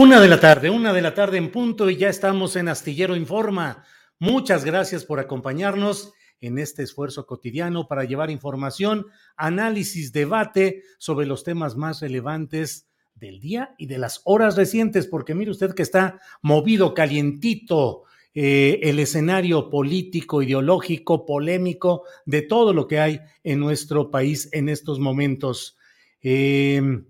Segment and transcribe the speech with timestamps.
[0.00, 3.16] Una de la tarde, una de la tarde en punto y ya estamos en Astillero
[3.16, 3.82] Informa.
[4.20, 11.42] Muchas gracias por acompañarnos en este esfuerzo cotidiano para llevar información, análisis, debate sobre los
[11.42, 16.20] temas más relevantes del día y de las horas recientes, porque mire usted que está
[16.42, 24.12] movido, calientito, eh, el escenario político, ideológico, polémico, de todo lo que hay en nuestro
[24.12, 25.76] país en estos momentos.
[26.22, 27.02] Eh,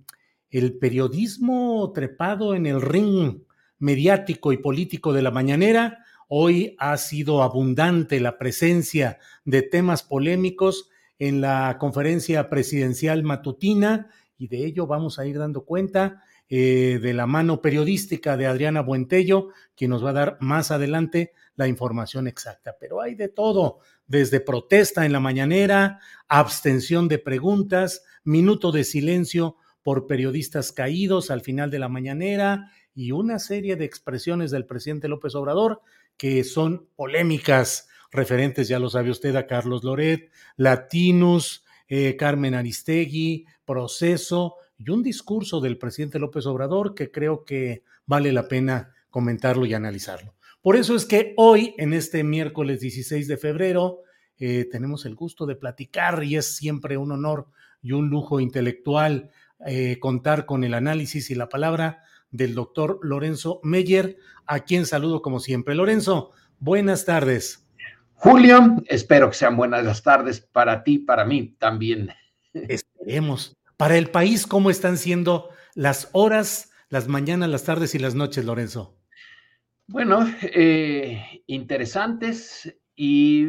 [0.51, 3.43] el periodismo trepado en el ring
[3.79, 6.05] mediático y político de la mañanera.
[6.29, 14.49] Hoy ha sido abundante la presencia de temas polémicos en la conferencia presidencial matutina y
[14.49, 19.49] de ello vamos a ir dando cuenta eh, de la mano periodística de Adriana Buentello,
[19.77, 22.77] quien nos va a dar más adelante la información exacta.
[22.79, 29.57] Pero hay de todo, desde protesta en la mañanera, abstención de preguntas, minuto de silencio
[29.89, 35.09] por periodistas caídos al final de la mañanera y una serie de expresiones del presidente
[35.09, 35.81] López Obrador
[36.19, 43.47] que son polémicas referentes, ya lo sabe usted, a Carlos Loret, Latinus, eh, Carmen Aristegui,
[43.65, 49.65] proceso y un discurso del presidente López Obrador que creo que vale la pena comentarlo
[49.65, 50.35] y analizarlo.
[50.61, 54.03] Por eso es que hoy, en este miércoles 16 de febrero,
[54.37, 57.47] eh, tenemos el gusto de platicar y es siempre un honor
[57.81, 59.31] y un lujo intelectual
[59.67, 65.23] eh, contar con el análisis y la palabra del doctor Lorenzo Meyer, a quien saludo
[65.23, 65.75] como siempre.
[65.75, 67.67] Lorenzo, buenas tardes.
[68.15, 72.11] Julio, espero que sean buenas las tardes para ti, para mí también.
[72.53, 73.57] Esperemos.
[73.77, 78.45] Para el país, ¿cómo están siendo las horas, las mañanas, las tardes y las noches,
[78.45, 78.97] Lorenzo?
[79.87, 83.47] Bueno, eh, interesantes y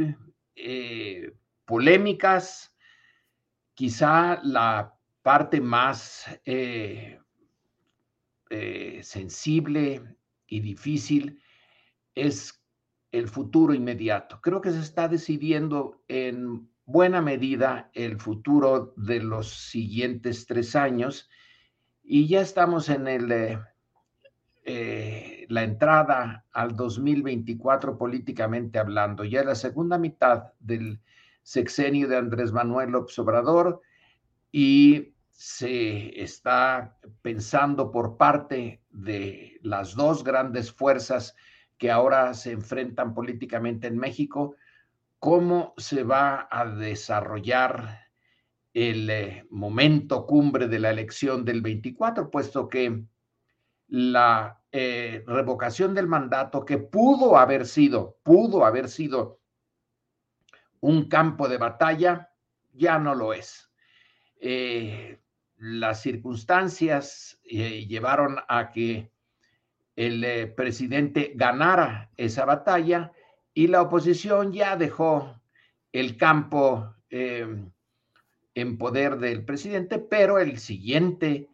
[0.55, 1.33] eh,
[1.65, 2.73] polémicas.
[3.73, 4.98] Quizá la
[5.29, 7.19] parte más eh,
[8.49, 10.17] eh, sensible
[10.47, 11.39] y difícil
[12.15, 12.59] es
[13.11, 14.41] el futuro inmediato.
[14.41, 21.29] Creo que se está decidiendo en buena medida el futuro de los siguientes tres años
[22.01, 23.59] y ya estamos en el,
[24.65, 29.23] eh, la entrada al 2024 políticamente hablando.
[29.23, 30.99] Ya la segunda mitad del
[31.43, 33.83] sexenio de Andrés Manuel López Obrador
[34.51, 41.33] y se está pensando por parte de las dos grandes fuerzas
[41.77, 44.57] que ahora se enfrentan políticamente en México,
[45.17, 48.09] cómo se va a desarrollar
[48.73, 53.05] el eh, momento cumbre de la elección del 24, puesto que
[53.87, 59.39] la eh, revocación del mandato que pudo haber sido, pudo haber sido
[60.81, 62.33] un campo de batalla,
[62.73, 63.71] ya no lo es.
[64.41, 65.21] Eh,
[65.59, 69.11] las circunstancias eh, llevaron a que
[69.95, 73.11] el eh, presidente ganara esa batalla
[73.53, 75.39] y la oposición ya dejó
[75.91, 77.71] el campo em,
[78.55, 81.49] en poder del presidente, pero el siguiente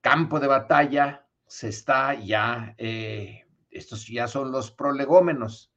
[0.00, 5.70] campo de batalla se está ya, eh, estos ya son los prolegómenos.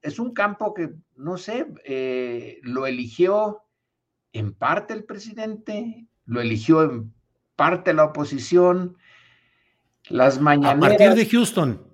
[0.00, 3.62] es un campo que, no sé, eh, lo eligió
[4.32, 7.12] en parte el presidente, lo eligió en
[7.56, 8.96] parte la oposición.
[10.08, 10.92] Las mañaneras.
[10.92, 11.86] A partir de Houston.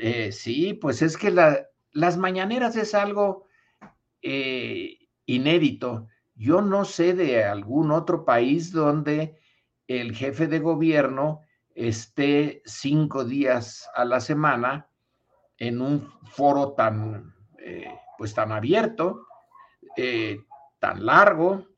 [0.00, 3.46] Eh, sí, pues es que las mañaneras es algo
[4.22, 6.08] eh, inédito.
[6.34, 9.38] Yo no sé de algún otro país donde
[9.86, 11.40] el jefe de gobierno
[11.74, 14.88] esté cinco días a la semana
[15.58, 19.26] en un foro tan, eh, pues tan abierto,
[20.78, 21.69] tan largo,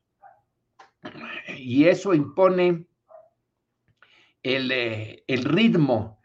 [1.57, 2.85] y eso impone
[4.41, 4.71] el,
[5.27, 6.19] el ritmo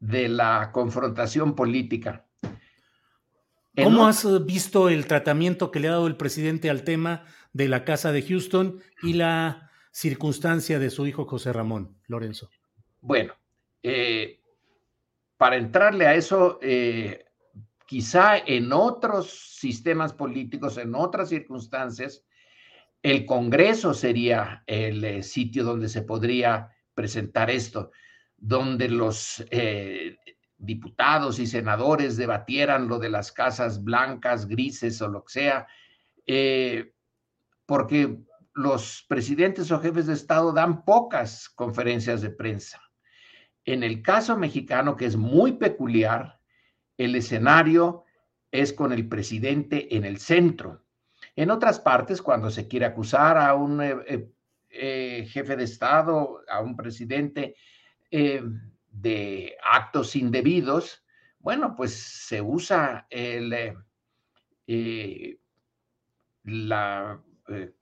[0.00, 2.26] de la confrontación política.
[3.82, 7.68] ¿Cómo has eh, visto el tratamiento que le ha dado el presidente al tema de
[7.68, 12.50] la Casa de Houston y la circunstancia de su hijo José Ramón, Lorenzo?
[13.00, 13.34] Bueno,
[13.82, 14.40] eh,
[15.36, 17.26] para entrarle a eso, eh,
[17.86, 22.24] quizá en otros sistemas políticos, en otras circunstancias,
[23.02, 27.90] el Congreso sería el sitio donde se podría presentar esto
[28.38, 30.16] donde los eh,
[30.56, 35.66] diputados y senadores debatieran lo de las casas blancas, grises o lo que sea,
[36.26, 36.94] eh,
[37.66, 38.18] porque
[38.54, 42.80] los presidentes o jefes de Estado dan pocas conferencias de prensa.
[43.64, 46.40] En el caso mexicano, que es muy peculiar,
[46.96, 48.04] el escenario
[48.50, 50.84] es con el presidente en el centro.
[51.38, 56.74] En otras partes, cuando se quiere acusar a un eh, jefe de Estado, a un
[56.74, 57.54] presidente,
[58.10, 58.42] eh,
[58.90, 61.04] de actos indebidos,
[61.38, 63.76] bueno, pues se usa el, eh,
[64.66, 65.38] eh,
[66.42, 67.22] la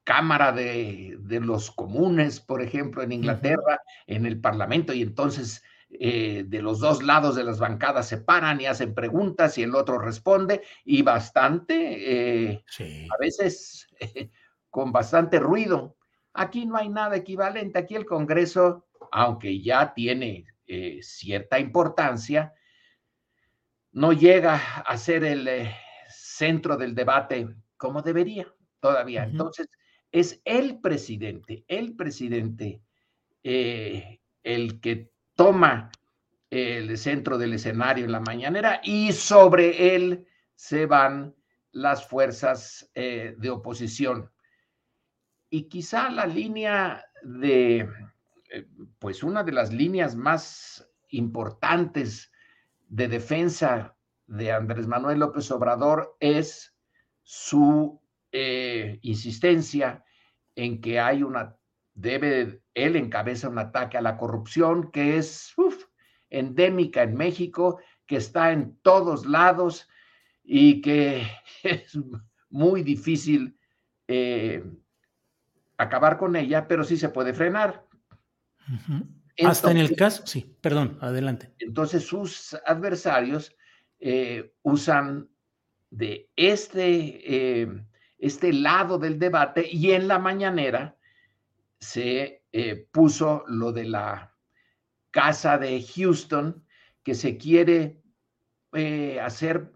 [0.04, 6.80] Cámara de, los Comunes, por ejemplo, en Inglaterra, en el Parlamento, y entonces de los
[6.80, 11.02] dos lados de las bancadas se paran y hacen preguntas y el otro responde, y
[11.02, 12.62] bastante,
[13.10, 13.86] a veces
[14.70, 15.96] con bastante ruido.
[16.34, 22.52] Aquí no hay nada equivalente, aquí el Congreso aunque ya tiene eh, cierta importancia,
[23.92, 25.74] no llega a ser el eh,
[26.08, 28.46] centro del debate como debería
[28.80, 29.24] todavía.
[29.24, 29.68] Entonces,
[30.10, 32.82] es el presidente, el presidente
[33.42, 35.90] eh, el que toma
[36.50, 41.34] el centro del escenario en la mañanera y sobre él se van
[41.72, 44.30] las fuerzas de oposición.
[45.50, 47.88] Y quizá la línea de
[48.50, 48.66] eh,
[48.98, 52.30] pues una de las líneas más importantes
[52.88, 53.96] de defensa
[54.26, 56.74] de Andrés Manuel López Obrador es
[57.22, 58.00] su
[58.32, 60.04] eh, insistencia
[60.54, 61.55] en que hay una,
[61.96, 65.54] debe, él encabeza un ataque a la corrupción que es
[66.30, 69.88] endémica en México, que está en todos lados
[70.44, 71.26] y que
[71.64, 71.98] es
[72.50, 73.58] muy difícil
[74.06, 74.62] eh,
[75.76, 77.84] acabar con ella, pero sí se puede frenar.
[79.44, 81.54] Hasta en el caso, sí, perdón, adelante.
[81.58, 83.54] Entonces sus adversarios
[84.00, 85.28] eh, usan
[85.90, 87.84] de este, eh,
[88.18, 90.96] este lado del debate y en la mañanera
[91.78, 94.34] se eh, puso lo de la
[95.10, 96.64] casa de Houston
[97.02, 98.02] que se quiere
[99.22, 99.72] hacer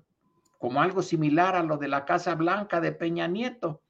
[0.58, 3.82] como algo similar a lo de la Casa Blanca de Peña Nieto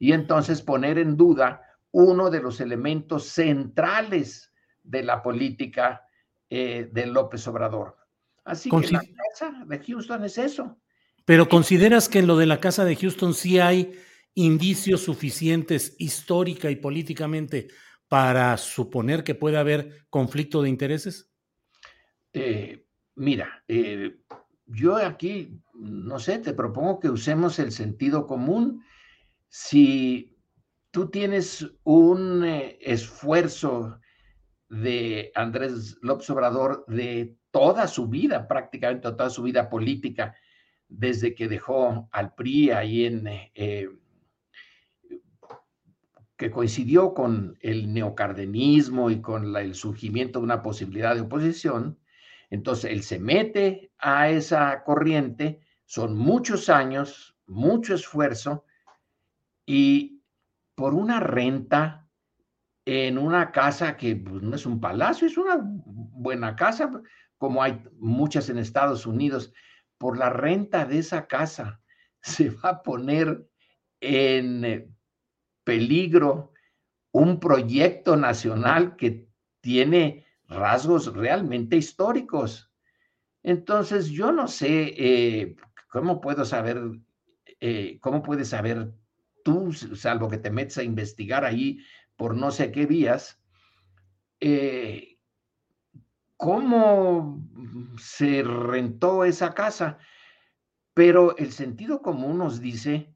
[0.00, 4.52] y entonces poner en duda uno de los elementos centrales
[4.82, 6.02] de la política
[6.50, 7.96] eh, de López Obrador.
[8.44, 10.78] Así que la casa de Houston es eso.
[11.24, 13.92] Pero consideras que en lo de la casa de Houston sí hay
[14.34, 17.68] indicios suficientes histórica y políticamente
[18.08, 21.30] para suponer que puede haber conflicto de intereses?
[22.32, 24.20] Eh, mira, eh,
[24.66, 28.82] yo aquí, no sé, te propongo que usemos el sentido común.
[29.48, 30.38] Si
[30.90, 34.00] tú tienes un eh, esfuerzo
[34.68, 40.34] de Andrés López Obrador de toda su vida, prácticamente toda su vida política,
[40.88, 43.28] desde que dejó al PRI ahí en,
[46.38, 51.98] que coincidió con el neocardenismo y con el surgimiento de una posibilidad de oposición.
[52.48, 58.64] Entonces, él se mete a esa corriente, son muchos años, mucho esfuerzo,
[59.66, 60.22] y
[60.76, 62.08] por una renta
[62.84, 66.88] en una casa que pues, no es un palacio, es una buena casa,
[67.36, 69.52] como hay muchas en Estados Unidos,
[69.98, 71.80] por la renta de esa casa
[72.22, 73.44] se va a poner
[74.00, 74.96] en
[75.68, 76.54] peligro
[77.12, 79.28] un proyecto nacional que
[79.60, 82.72] tiene rasgos realmente históricos.
[83.42, 85.56] Entonces, yo no sé, eh,
[85.90, 86.80] ¿cómo puedo saber,
[87.60, 88.94] eh, cómo puedes saber
[89.44, 91.80] tú, salvo que te metes a investigar ahí
[92.16, 93.38] por no sé qué vías,
[94.40, 95.18] eh,
[96.38, 97.46] cómo
[97.98, 99.98] se rentó esa casa?
[100.94, 103.14] Pero el sentido común nos dice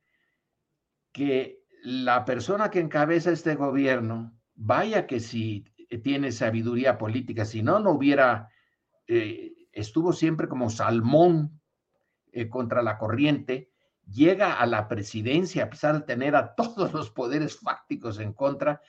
[1.12, 5.66] que la persona que encabeza este gobierno, vaya que si
[6.02, 8.48] tiene sabiduría política, si no, no hubiera,
[9.06, 11.60] eh, estuvo siempre como salmón
[12.32, 13.70] eh, contra la corriente,
[14.08, 18.80] llega a la presidencia a pesar de tener a todos los poderes fácticos en contra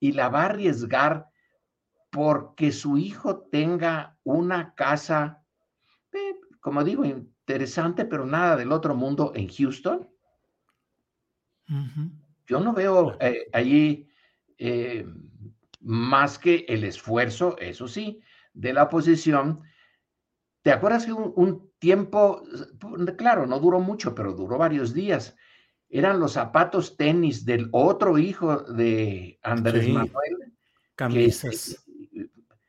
[0.00, 1.28] y la va a arriesgar
[2.10, 5.44] porque su hijo tenga una casa,
[6.12, 10.08] eh, como digo, interesante, pero nada del otro mundo en Houston.
[12.50, 14.10] Yo no veo eh, allí
[14.58, 15.06] eh,
[15.78, 18.20] más que el esfuerzo, eso sí,
[18.52, 19.62] de la oposición.
[20.62, 22.42] ¿Te acuerdas que un, tiempo,
[23.16, 25.36] claro, no duró mucho, pero duró varios días,
[25.88, 30.52] eran los zapatos tenis del otro hijo de Andrés Manuel?
[30.96, 31.86] Camisas.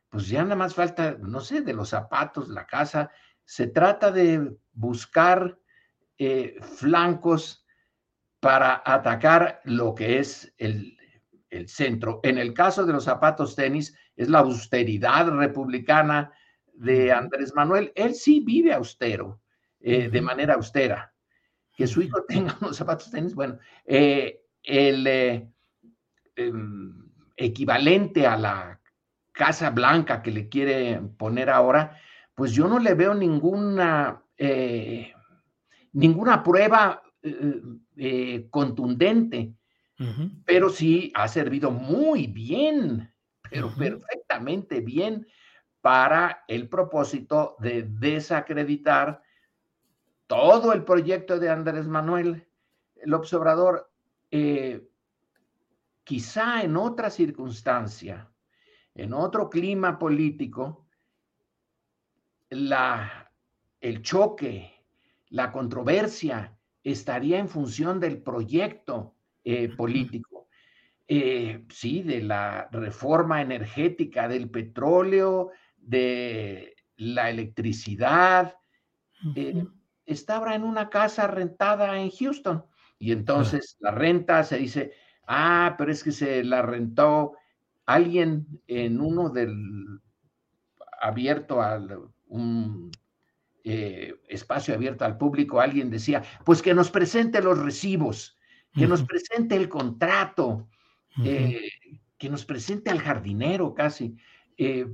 [0.09, 3.09] pues ya nada más falta, no sé, de los zapatos, la casa.
[3.45, 5.57] Se trata de buscar
[6.19, 7.65] eh, flancos
[8.41, 10.97] para atacar lo que es el,
[11.67, 12.21] centro.
[12.23, 16.31] En el caso de los zapatos tenis, es la austeridad republicana
[16.73, 17.91] de Andrés Manuel.
[17.93, 19.41] Él sí vive austero,
[19.81, 21.13] eh, de manera austera.
[21.75, 25.05] Que su hijo tenga unos zapatos tenis, bueno, eh, el
[26.35, 28.79] em, equivalente a la
[29.33, 31.97] Casa Blanca que le quiere poner ahora,
[32.33, 35.13] pues yo no le veo ninguna, eh,
[35.91, 37.61] ninguna prueba eh,
[37.97, 39.53] eh, contundente,
[40.45, 43.13] pero sí ha servido muy bien,
[43.51, 45.27] pero perfectamente bien
[45.79, 49.21] para el propósito de desacreditar
[50.25, 52.47] todo el proyecto de Andrés Manuel.
[52.95, 53.91] El observador,
[56.03, 58.27] quizá en otra circunstancia,
[58.95, 60.87] en otro clima político,
[62.49, 63.31] la,
[63.79, 64.83] el choque,
[65.29, 70.47] la controversia estaría en función del proyecto eh, político.
[71.07, 78.55] Eh, sí, de la reforma energética del petróleo, de la electricidad.
[79.35, 79.65] Eh,
[80.05, 82.65] estaba en una casa rentada en Houston
[82.97, 84.93] y entonces la renta se dice,
[85.27, 87.33] ah, pero es que se la rentó
[87.85, 89.99] alguien en uno del
[91.01, 92.91] abierto al un
[93.63, 98.39] eh, espacio abierto al público, alguien decía, pues que nos presente los recibos,
[98.73, 100.67] que nos presente el contrato,
[101.23, 101.69] eh,
[102.17, 104.15] que nos presente al jardinero casi.
[104.57, 104.87] Eh,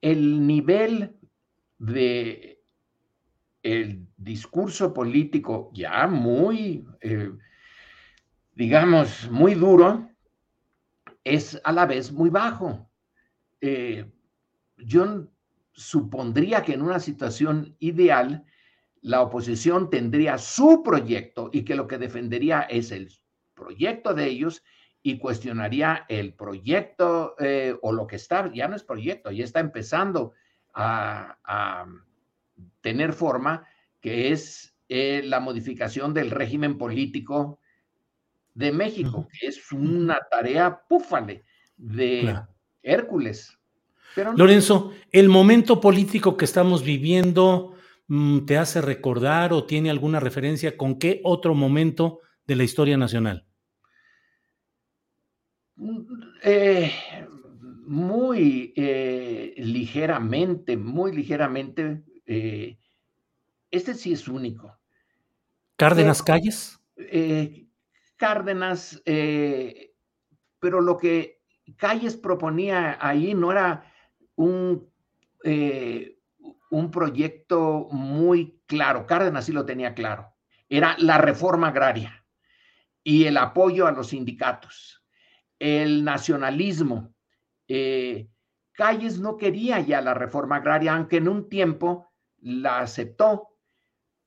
[0.00, 1.16] el nivel
[1.78, 2.62] de
[3.62, 6.84] el discurso político ya muy,
[8.54, 10.08] digamos, muy duro,
[11.22, 12.90] es a la vez muy bajo.
[14.78, 15.28] yo
[15.76, 18.44] supondría que en una situación ideal
[19.02, 23.12] la oposición tendría su proyecto y que lo que defendería es el
[23.54, 24.64] proyecto de ellos
[25.02, 29.60] y cuestionaría el proyecto eh, o lo que está, ya no es proyecto, ya está
[29.60, 30.32] empezando
[30.74, 31.86] a,
[32.80, 33.66] tener forma,
[34.00, 37.60] que es eh, la modificación del régimen político
[38.54, 41.44] de México, que es una tarea púfale
[41.76, 42.40] de
[42.82, 43.58] Hércules.
[44.36, 47.74] Lorenzo, ¿el momento político que estamos viviendo
[48.08, 52.96] mm, te hace recordar o tiene alguna referencia con qué otro momento de la historia
[52.96, 53.46] nacional?
[55.76, 56.00] Mm,
[56.42, 56.92] eh,
[57.86, 62.02] muy eh, ligeramente, muy ligeramente.
[62.24, 62.78] Eh,
[63.70, 64.78] este sí es único.
[65.76, 66.80] ¿Cárdenas Calles?
[68.16, 71.42] Cárdenas, pero lo que
[71.76, 73.92] Calles proponía ahí no era
[74.36, 74.88] un,
[75.44, 76.18] eh,
[76.70, 79.06] un proyecto muy claro.
[79.06, 80.32] Cárdenas sí lo tenía claro.
[80.68, 82.24] Era la reforma agraria
[83.02, 85.04] y el apoyo a los sindicatos,
[85.58, 87.14] el nacionalismo.
[87.68, 88.28] Eh,
[88.72, 93.48] Calles no quería ya la reforma agraria, aunque en un tiempo la aceptó.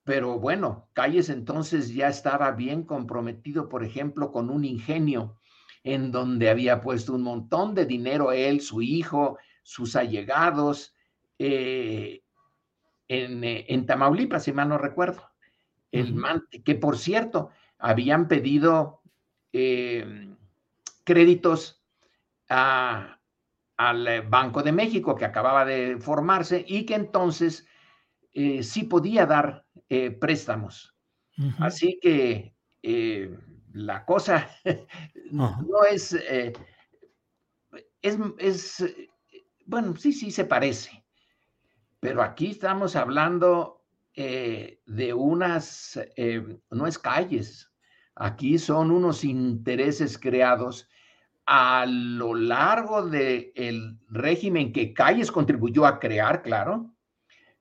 [0.03, 5.37] Pero bueno, Calles entonces ya estaba bien comprometido, por ejemplo, con un ingenio
[5.83, 9.37] en donde había puesto un montón de dinero él, su hijo,
[9.69, 10.95] sus allegados
[11.37, 12.23] eh,
[13.07, 15.29] eh, en, Tamaulipas, si mal no recuerdo.
[15.91, 16.15] El
[16.65, 19.03] que por cierto, habían pedido
[19.53, 20.33] eh,
[21.03, 21.83] créditos
[22.47, 23.19] al
[24.27, 27.67] Banco de México que acababa de formarse y que entonces
[28.33, 29.65] sí podía dar
[30.19, 30.95] préstamos.
[31.59, 32.55] Así que
[33.73, 34.49] la cosa
[35.31, 36.13] no es,
[38.01, 38.83] es, es,
[39.69, 41.05] bueno, sí, sí se parece,
[41.99, 43.85] pero aquí estamos hablando
[44.15, 45.97] de unas,
[46.71, 47.71] no es calles,
[48.15, 50.89] aquí son unos intereses creados
[51.51, 56.93] a lo largo del régimen que Calles contribuyó a crear, claro,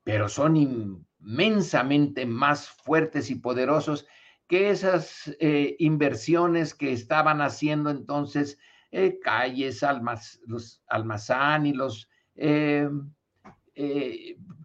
[0.05, 4.07] pero son inmensamente más fuertes y poderosos
[4.47, 8.59] que esas eh, inversiones que estaban haciendo entonces
[8.91, 9.85] eh, Calles,
[10.47, 12.89] los Almazán y los eh,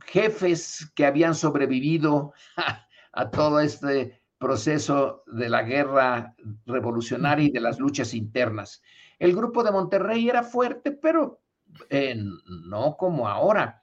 [0.06, 2.34] jefes que habían sobrevivido
[3.14, 8.82] a todo este proceso de la guerra revolucionaria y de las luchas internas.
[9.18, 11.42] El grupo de Monterrey era fuerte, pero
[11.90, 12.22] eh,
[12.68, 13.82] no como ahora.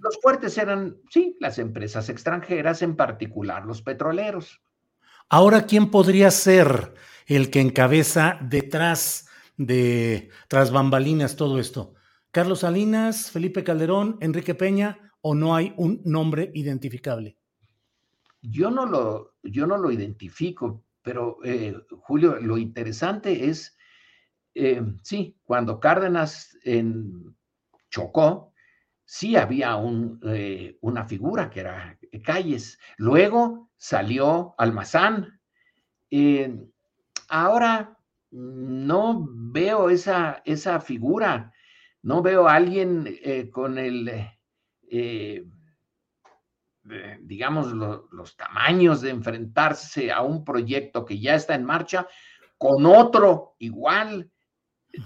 [0.00, 4.60] Los fuertes eran, sí, las empresas extranjeras, en particular los petroleros.
[5.28, 6.94] Ahora, ¿quién podría ser
[7.26, 11.94] el que encabeza detrás de, tras bambalinas, todo esto?
[12.32, 17.36] ¿Carlos Salinas, Felipe Calderón, Enrique Peña o no hay un nombre identificable?
[18.40, 23.76] Yo no lo, yo no lo identifico, pero eh, Julio, lo interesante es
[24.54, 27.36] eh, sí, cuando Cárdenas en,
[27.90, 28.52] chocó,
[29.04, 32.78] sí había un, eh, una figura que era Calles.
[32.96, 35.38] Luego salió Almazán.
[37.28, 37.98] Ahora
[38.32, 41.52] no veo esa, esa figura,
[42.02, 43.06] no veo a alguien
[43.52, 44.10] con el,
[47.20, 52.08] digamos, los tamaños de enfrentarse a un proyecto que ya está en marcha
[52.58, 54.30] con otro igual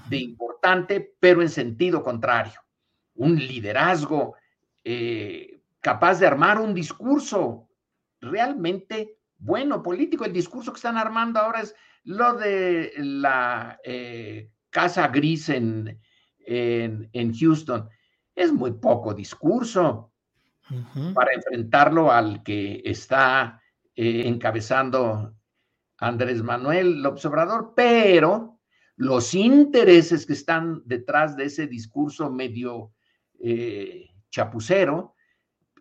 [0.08, 2.60] de importante, pero en sentido contrario.
[3.14, 4.36] Un liderazgo
[4.84, 7.68] eh, capaz de armar un discurso
[8.20, 10.24] realmente bueno, político.
[10.24, 11.74] El discurso que están armando ahora es
[12.06, 16.00] lo de la eh, Casa Gris en,
[16.38, 17.88] en, Houston.
[18.34, 20.12] Es muy poco discurso
[21.14, 23.60] para enfrentarlo al que está
[23.94, 25.34] eh, encabezando
[25.98, 28.60] Andrés Manuel López Obrador, pero
[28.96, 32.92] los intereses que están detrás de ese discurso medio
[33.40, 35.14] eh, chapucero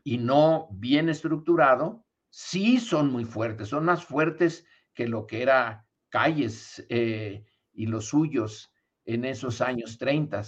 [0.04, 5.85] y no bien estructurado, sí son muy fuertes, son más fuertes que lo que era
[6.16, 8.72] Calles eh, y los suyos
[9.04, 10.44] en esos años 30.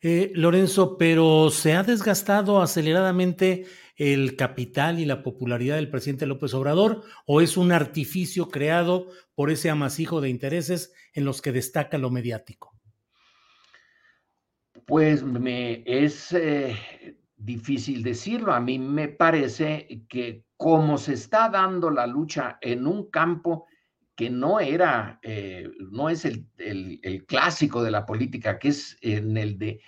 [0.00, 3.66] Eh, Lorenzo, pero se ha desgastado aceleradamente
[3.96, 9.50] el capital y la popularidad del presidente López Obrador o es un artificio creado por
[9.50, 12.72] ese amasijo de intereses en los que destaca lo mediático?
[14.86, 16.76] Pues me es eh,
[17.36, 18.52] difícil decirlo.
[18.52, 23.66] A mí me parece que como se está dando la lucha en un campo
[24.20, 29.34] que no era, eh, no es el, el, clásico de la política, que es en
[29.38, 29.80] el de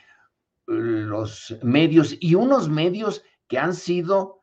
[0.66, 4.40] los medios y unos medios que han sido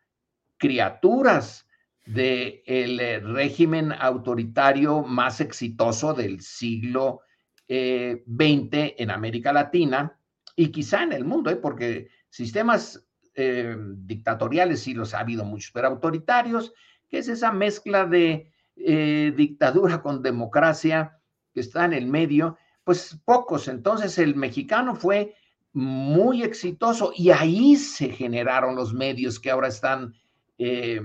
[0.57, 1.65] criaturas
[2.05, 7.21] del eh, régimen autoritario más exitoso del siglo
[7.67, 10.15] XX eh, en América Latina
[10.55, 11.55] y quizá en el mundo, ¿eh?
[11.55, 16.73] porque sistemas dictatoriales sí los ha habido muchos, pero autoritarios,
[17.07, 21.19] que es esa mezcla de dictadura con democracia
[21.53, 23.67] que está en el medio, pues pocos.
[23.67, 25.35] Entonces el mexicano fue
[25.73, 30.13] muy exitoso y ahí se generaron los medios que ahora están
[30.57, 31.01] eh,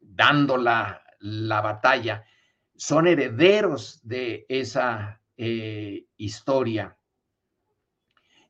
[0.00, 2.24] dando la, batalla.
[2.76, 6.96] Son herederos de esa eh, historia.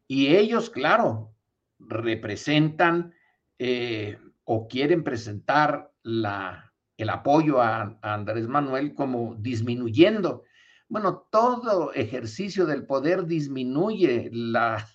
[0.08, 1.34] Y ellos, claro,
[1.78, 3.14] representan
[3.58, 6.65] eh, o quieren presentar la,
[6.96, 10.44] el apoyo a, Andrés Manuel como disminuyendo.
[10.88, 14.86] Bueno, todo ejercicio del poder disminuye la,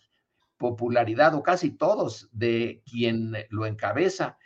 [0.62, 4.38] popularidad, o casi todos, de quien lo encabeza,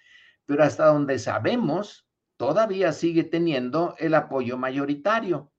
[0.45, 5.51] pero hasta donde sabemos, todavía sigue teniendo el apoyo mayoritario.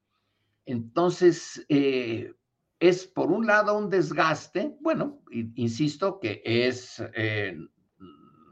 [0.64, 2.32] Entonces, eh,
[2.80, 7.58] es por un lado un desgaste, bueno, insisto que es eh,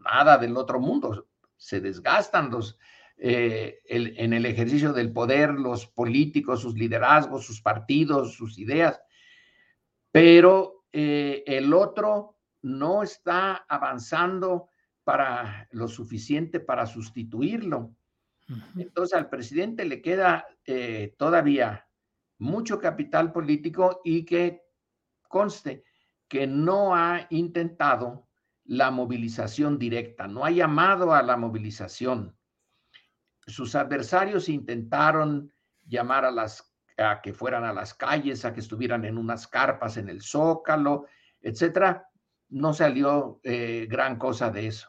[0.04, 1.26] nada del otro mundo,
[1.56, 2.78] se desgastan los,
[3.26, 9.00] eh, en el ejercicio del poder los políticos, sus liderazgos, sus partidos, sus ideas,
[10.12, 14.68] pero eh, el otro no está avanzando
[15.04, 17.96] para lo suficiente para sustituirlo.
[18.76, 21.88] Entonces al presidente le queda eh, todavía
[22.36, 24.64] mucho capital político y que
[25.28, 25.84] conste
[26.28, 28.28] que no ha intentado
[28.64, 32.36] la movilización directa, no ha llamado a la movilización.
[33.46, 35.52] Sus adversarios intentaron
[35.86, 39.96] llamar a las a que fueran a las calles, a que estuvieran en unas carpas
[39.96, 41.06] en el Zócalo,
[41.40, 42.08] etcétera.
[42.50, 44.88] No salió eh, gran cosa de eso.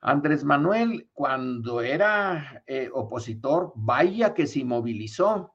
[0.00, 5.54] Andrés Manuel, cuando era eh, opositor, vaya que se movilizó,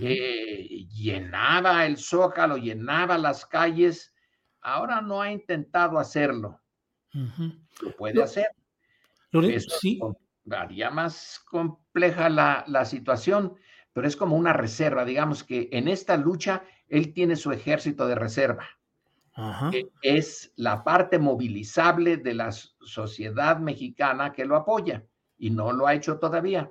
[0.00, 4.14] eh, llenaba el Zócalo, llenaba las calles.
[4.60, 6.60] Ahora no ha intentado hacerlo.
[7.80, 8.48] Lo puede hacer.
[9.80, 9.98] sí.
[10.52, 13.56] Haría más compleja la, la situación
[13.92, 18.14] pero es como una reserva, digamos que en esta lucha él tiene su ejército de
[18.14, 18.68] reserva.
[20.02, 25.04] Es la parte movilizable de la sociedad mexicana que lo apoya
[25.38, 26.70] y no lo ha hecho todavía.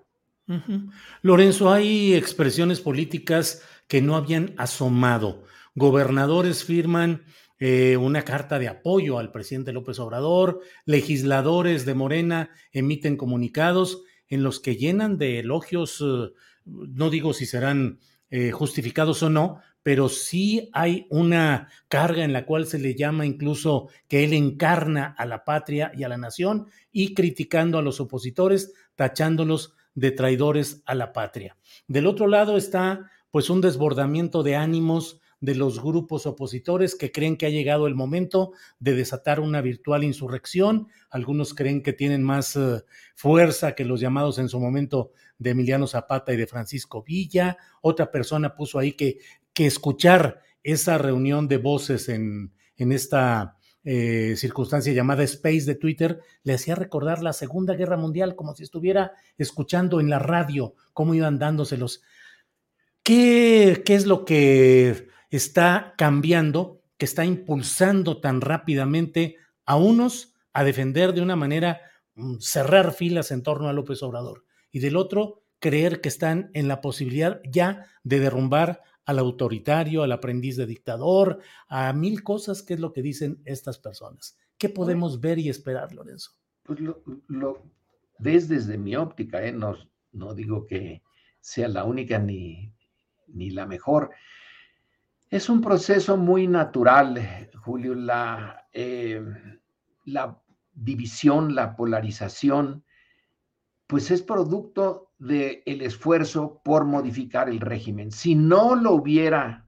[1.21, 5.43] Lorenzo, hay expresiones políticas que no habían asomado.
[5.73, 7.23] Gobernadores firman
[7.59, 14.43] eh, una carta de apoyo al presidente López Obrador, legisladores de Morena emiten comunicados en
[14.43, 16.31] los que llenan de elogios eh,
[16.65, 22.45] no digo si serán eh, justificados o no, pero sí hay una carga en la
[22.45, 26.67] cual se le llama incluso que él encarna a la patria y a la nación
[26.91, 31.57] y criticando a los opositores, tachándolos de traidores a la patria.
[31.87, 37.37] Del otro lado está pues un desbordamiento de ánimos de los grupos opositores que creen
[37.37, 40.87] que ha llegado el momento de desatar una virtual insurrección.
[41.09, 42.83] Algunos creen que tienen más eh,
[43.15, 47.57] fuerza que los llamados en su momento de Emiliano Zapata y de Francisco Villa.
[47.81, 49.19] Otra persona puso ahí que,
[49.53, 56.19] que escuchar esa reunión de voces en, en esta eh, circunstancia llamada Space de Twitter
[56.43, 61.13] le hacía recordar la Segunda Guerra Mundial, como si estuviera escuchando en la radio cómo
[61.13, 62.01] iban dándoselos.
[63.03, 70.63] ¿Qué, qué es lo que está cambiando, que está impulsando tan rápidamente a unos a
[70.63, 71.81] defender de una manera
[72.15, 76.67] mm, cerrar filas en torno a López Obrador y del otro creer que están en
[76.67, 82.75] la posibilidad ya de derrumbar al autoritario, al aprendiz de dictador, a mil cosas que
[82.75, 84.37] es lo que dicen estas personas.
[84.57, 86.31] ¿Qué podemos ver y esperar, Lorenzo?
[86.63, 87.63] Pues lo,
[88.19, 89.51] ves desde mi óptica, ¿eh?
[89.51, 89.75] no,
[90.11, 91.01] no digo que
[91.39, 92.71] sea la única ni,
[93.27, 94.11] ni la mejor,
[95.29, 99.23] es un proceso muy natural, Julio, la, eh,
[100.05, 100.41] la
[100.73, 102.83] división, la polarización,
[103.85, 108.11] pues es producto del esfuerzo por modificar el régimen.
[108.11, 109.67] Si no lo hubiera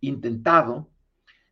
[0.00, 0.90] intentado,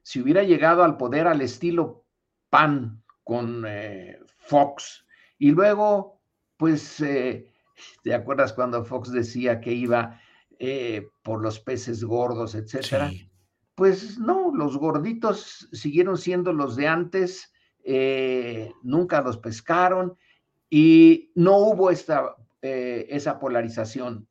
[0.03, 2.05] si hubiera llegado al poder al estilo
[2.51, 5.07] PAN con eh, Fox
[5.39, 6.21] y luego,
[6.57, 7.53] pues, eh,
[8.03, 10.21] ¿te acuerdas cuando Fox decía que iba
[11.23, 13.11] por los peces gordos, etcétera?
[13.77, 17.53] Pues no, los gorditos siguieron siendo los de antes,
[17.85, 20.17] eh, nunca los pescaron
[20.71, 24.27] y no hubo esta, eh, esa polarización.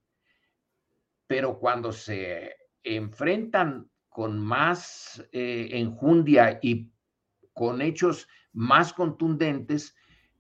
[1.27, 6.91] Pero cuando se enfrentan con más eh, enjundia y
[7.53, 9.95] con hechos más contundentes,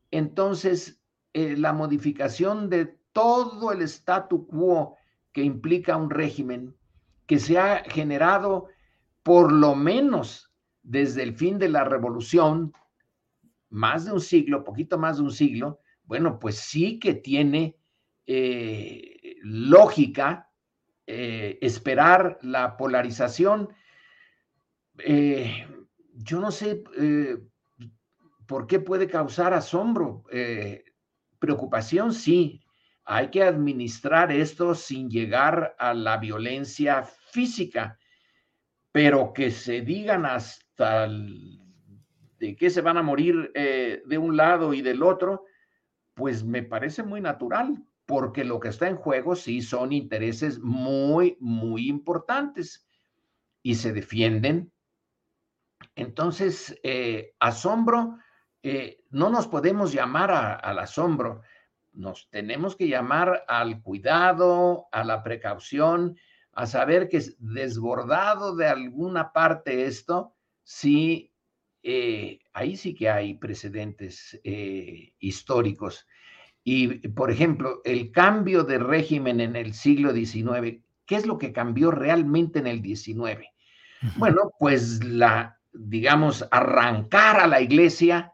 [0.09, 0.99] entonces
[1.33, 4.95] la modificación de todo el statu quo
[5.33, 6.73] que implica un régimen
[7.27, 8.69] que se ha generado
[9.25, 10.51] por lo menos
[10.83, 12.71] desde el fin de la revolución,
[13.69, 17.75] más de un siglo, poquito más de un siglo, bueno, pues sí que tiene
[18.27, 20.51] eh, lógica
[21.07, 23.69] eh, esperar la polarización.
[24.99, 25.65] Eh,
[26.13, 26.83] yo no sé
[28.45, 30.23] por qué puede causar asombro,
[31.39, 32.61] preocupación, sí.
[33.05, 37.97] Hay que administrar esto sin llegar a la violencia física
[38.95, 44.73] pero que se digan hasta de que se van a morir eh, de un lado
[44.73, 45.43] y del otro,
[46.13, 51.35] pues me parece muy natural, porque lo que está en juego sí son intereses muy,
[51.41, 52.87] muy importantes
[53.61, 54.71] y se defienden.
[55.95, 58.17] Entonces, eh, asombro,
[58.63, 60.31] eh, no nos podemos llamar
[60.63, 61.41] al asombro,
[61.91, 66.15] nos tenemos que llamar al cuidado, a la precaución,
[66.55, 71.33] a saber que es desbordado de alguna parte esto, sí,
[71.83, 76.07] eh, ahí sí que hay precedentes eh, históricos.
[76.63, 81.51] Y, por ejemplo, el cambio de régimen en el siglo XIX, ¿qué es lo que
[81.51, 83.45] cambió realmente en el XIX?
[84.15, 88.33] Bueno, pues la, digamos, arrancar a la iglesia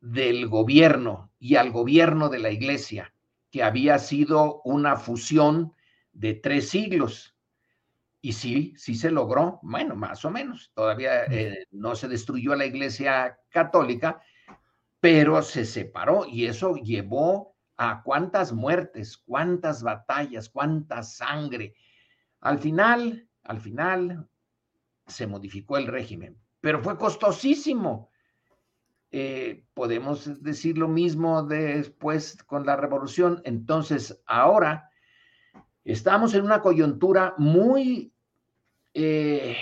[0.00, 3.12] del gobierno y al gobierno de la iglesia,
[3.50, 5.75] que había sido una fusión
[6.16, 7.34] de tres siglos.
[8.20, 10.72] y sí, sí se logró, bueno, más o menos.
[10.74, 14.20] Todavía eh, no se destruyó la iglesia católica,
[14.98, 21.74] pero se separó y eso llevó a cuántas muertes, cuántas batallas, cuánta sangre.
[22.40, 24.28] Al final, al final
[25.06, 28.10] se modificó el régimen, pero fue costosísimo.
[29.12, 33.40] Eh, podemos decir lo mismo después con la revolución.
[33.44, 34.90] Entonces, ahora
[35.92, 38.12] estamos en una coyuntura muy
[38.94, 39.56] eh,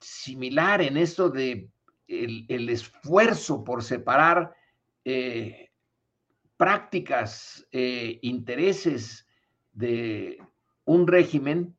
[0.00, 1.70] similar en esto de
[2.08, 4.54] el, esfuerzo por separar
[5.04, 5.70] eh,
[6.56, 9.26] prácticas, intereses
[9.72, 10.38] de
[10.84, 11.76] un régimen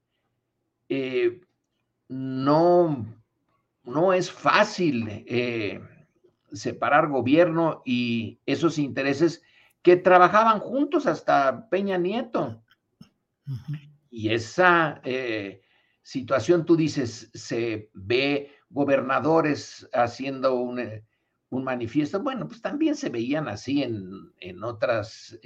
[2.07, 3.05] no,
[3.83, 5.81] no es fácil eh,
[6.51, 9.43] separar gobierno y esos intereses
[9.81, 12.63] que trabajaban juntos hasta Peña Nieto.
[14.09, 15.61] Y esa eh,
[16.01, 21.03] situación, tú dices, se ve gobernadores haciendo un, eh,
[21.51, 22.21] manifiesto.
[22.21, 25.39] Bueno, pues también se veían así en, otras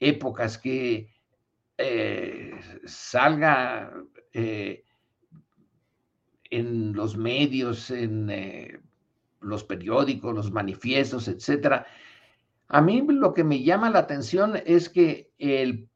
[0.00, 1.08] épocas que
[2.84, 3.92] salga
[6.54, 8.80] en los medios, en eh,
[9.40, 11.86] los periódicos, los manifiestos, etcétera.
[12.68, 15.88] A mí lo que me llama la atención es que el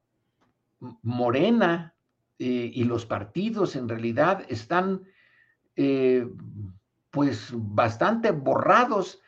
[0.81, 1.95] Morena
[2.38, 5.03] eh, y los partidos en realidad están
[5.77, 6.27] eh,
[7.11, 9.21] pues bastante borrados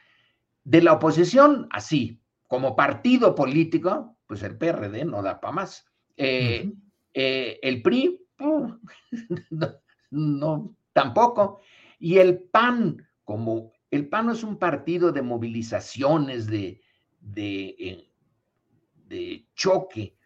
[0.64, 5.86] de la oposición, así como partido político, pues el PRD no da para más.
[6.16, 8.20] el PRI,
[10.10, 11.60] no, tampoco.
[11.98, 16.80] Y el PAN, como el PAN no es un partido de movilizaciones, de,
[17.20, 18.10] de, eh,
[19.06, 20.16] de choque.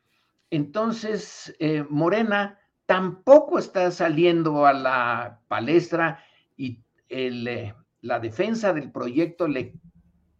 [0.54, 6.22] Entonces, eh, Morena tampoco está saliendo a la palestra
[6.56, 9.74] y eh, la defensa del proyecto le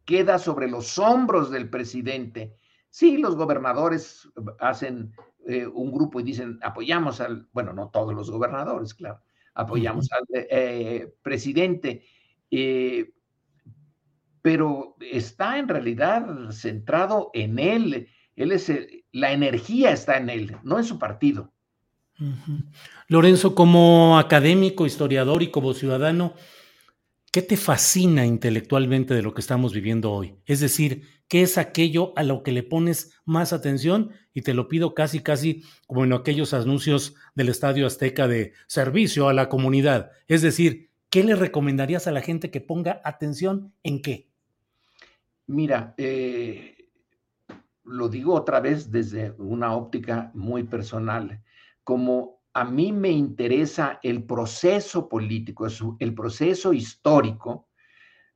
[0.05, 2.57] queda sobre los hombros del presidente.
[2.91, 4.29] Sí, los gobernadores
[4.61, 5.13] hacen
[5.75, 9.21] un grupo y dicen, apoyamos al, bueno, no todos los gobernadores, claro,
[9.55, 12.05] apoyamos al eh, presidente,
[12.51, 13.13] eh,
[14.43, 18.09] pero está en realidad centrado en él.
[18.37, 18.73] Él es
[19.13, 21.53] la energía está en él, no en su partido.
[23.09, 26.35] Lorenzo, como académico, historiador y como ciudadano,
[27.33, 30.37] ¿qué te fascina intelectualmente de lo que estamos viviendo hoy?
[30.47, 34.13] Es decir, ¿qué es aquello a lo que le pones más atención?
[34.33, 39.29] Y te lo pido casi, casi como en aquellos anuncios del Estadio Azteca de servicio
[39.29, 40.13] a la comunidad.
[40.29, 44.29] Es decir, ¿qué le recomendarías a la gente que ponga atención en qué?
[45.47, 46.74] Mira, eh,
[47.85, 51.43] lo digo otra vez desde una óptica muy personal,
[51.83, 55.67] como a mí me interesa el proceso político,
[55.99, 57.69] el proceso histórico,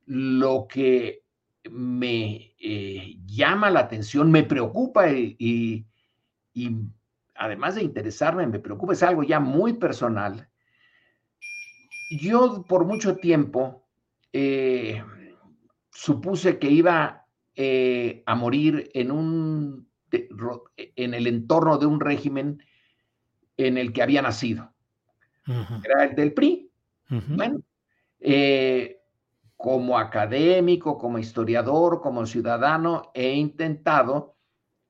[0.05, 1.23] lo que
[1.71, 5.85] me eh, llama la atención, me preocupa y,
[7.35, 10.49] además de interesarme, me preocupa, es algo ya muy personal.
[12.11, 13.85] Yo por mucho tiempo
[14.33, 15.01] eh,
[15.91, 17.18] supuse que iba
[17.61, 22.63] eh, a morir en, un, en el entorno de un régimen
[23.57, 24.73] en el que había nacido.
[25.83, 26.71] Era el del PRI.
[27.09, 27.61] Bueno,
[29.57, 34.37] como académico, como historiador, como ciudadano, he intentado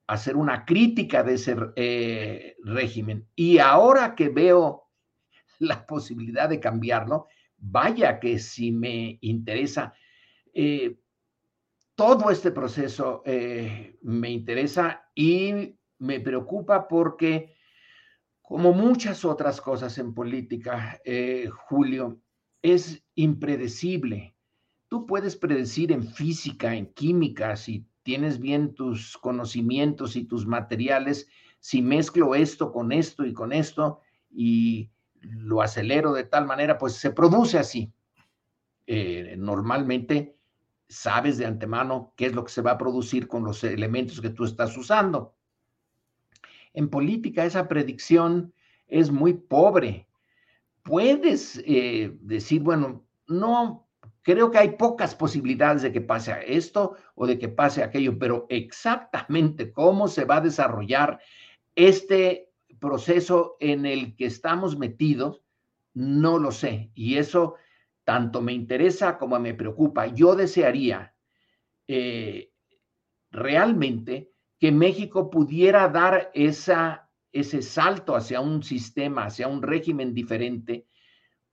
[0.05, 3.27] hacer una crítica de ese eh, régimen.
[3.35, 4.91] Y ahora que veo
[5.59, 7.25] la posibilidad de cambiarlo,
[7.57, 9.95] vaya que si me interesa,
[10.53, 10.99] eh,
[11.99, 17.57] todo este proceso eh, me interesa y me preocupa porque,
[18.41, 21.01] como muchas otras cosas en política,
[21.67, 22.21] Julio,
[22.61, 24.35] es impredecible
[24.89, 31.27] Tú puedes predecir en física, en química, si tienes bien tus conocimientos y tus materiales,
[31.59, 34.89] si mezclo esto con esto y con esto y
[35.21, 37.93] lo acelero de tal manera, pues se produce así.
[38.87, 40.38] Eh, normalmente
[40.89, 44.31] sabes de antemano qué es lo que se va a producir con los elementos que
[44.31, 45.35] tú estás usando.
[46.73, 48.53] En política esa predicción
[48.87, 50.07] es muy pobre.
[50.83, 53.89] Puedes eh, decir, bueno, no
[54.21, 58.45] Creo que hay pocas posibilidades de que pase esto o de que pase aquello, pero
[58.49, 61.19] exactamente cómo se va a desarrollar
[61.73, 65.41] este proceso en el que estamos metidos,
[65.93, 66.91] no lo sé.
[66.93, 67.55] Y eso
[68.09, 70.07] tanto me interesa como me preocupa.
[70.07, 71.13] Yo desearía
[71.87, 72.51] eh,
[73.29, 80.87] realmente que México pudiera dar ese salto hacia un sistema, hacia un régimen diferente,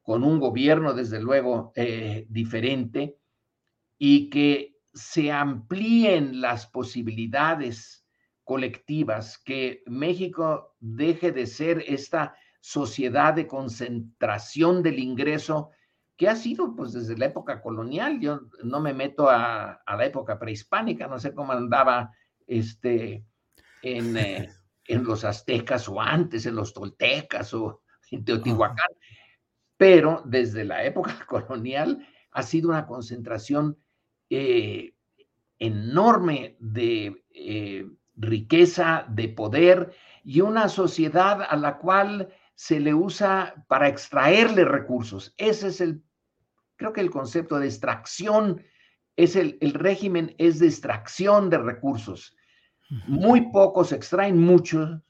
[0.01, 3.19] con un gobierno, desde luego, eh, diferente,
[3.99, 8.07] y que se amplíen las posibilidades
[8.45, 15.73] colectivas, que México deje de ser esta sociedad de concentración del ingreso
[16.16, 18.20] que ha sido pues desde la época colonial.
[18.20, 22.12] Yo no me meto a, la época prehispánica, no sé cómo andaba
[22.46, 23.24] este,
[23.83, 24.48] en, eh,
[24.87, 28.90] en los aztecas o antes, en los toltecas o en Teotihuacán,
[29.76, 33.79] pero desde la época colonial ha sido una concentración
[34.31, 34.94] eh,
[35.59, 43.64] enorme de eh, riqueza, de poder y una sociedad a la cual se le usa
[43.68, 45.35] para extraerle recursos.
[45.37, 46.02] Ese es el,
[46.77, 48.62] creo que el concepto de extracción,
[49.17, 52.37] es el, el régimen es de extracción de recursos.
[53.07, 55.01] Muy pocos extraen muchos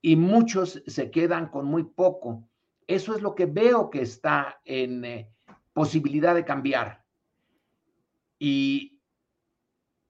[0.00, 2.48] y muchos se quedan con muy poco.
[2.86, 5.30] Eso es lo que veo que está en eh,
[5.72, 7.04] posibilidad de cambiar.
[8.38, 9.00] Y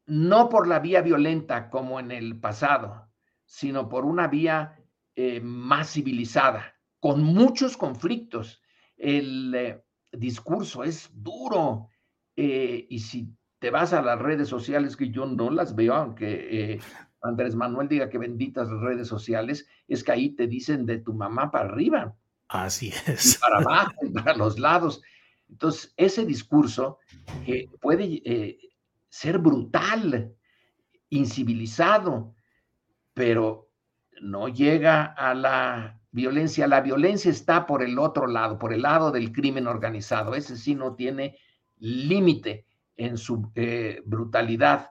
[0.06, 3.08] no por la vía violenta como en el pasado,
[3.44, 4.78] sino por una vía
[5.16, 8.62] eh, más civilizada, con muchos conflictos.
[8.96, 11.88] El eh, discurso es duro
[12.36, 16.80] y si te vas a las redes sociales, que yo no las veo, aunque eh,
[17.22, 21.12] Andrés Manuel diga que benditas las redes sociales, es que ahí te dicen de tu
[21.12, 22.16] mamá para arriba.
[22.48, 23.38] Así es.
[23.38, 25.02] para abajo, para los lados.
[25.48, 26.98] Entonces, ese discurso
[27.44, 28.58] que puede eh,
[29.10, 30.34] ser brutal,
[31.10, 32.34] incivilizado,
[33.12, 33.70] pero
[34.22, 36.66] no llega a la violencia.
[36.66, 40.34] La violencia está por el otro lado, por el lado del crimen organizado.
[40.34, 41.38] Ese sí no tiene
[41.78, 44.90] límite en su eh, brutalidad,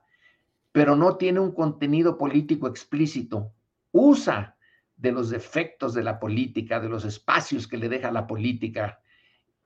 [0.72, 3.54] pero no tiene un contenido político explícito.
[3.92, 4.56] Usa
[4.98, 9.00] de los defectos de la política, de los espacios que le deja la política,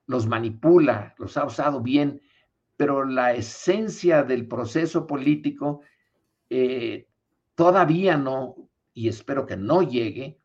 [0.06, 2.20] los manipula, los ha usado bien,
[2.76, 5.80] pero la esencia del proceso político
[6.50, 7.08] eh,
[7.54, 8.56] todavía no,
[8.92, 10.40] y espero que no llegue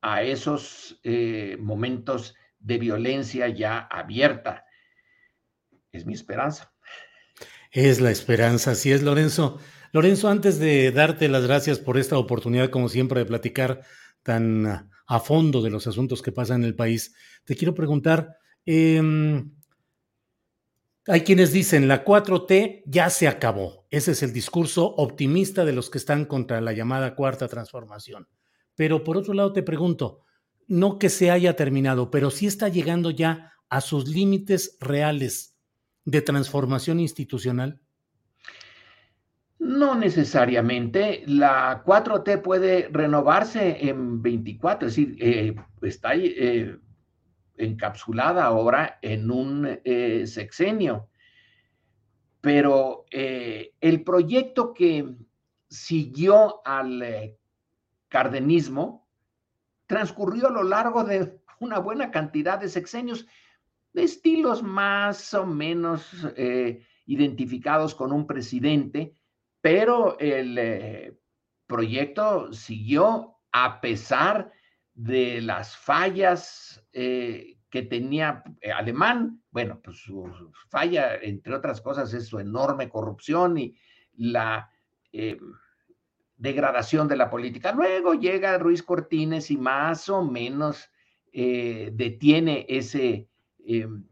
[0.00, 4.64] a esos eh, momentos de violencia ya abierta.
[5.92, 6.72] Es mi esperanza.
[7.70, 9.58] Es la esperanza, así es, Lorenzo.
[9.92, 13.82] Lorenzo, antes de darte las gracias por esta oportunidad, como siempre, de platicar
[14.22, 19.50] tan a fondo de los asuntos que pasan en el país, te quiero preguntar, em,
[21.06, 23.86] hay quienes dicen, la 4T ya se acabó.
[23.90, 28.28] Ese es el discurso optimista de los que están contra la llamada cuarta transformación.
[28.78, 30.20] Pero por otro lado te pregunto,
[30.68, 35.58] no que se haya terminado, pero sí está llegando ya a sus límites reales
[36.04, 37.80] de transformación institucional?
[39.58, 41.24] No necesariamente.
[41.26, 46.78] La 4T puede renovarse en 24, es decir, eh, está eh,
[47.56, 51.08] encapsulada ahora en un eh, sexenio.
[52.40, 55.16] Pero el proyecto que
[55.68, 57.36] siguió al
[58.08, 59.08] cardenismo
[59.86, 63.26] transcurrió a lo largo de una buena cantidad de sexenios
[63.94, 69.14] estilos más o menos eh, identificados con un presidente,
[69.60, 71.18] pero el eh,
[71.66, 74.52] proyecto siguió a pesar
[74.94, 78.44] de las fallas eh, que tenía
[78.74, 79.42] Alemán.
[79.50, 83.76] Bueno, pues su falla, entre otras cosas, es su enorme corrupción y
[84.12, 84.70] la
[86.38, 87.72] degradación de la política.
[87.72, 90.90] Luego llega Ruiz Cortines y más o menos
[91.30, 93.28] detiene ese
[93.70, 94.02] Em,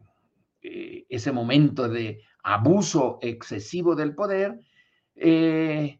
[0.61, 4.59] eh, ese momento de abuso excesivo del poder.
[5.15, 5.99] Eh,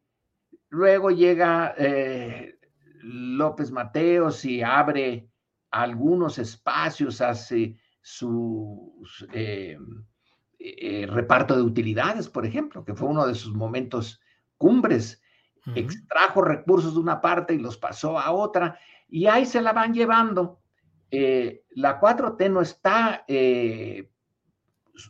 [0.70, 2.60] luego llega eh,
[3.02, 5.28] López Mateos y abre
[5.72, 9.04] algunos espacios, hace su
[11.08, 14.22] reparto de utilidades, por ejemplo, que fue uno de sus momentos
[14.58, 15.20] cumbres.
[15.76, 19.94] Extrajo recursos de una parte y los pasó a otra, y ahí se la van
[19.94, 20.62] llevando.
[21.12, 24.10] Eh, la 4T no está, eh,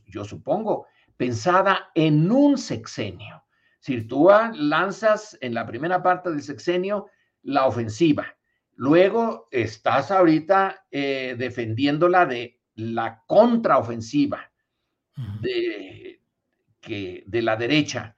[0.07, 3.43] yo supongo, pensada en un sexenio.
[3.79, 7.07] Si tú lanzas en la primera parte del sexenio
[7.43, 8.35] la ofensiva,
[8.75, 14.51] luego estás ahorita eh, defendiéndola de la contraofensiva
[15.41, 16.21] de,
[16.79, 18.16] que, de la derecha,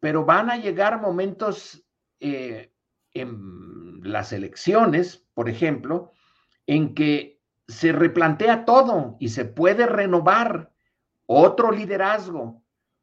[0.00, 1.84] pero van a llegar momentos
[2.18, 2.70] en
[4.02, 6.12] las elecciones, por ejemplo,
[6.66, 10.72] en que se replantea todo y se puede renovar
[11.26, 12.62] otro liderazgo,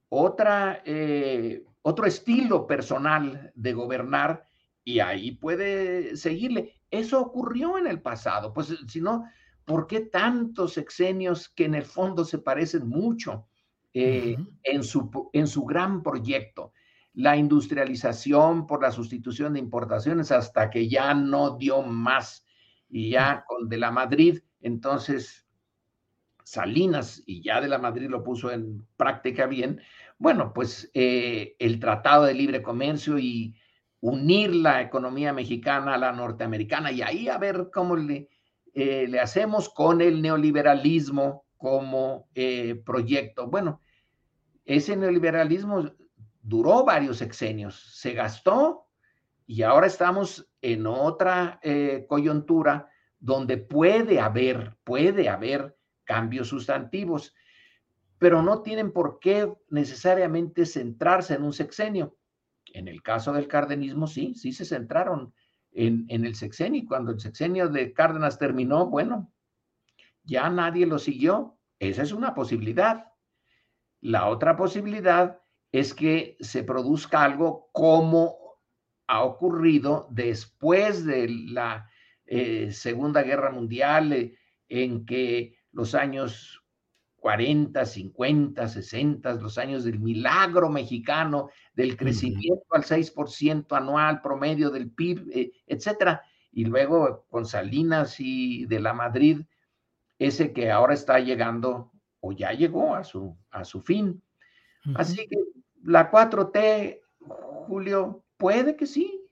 [0.10, 4.44] otra, eh, otro estilo personal de gobernar
[4.84, 6.82] y ahí puede seguirle.
[6.92, 9.26] Eso ocurrió en el pasado, pues si no,
[9.66, 13.48] ¿por qué tantos sexenios que en el fondo se parecen mucho
[13.94, 16.74] eh, en, su, en su gran proyecto?
[17.18, 22.46] La industrialización por la sustitución de importaciones hasta que ya no dio más
[22.90, 25.48] y ya con de la Madrid, entonces
[26.44, 29.82] Salinas, y ya de la Madrid lo puso en práctica bien,
[30.20, 33.56] bueno, pues eh, el Tratado de Libre Comercio y
[34.00, 38.30] unir la economía mexicana a la norteamericana y ahí a ver cómo le,
[38.76, 43.48] eh, le hacemos con el neoliberalismo como eh, proyecto.
[43.48, 43.82] Bueno,
[44.66, 45.92] ese neoliberalismo
[46.48, 48.88] duró varios sexenios, se gastó
[49.46, 51.60] y ahora estamos en otra
[52.08, 52.90] coyuntura
[53.20, 57.34] donde puede haber, puede haber cambios sustantivos,
[58.18, 62.18] pero no tienen por qué necesariamente centrarse en un sexenio.
[62.74, 65.34] En el caso del cardenismo, sí, sí se centraron
[65.72, 66.86] en, en el sexenio.
[66.88, 69.32] Cuando el sexenio de Cárdenas terminó, bueno,
[70.24, 71.58] ya nadie lo siguió.
[71.80, 73.12] Esa es una posibilidad.
[74.02, 75.42] La otra posibilidad
[75.72, 78.38] es que se produzca algo como
[79.08, 81.90] ha ocurrido después de la
[82.26, 84.38] eh, Segunda Guerra Mundial, eh,
[84.70, 86.62] en que los años
[87.18, 94.92] 40, 50, 60, los años del milagro mexicano, del crecimiento al 6% anual promedio del
[94.92, 96.22] PIB, eh, etcétera.
[96.52, 99.42] Y luego con Salinas y de la Madrid,
[100.20, 104.22] ese que ahora está llegando o ya llegó a su, a su fin.
[104.96, 105.36] Así que
[105.84, 109.28] la 4T, Julio, puede que sí,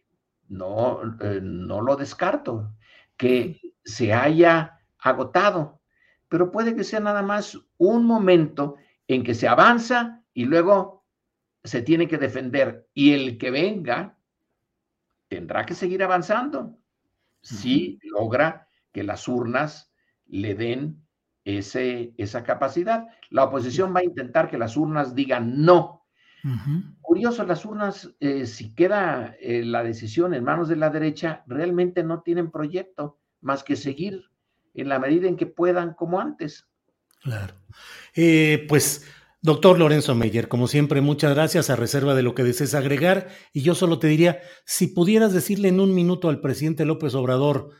[0.47, 2.73] no, eh, no lo descarto,
[3.17, 5.81] que se haya agotado
[6.27, 8.75] pero puede que sea nada más un momento
[9.07, 11.05] en que se avanza y luego
[11.63, 12.89] se tiene que defender.
[12.93, 14.17] Y el que venga
[15.29, 16.77] tendrá que seguir avanzando
[17.41, 19.93] si logra que las urnas
[20.25, 21.07] le den
[21.43, 23.07] ese, esa capacidad.
[23.29, 25.94] La oposición va a intentar que las urnas digan no.
[27.01, 32.03] Curioso, las urnas, eh, si queda eh, la decisión en manos de la derecha, realmente
[32.03, 34.29] no tienen proyecto más que seguir
[34.73, 36.67] en la medida en que puedan como antes.
[37.21, 37.55] Claro.
[38.13, 39.07] Eh, pues,
[39.41, 43.29] doctor Lorenzo Meyer, como siempre, muchas gracias a reserva de lo que desees agregar.
[43.53, 47.71] Y yo solo te diría, si pudieras decirle en un minuto al presidente López Obrador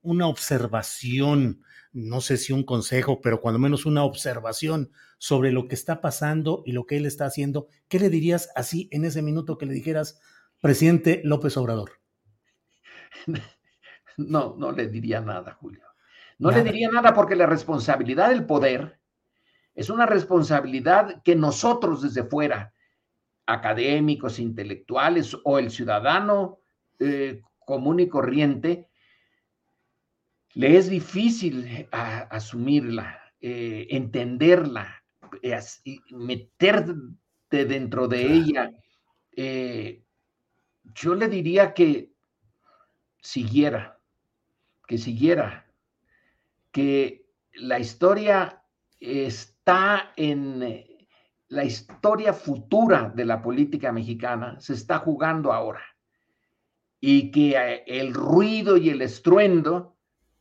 [0.00, 1.63] una observación,
[1.94, 6.64] no sé si un consejo, pero cuando menos una observación sobre lo que está pasando
[6.66, 9.72] y lo que él está haciendo, ¿qué le dirías así en ese minuto que le
[9.72, 10.20] dijeras,
[10.60, 11.92] presidente López Obrador?
[14.16, 15.82] No, no le diría nada, Julio.
[16.38, 19.00] No le diría nada porque la responsabilidad del poder
[19.74, 22.72] es una responsabilidad que nosotros desde fuera,
[23.46, 26.60] académicos, intelectuales o el ciudadano
[27.00, 28.88] eh, común y corriente,
[30.54, 35.02] le es difícil asumirla, eh, entenderla,
[35.42, 35.58] eh,
[36.10, 36.94] meterte
[37.50, 38.70] dentro de ella.
[40.94, 42.12] yo le diría que
[43.20, 43.98] siguiera,
[44.86, 45.64] que siguiera
[46.74, 47.24] que
[47.54, 48.62] la historia
[48.98, 51.08] está en eh,
[51.48, 55.82] la historia futura de la política mexicana, se está jugando ahora.
[57.00, 59.93] Y que eh, el ruido y el estruendo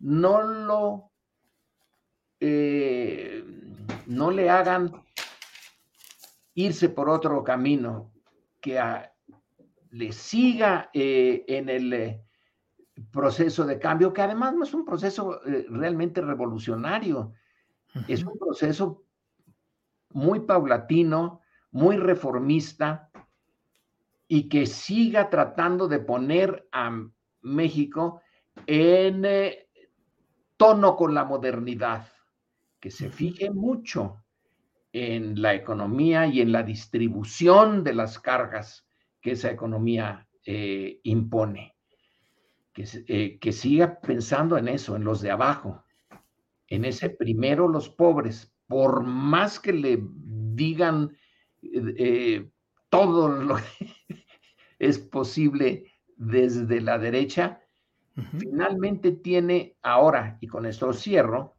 [0.04, 1.12] no lo
[2.40, 3.44] eh,
[4.06, 4.92] no le hagan
[6.56, 8.12] irse por otro camino,
[8.60, 8.80] que
[9.92, 12.22] le siga en el
[13.12, 17.34] proceso de cambio, que además no es un proceso eh, realmente revolucionario,
[18.08, 19.04] es un proceso
[20.10, 21.42] muy paulatino,
[21.72, 23.10] muy reformista
[24.28, 26.92] y que siga tratando de poner a
[27.42, 28.22] México
[28.68, 29.63] en eh,
[30.64, 32.08] tono con la modernidad,
[32.80, 34.24] que se fije mucho
[34.94, 38.88] en la economía y en la distribución de las cargas
[39.20, 41.76] que esa economía eh, impone
[42.76, 45.84] eh, que, siga pensando en eso, en los de abajo,
[46.68, 51.14] en ese primero los pobres, por más que le digan
[51.62, 52.50] eh,
[52.88, 53.90] todo lo que
[54.80, 57.63] es posible desde la derecha,
[58.38, 61.56] finalmente tiene ahora, y con esto cierro,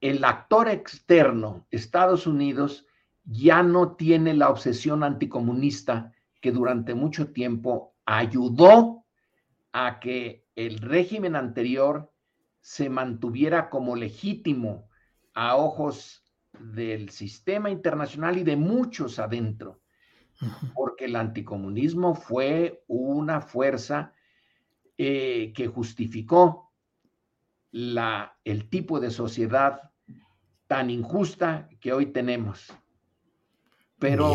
[0.00, 2.86] el actor externo, Estados Unidos,
[3.24, 9.04] ya no tiene la obsesión anticomunista que durante mucho tiempo ayudó
[9.72, 12.12] a que el régimen anterior
[12.60, 14.88] se mantuviera como legítimo
[15.32, 16.22] a ojos
[16.52, 19.80] del sistema internacional y de muchos adentro.
[20.74, 24.12] porque el anticomunismo fue una fuerza
[24.98, 26.72] eh, que justificó
[27.70, 29.90] la, el tipo de sociedad
[30.66, 32.72] tan injusta que hoy tenemos.
[33.98, 34.32] Pero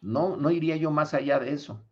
[0.00, 1.84] no, no iría yo más allá de eso.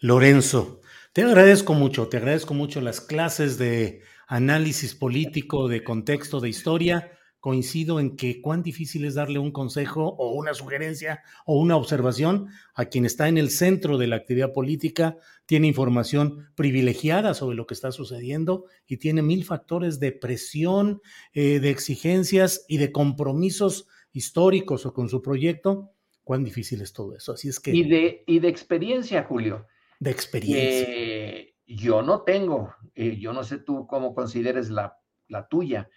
[0.00, 0.80] Lorenzo,
[1.12, 7.18] te agradezco mucho, te agradezco mucho las clases de análisis político, de contexto, de historia.
[7.44, 12.48] Coincido en que cuán difícil es darle un consejo o una sugerencia o una observación
[12.74, 17.66] a quien está en el centro de la actividad política, tiene información privilegiada sobre lo
[17.66, 21.02] que está sucediendo y tiene mil factores de presión,
[21.34, 25.90] eh, de exigencias y de compromisos históricos o con su proyecto.
[26.22, 27.34] Cuán difícil es todo eso.
[27.34, 27.72] Así es que.
[27.72, 29.66] Y de, y de experiencia, Julio.
[30.00, 31.44] De experiencia.
[31.66, 34.96] yo no tengo, eh, yo no sé tú cómo consideres la,
[35.28, 35.90] la tuya,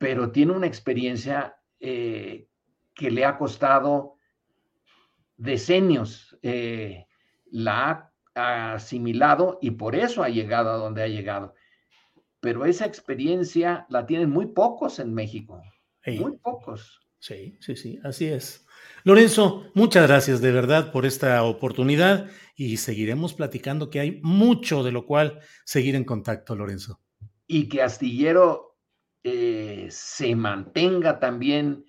[0.00, 2.48] pero tiene una experiencia eh,
[2.94, 4.14] que le ha costado
[5.36, 6.38] decenios.
[6.40, 7.04] Eh,
[7.50, 11.54] la ha asimilado y por eso ha llegado a donde ha llegado.
[12.40, 15.60] Pero esa experiencia la tienen muy pocos en México.
[16.06, 16.98] Muy pocos.
[17.18, 18.66] Sí, sí, sí, así es.
[19.04, 24.92] Lorenzo, muchas gracias de verdad por esta oportunidad y seguiremos platicando que hay mucho de
[24.92, 27.02] lo cual seguir en contacto, Lorenzo.
[27.46, 28.69] Y que Astillero
[29.22, 31.84] eh, se mantenga también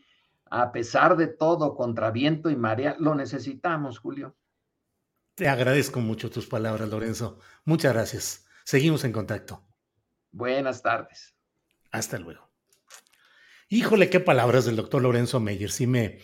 [0.49, 4.36] a pesar de todo, contra viento y marea, lo necesitamos, Julio.
[5.36, 7.39] Te agradezco mucho tus palabras, Lorenzo.
[7.63, 8.45] Muchas gracias.
[8.65, 9.63] Seguimos en contacto.
[10.32, 11.36] Buenas tardes.
[11.91, 12.49] Hasta luego.
[13.69, 15.71] Híjole, qué palabras del doctor Lorenzo Meyer.
[15.71, 16.19] Sí me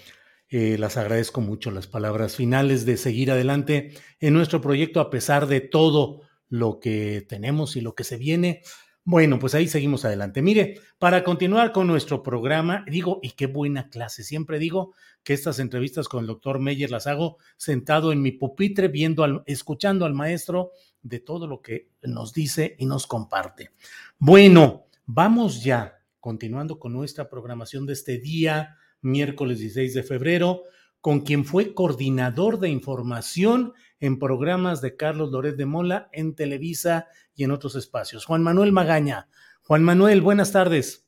[0.49, 5.47] eh, las agradezco mucho, las palabras finales de seguir adelante en nuestro proyecto a pesar
[5.47, 8.61] de todo lo que tenemos y lo que se viene.
[9.09, 10.41] Bueno, pues ahí seguimos adelante.
[10.41, 14.21] Mire, para continuar con nuestro programa, digo, y qué buena clase.
[14.21, 14.93] Siempre digo
[15.23, 19.43] que estas entrevistas con el doctor Meyer las hago sentado en mi pupitre, viendo, al,
[19.45, 23.71] escuchando al maestro de todo lo que nos dice y nos comparte.
[24.19, 30.63] Bueno, vamos ya, continuando con nuestra programación de este día miércoles 16 de febrero,
[30.99, 37.07] con quien fue coordinador de información en programas de Carlos Loret de Mola en Televisa
[37.35, 38.25] y en otros espacios.
[38.25, 39.27] Juan Manuel Magaña.
[39.63, 41.05] Juan Manuel, buenas tardes.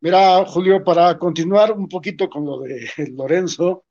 [0.00, 3.84] Mira, Julio, para continuar un poquito con lo de Lorenzo,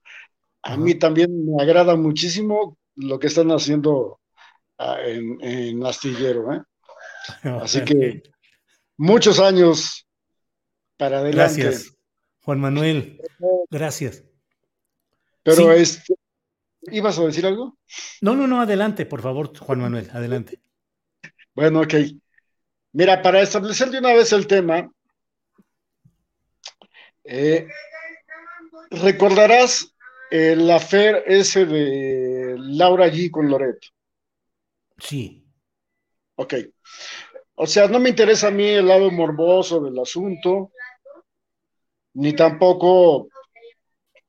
[0.64, 4.20] a mí también me agrada muchísimo lo que están haciendo
[4.78, 6.54] ah, en, Astillero.
[6.54, 6.62] ¿eh?
[7.62, 8.24] Así que
[8.98, 10.08] muchos años
[10.98, 11.62] para adelante.
[11.62, 11.96] Gracias.
[12.42, 13.22] Juan Manuel,
[13.70, 14.24] gracias.
[15.44, 16.16] Pero este,
[16.84, 17.78] ¿ibas a decir algo?
[18.22, 20.62] No, no, no, adelante, por favor, Juan Manuel, adelante.
[21.54, 21.94] Bueno, ok.
[22.94, 24.92] Mira, para establecer de una vez el tema,
[27.24, 27.68] eh,
[28.90, 29.94] recordarás
[30.32, 33.90] el afer ese de Laura G con Loreto.
[34.98, 35.46] Sí.
[36.36, 36.56] Ok.
[37.56, 40.72] O sea, no me interesa a mí el lado morboso del asunto
[42.14, 43.30] ni tampoco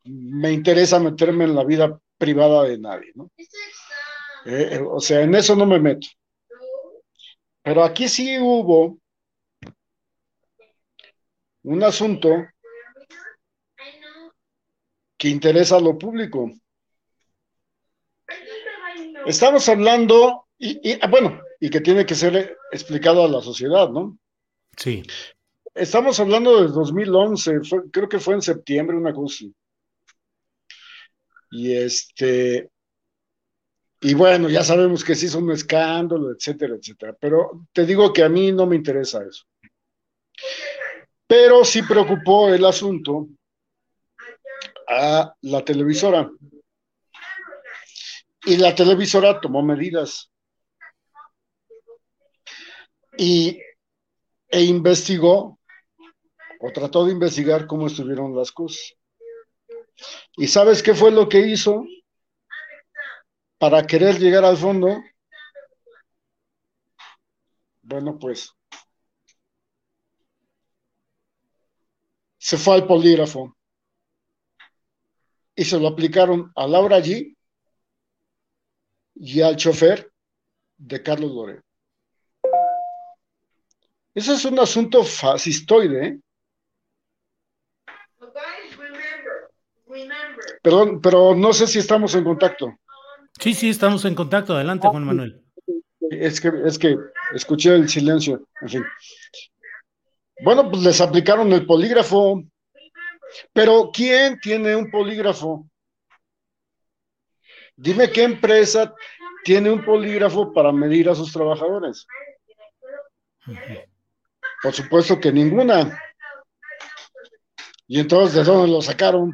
[0.05, 3.31] me interesa meterme en la vida privada de nadie, ¿no?
[4.45, 6.07] Eh, eh, o sea, en eso no me meto.
[7.63, 8.99] Pero aquí sí hubo
[11.63, 12.29] un asunto
[15.17, 16.51] que interesa a lo público.
[19.27, 24.19] Estamos hablando, y, y, bueno, y que tiene que ser explicado a la sociedad, ¿no?
[24.77, 25.03] Sí.
[25.75, 27.61] Estamos hablando de 2011,
[27.91, 29.47] creo que fue en septiembre, una cosa
[31.51, 32.71] Y este,
[34.03, 37.15] y bueno, ya sabemos que sí es un escándalo, etcétera, etcétera.
[37.21, 39.45] Pero te digo que a mí no me interesa eso.
[41.27, 43.29] Pero sí preocupó el asunto
[44.89, 46.31] a la televisora.
[48.47, 50.31] Y la televisora tomó medidas.
[53.19, 53.61] Y,
[54.49, 55.59] e investigó
[56.59, 58.95] o trató de investigar cómo estuvieron las cosas.
[60.37, 61.85] ¿Y sabes qué fue lo que hizo
[63.59, 65.03] para querer llegar al fondo?
[67.83, 68.53] Bueno, pues
[72.39, 73.55] se fue al polígrafo
[75.55, 77.37] y se lo aplicaron a Laura allí
[79.15, 80.11] y al chofer
[80.79, 81.63] de Carlos Loret.
[84.15, 86.21] Ese es un asunto fascistoide, ¿eh?
[90.63, 92.79] Perdón, pero no sé si estamos en contacto.
[93.39, 94.55] Sí, sí, estamos en contacto.
[94.55, 95.43] Adelante, Juan Manuel.
[96.11, 96.97] Es que, es que
[97.35, 98.47] escuché el silencio.
[98.61, 98.85] En fin.
[100.43, 102.43] Bueno, pues les aplicaron el polígrafo.
[103.53, 105.67] Pero ¿quién tiene un polígrafo?
[107.77, 108.95] Dime qué empresa
[109.45, 112.07] tiene un polígrafo para medir a sus trabajadores.
[114.63, 115.99] Por supuesto que ninguna.
[117.87, 119.33] Y entonces, ¿de dónde lo sacaron?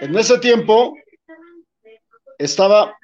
[0.00, 0.94] En ese tiempo
[2.38, 2.96] estaba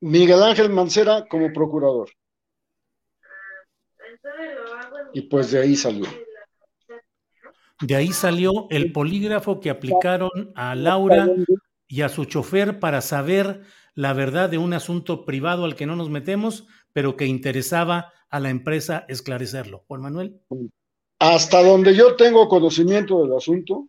[0.00, 2.10] Miguel Ángel Mancera como procurador.
[5.12, 6.06] Y pues de ahí salió.
[7.80, 11.28] De ahí salió el polígrafo que aplicaron a Laura
[11.88, 13.62] y a su chofer para saber
[13.94, 18.38] la verdad de un asunto privado al que no nos metemos, pero que interesaba a
[18.38, 19.84] la empresa esclarecerlo.
[19.88, 20.40] Juan Manuel.
[21.18, 23.88] Hasta donde yo tengo conocimiento del asunto,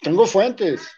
[0.00, 0.88] tengo fuentes.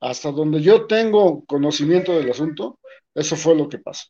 [0.00, 2.78] Hasta donde yo tengo conocimiento del asunto,
[3.14, 4.06] eso fue lo que pasó.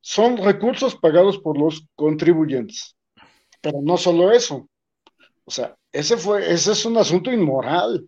[0.00, 2.96] Son recursos pagados por los contribuyentes.
[3.62, 4.68] Pero no solo eso.
[5.46, 8.06] O sea, ese fue, ese es un asunto inmoral.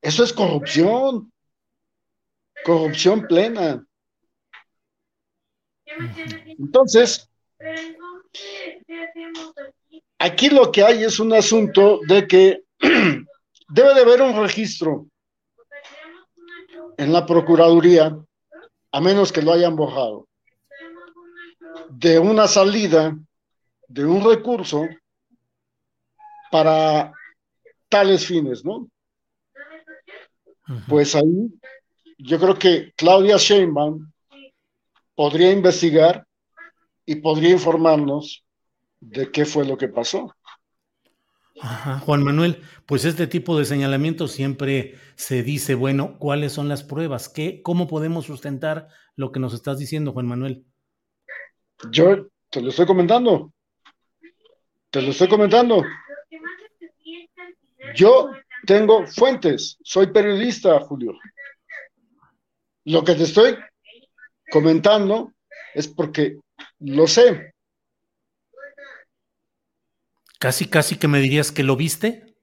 [0.00, 1.32] Eso es corrupción.
[2.64, 3.86] Corrupción plena.
[6.58, 7.28] Entonces,
[10.22, 12.62] aquí lo que hay es un asunto de que
[13.68, 15.06] debe de haber un registro
[16.96, 18.16] en la Procuraduría,
[18.92, 20.28] a menos que lo hayan borrado,
[21.90, 23.16] de una salida
[23.88, 24.86] de un recurso
[26.50, 27.12] para
[27.88, 28.88] tales fines, ¿no?
[30.88, 31.52] Pues ahí
[32.18, 34.12] yo creo que Claudia Sheinbaum
[35.14, 36.24] podría investigar
[37.04, 38.44] y podría informarnos
[39.02, 40.34] de qué fue lo que pasó.
[41.60, 46.82] Ajá, Juan Manuel, pues este tipo de señalamiento siempre se dice, bueno, ¿cuáles son las
[46.82, 47.28] pruebas?
[47.28, 50.64] ¿Qué, ¿Cómo podemos sustentar lo que nos estás diciendo, Juan Manuel?
[51.90, 53.52] Yo te lo estoy comentando.
[54.90, 55.84] Te lo estoy comentando.
[57.94, 58.30] Yo
[58.66, 61.12] tengo fuentes, soy periodista, Julio.
[62.84, 63.56] Lo que te estoy
[64.50, 65.32] comentando
[65.74, 66.38] es porque
[66.78, 67.51] lo sé.
[70.42, 72.34] Casi, casi que me dirías que lo viste.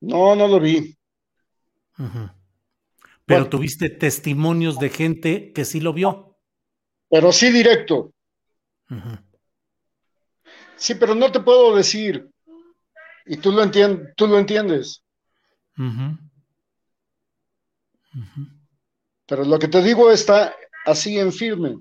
[0.00, 0.98] No, no lo vi.
[3.24, 6.36] Pero tuviste testimonios de gente que sí lo vio.
[7.08, 8.12] Pero sí directo.
[10.74, 12.28] Sí, pero no te puedo decir.
[13.24, 15.04] Y tú lo, entiendes, tú lo entiendes.
[19.26, 20.56] Pero lo que te digo está
[20.86, 21.76] así en firme.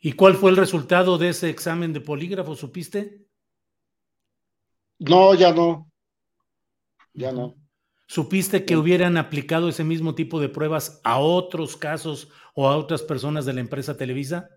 [0.00, 2.56] ¿Y cuál fue el resultado de ese examen de polígrafo?
[2.56, 3.26] ¿Supiste?
[4.98, 5.90] No, ya no.
[7.12, 7.54] Ya no.
[8.06, 13.02] ¿Supiste que hubieran aplicado ese mismo tipo de pruebas a otros casos o a otras
[13.02, 14.48] personas de la empresa Televisa?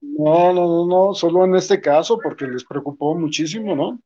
[0.00, 4.00] No, no, no, no, solo en este caso, porque les preocupó muchísimo, ¿no?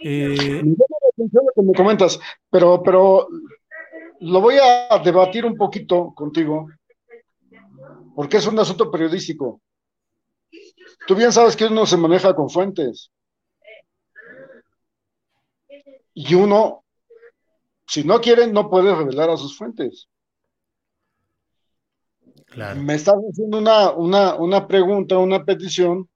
[0.00, 0.62] Eh,
[1.16, 2.18] lo que me comentas,
[2.50, 3.28] pero, pero
[4.20, 6.68] lo voy a debatir un poquito contigo,
[8.14, 9.60] porque es un asunto periodístico.
[11.06, 13.10] Tú bien sabes que uno se maneja con fuentes.
[16.14, 16.84] Y uno,
[17.86, 20.08] si no quiere, no puede revelar a sus fuentes.
[22.76, 26.08] Me estás haciendo una, una, una pregunta, una petición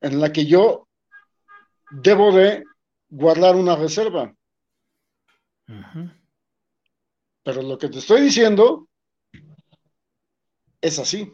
[0.00, 0.88] en la que yo
[1.90, 2.62] debo de
[3.08, 4.34] guardar una reserva.
[7.42, 8.87] Pero lo que te estoy diciendo
[10.80, 11.32] es así.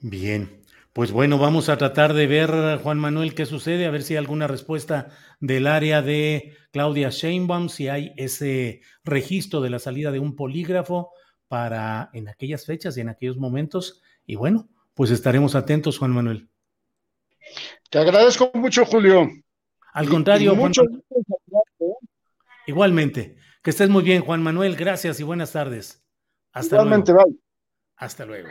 [0.00, 0.64] Bien.
[0.92, 4.18] Pues bueno, vamos a tratar de ver, Juan Manuel, qué sucede, a ver si hay
[4.18, 5.10] alguna respuesta
[5.40, 11.10] del área de Claudia Sheinbaum, si hay ese registro de la salida de un polígrafo
[11.48, 14.02] para en aquellas fechas y en aquellos momentos.
[14.24, 16.48] Y bueno, pues estaremos atentos, Juan Manuel.
[17.90, 19.28] Te agradezco mucho, Julio.
[19.92, 20.72] Al contrario, Juan
[22.66, 23.36] Igualmente.
[23.64, 24.76] Que estés muy bien, Juan Manuel.
[24.76, 26.04] Gracias y buenas tardes.
[26.54, 27.30] Hasta Igualmente, luego.
[27.96, 28.48] Hasta luego.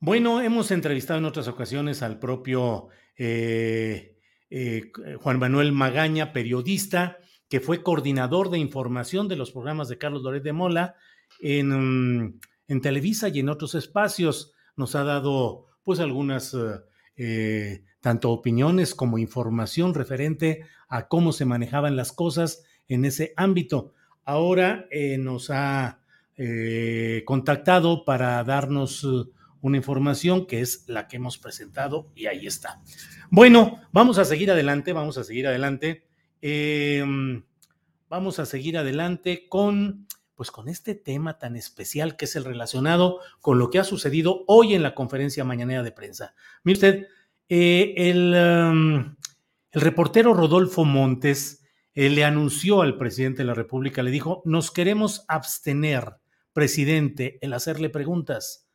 [0.00, 4.18] Bueno, hemos entrevistado en otras ocasiones al propio eh,
[4.50, 10.22] eh, Juan Manuel Magaña, periodista, que fue coordinador de información de los programas de Carlos
[10.22, 10.96] Loret de Mola
[11.40, 14.52] en, en Televisa y en otros espacios.
[14.76, 16.56] Nos ha dado pues algunas
[17.16, 23.92] eh, tanto opiniones como información referente a cómo se manejaban las cosas en ese ámbito.
[24.24, 24.88] Ahora
[25.18, 26.03] nos ha
[27.24, 29.06] contactado para darnos
[29.60, 32.82] una información que es la que hemos presentado y ahí está.
[33.30, 36.06] Bueno, vamos a seguir adelante, vamos a seguir adelante.
[36.42, 37.44] Em,
[38.08, 43.20] vamos a seguir adelante con pues con este tema tan especial que es el relacionado
[43.40, 46.34] con lo que ha sucedido hoy en la conferencia mañanera de prensa.
[46.64, 47.06] Mire usted,
[47.48, 49.16] eh, el, um,
[49.70, 51.62] el, reportero Rodolfo Montes
[51.94, 56.16] eh, le anunció al presidente de la República, le dijo, nos queremos abstener,
[56.54, 58.70] presidente, el hacerle preguntas,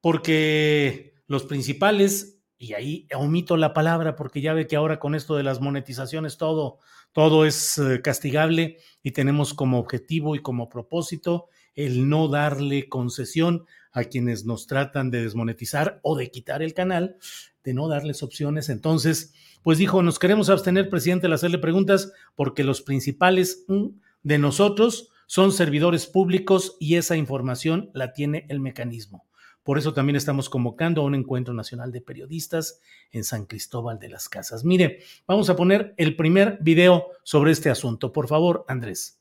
[0.00, 5.36] porque los principales y ahí omito la palabra porque ya ve que ahora con esto
[5.36, 6.78] de las monetizaciones todo,
[7.12, 13.66] todo es eh, castigable y tenemos como objetivo y como propósito el no darle concesión
[13.92, 17.16] a quienes nos tratan de desmonetizar o de quitar el canal,
[17.62, 18.68] de no darles opciones.
[18.68, 23.86] Entonces, pues dijo, nos queremos abstener, presidente, al hacerle preguntas porque los principales mm,
[24.22, 29.26] de nosotros son servidores públicos y esa información la tiene el mecanismo.
[29.64, 34.10] Por eso también estamos convocando a un encuentro nacional de periodistas en San Cristóbal de
[34.10, 34.62] las Casas.
[34.62, 38.12] Mire, vamos a poner el primer video sobre este asunto.
[38.12, 39.18] Por favor, Andrés.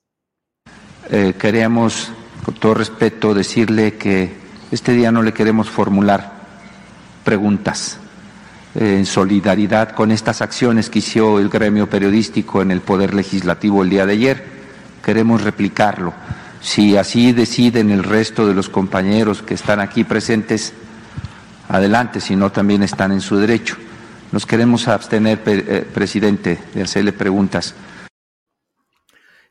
[1.10, 2.12] Eh, queremos,
[2.44, 4.34] con todo respeto, decirle que
[4.70, 6.34] este día no le queremos formular
[7.24, 8.00] preguntas
[8.76, 13.82] eh, en solidaridad con estas acciones que hizo el gremio periodístico en el Poder Legislativo
[13.82, 14.53] el día de ayer.
[15.04, 16.14] Queremos replicarlo
[16.62, 20.74] si así deciden el resto de los compañeros que están aquí presentes,
[21.68, 23.76] adelante, si no también están en su derecho.
[24.32, 27.76] Nos queremos abstener, eh, presidente, de hacerle preguntas.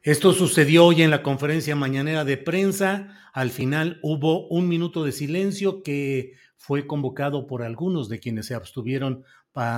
[0.00, 3.30] Esto sucedió hoy en la conferencia mañanera de prensa.
[3.34, 8.54] Al final hubo un minuto de silencio que fue convocado por algunos de quienes se
[8.54, 9.22] abstuvieron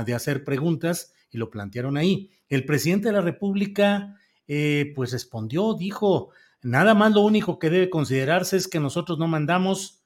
[0.06, 2.30] de hacer preguntas y lo plantearon ahí.
[2.48, 4.16] El presidente de la República,
[4.46, 6.32] eh, pues respondió, dijo,
[6.64, 10.02] Nada más lo único que debe considerarse es que nosotros no mandamos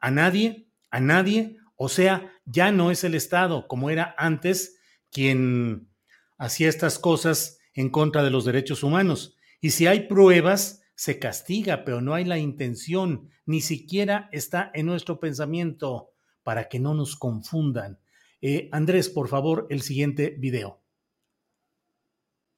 [0.00, 4.78] a nadie, a nadie, o sea, ya no es el Estado como era antes
[5.10, 5.90] quien
[6.38, 9.36] hacía estas cosas en contra de los derechos humanos.
[9.60, 14.86] Y si hay pruebas, se castiga, pero no hay la intención, ni siquiera está en
[14.86, 16.12] nuestro pensamiento
[16.42, 17.98] para que no nos confundan.
[18.40, 20.79] Eh, Andrés, por favor, el siguiente video.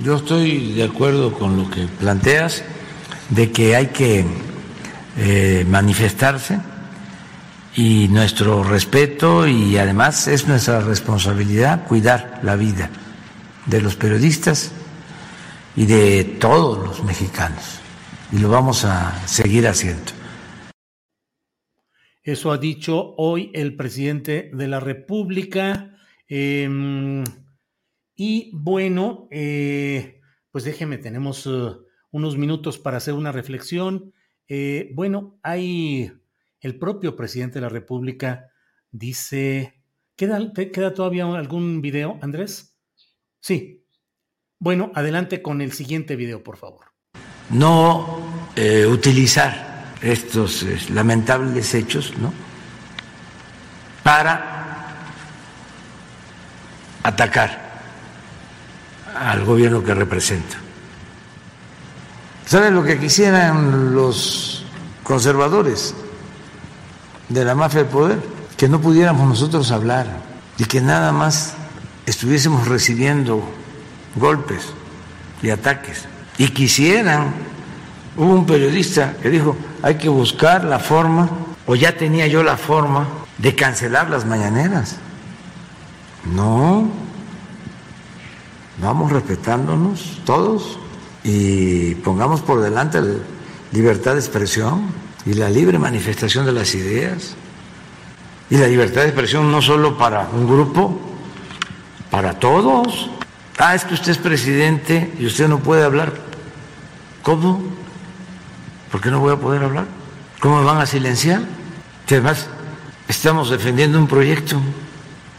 [0.03, 2.64] Yo estoy de acuerdo con lo que planteas
[3.30, 4.24] de que hay que
[5.16, 6.59] eh, manifestarse
[7.76, 12.90] y nuestro respeto y además es nuestra responsabilidad cuidar la vida
[13.66, 14.72] de los periodistas
[15.76, 17.80] y de todos los mexicanos
[18.32, 20.11] y lo vamos a seguir haciendo.
[22.24, 25.96] Eso ha dicho hoy el presidente de la República.
[26.28, 27.22] Em,
[28.14, 31.46] y bueno, eh, pues déjeme, tenemos...
[31.46, 34.12] Uh, unos minutos para hacer una reflexión.
[34.46, 36.12] Eh, bueno, hay
[36.60, 38.50] el propio presidente de la República
[38.90, 39.82] dice,
[40.14, 42.76] ¿queda, ¿queda todavía algún video, Andrés?
[43.40, 43.84] Sí.
[44.60, 46.92] Bueno, adelante con el siguiente video, por favor.
[47.50, 48.20] No
[48.54, 52.32] eh, utilizar estos eh, lamentables hechos, ¿no?
[54.04, 54.86] Para
[57.02, 57.72] atacar
[59.14, 60.56] al gobierno que represento.
[62.46, 64.64] ¿Saben lo que quisieran los
[65.02, 65.94] conservadores
[67.28, 68.18] de la mafia del poder?
[68.56, 70.06] Que no pudiéramos nosotros hablar
[70.58, 71.54] y que nada más
[72.06, 73.42] estuviésemos recibiendo
[74.16, 74.72] golpes
[75.42, 76.04] y ataques.
[76.38, 77.32] Y quisieran,
[78.16, 81.28] hubo un periodista que dijo, hay que buscar la forma,
[81.66, 83.06] o ya tenía yo la forma,
[83.38, 84.96] de cancelar las mañaneras.
[86.24, 86.88] No,
[88.81, 90.79] vamos respetándonos todos
[91.25, 93.14] y pongamos por delante la
[93.73, 94.87] libertad de expresión
[95.25, 97.35] y la libre manifestación de las ideas.
[98.51, 101.01] Y la libertad de expresión no solo para un grupo,
[102.11, 103.09] para todos.
[103.59, 106.12] Ah, es que usted es presidente y usted no puede hablar.
[107.23, 107.62] ¿Cómo?
[108.91, 109.87] ¿Por qué no voy a poder hablar?
[110.41, 111.41] ¿Cómo me van a silenciar?
[112.07, 112.49] Que además
[113.09, 114.61] estamos defendiendo un proyecto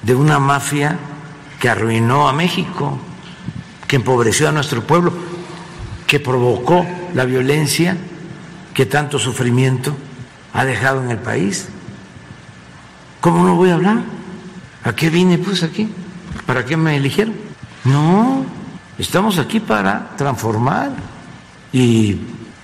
[0.02, 0.98] de una mafia
[1.60, 2.98] que arruinó a México,
[3.94, 5.14] que empobreció a nuestro pueblo
[6.08, 6.84] que provocó
[7.14, 7.96] la violencia
[8.74, 9.96] que tanto sufrimiento
[10.52, 11.68] ha dejado en el país.
[13.22, 13.98] ¿Cómo no voy a hablar?
[14.84, 15.94] ¿A qué vine pues aquí?
[16.48, 17.36] ¿Para qué me eligieron?
[17.84, 18.44] No,
[18.98, 20.94] estamos aquí para transformar
[21.72, 22.18] y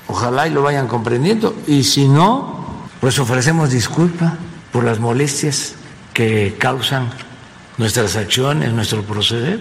[0.08, 1.56] ojalá y lo vayan comprendiendo.
[1.68, 4.36] Y si no, pues ofrecemos disculpa
[4.72, 5.76] por las molestias
[6.12, 7.08] que causan
[7.78, 9.60] nuestras acciones, nuestro proceder,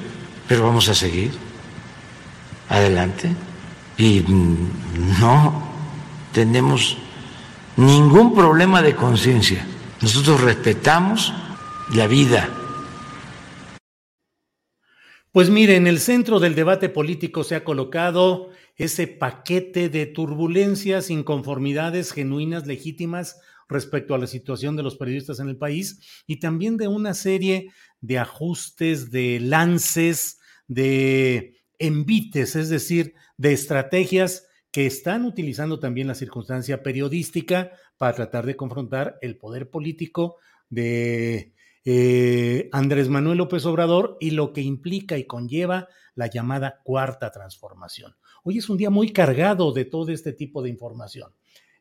[0.49, 1.47] pero vamos a seguir
[2.69, 3.35] adelante
[3.97, 4.25] y
[5.21, 5.69] no
[6.33, 6.97] tenemos
[7.77, 9.66] ningún problema de conciencia.
[10.01, 11.33] Nosotros respetamos
[11.95, 12.49] la vida.
[15.33, 21.11] Pues mire, en el centro del debate político se ha colocado ese paquete de turbulencias,
[21.11, 26.77] inconformidades genuinas, legítimas respecto a la situación de los periodistas en el país y también
[26.77, 35.24] de una serie de ajustes, de lances, de envites, es decir, de estrategias que están
[35.24, 40.37] utilizando también la circunstancia periodística para tratar de confrontar el poder político
[40.68, 41.55] de
[41.85, 48.16] eh, Andrés Manuel López Obrador y lo que implica y conlleva la llamada cuarta transformación.
[48.45, 51.33] Hoy es un día muy cargado de todo este tipo de información.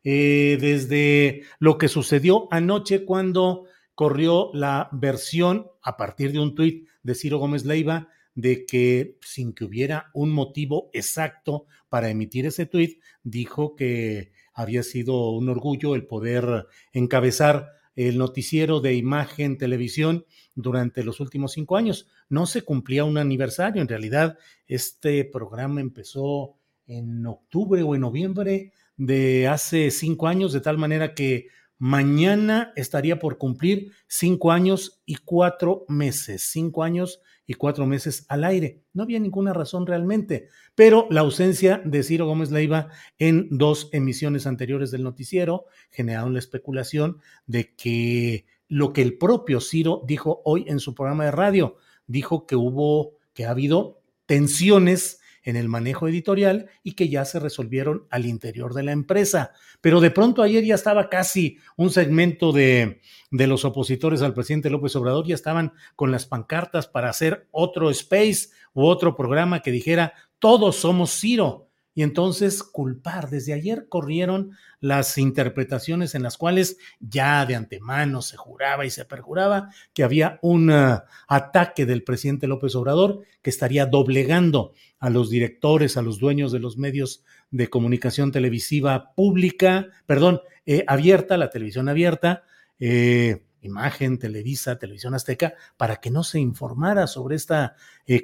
[0.03, 6.87] Eh, desde lo que sucedió anoche cuando corrió la versión a partir de un tuit
[7.03, 12.67] de Ciro Gómez Leiva de que sin que hubiera un motivo exacto para emitir ese
[12.67, 20.23] tuit, dijo que había sido un orgullo el poder encabezar el noticiero de imagen televisión
[20.53, 22.07] durante los últimos cinco años.
[22.29, 28.71] No se cumplía un aniversario, en realidad este programa empezó en octubre o en noviembre
[28.97, 31.47] de hace cinco años, de tal manera que
[31.79, 38.43] mañana estaría por cumplir cinco años y cuatro meses, cinco años y cuatro meses al
[38.43, 38.81] aire.
[38.93, 44.45] No había ninguna razón realmente, pero la ausencia de Ciro Gómez Leiva en dos emisiones
[44.45, 47.17] anteriores del noticiero generaron la especulación
[47.47, 52.45] de que lo que el propio Ciro dijo hoy en su programa de radio, dijo
[52.45, 58.05] que hubo, que ha habido tensiones en el manejo editorial y que ya se resolvieron
[58.09, 59.53] al interior de la empresa.
[59.79, 62.99] Pero de pronto ayer ya estaba casi un segmento de,
[63.31, 67.89] de los opositores al presidente López Obrador, ya estaban con las pancartas para hacer otro
[67.91, 71.66] space u otro programa que dijera, todos somos Ciro
[71.97, 73.31] y entonces culpar.
[73.31, 79.03] Desde ayer corrieron las interpretaciones en las cuales ya de antemano se juraba y se
[79.03, 85.31] perjuraba que había un uh, ataque del presidente López Obrador que estaría doblegando a los
[85.31, 91.49] directores, a los dueños de los medios de comunicación televisiva pública, perdón, eh, abierta, la
[91.49, 92.43] televisión abierta,
[92.79, 97.71] eh, Imagen, Televisa, Televisión Azteca, para que no se informara sobre este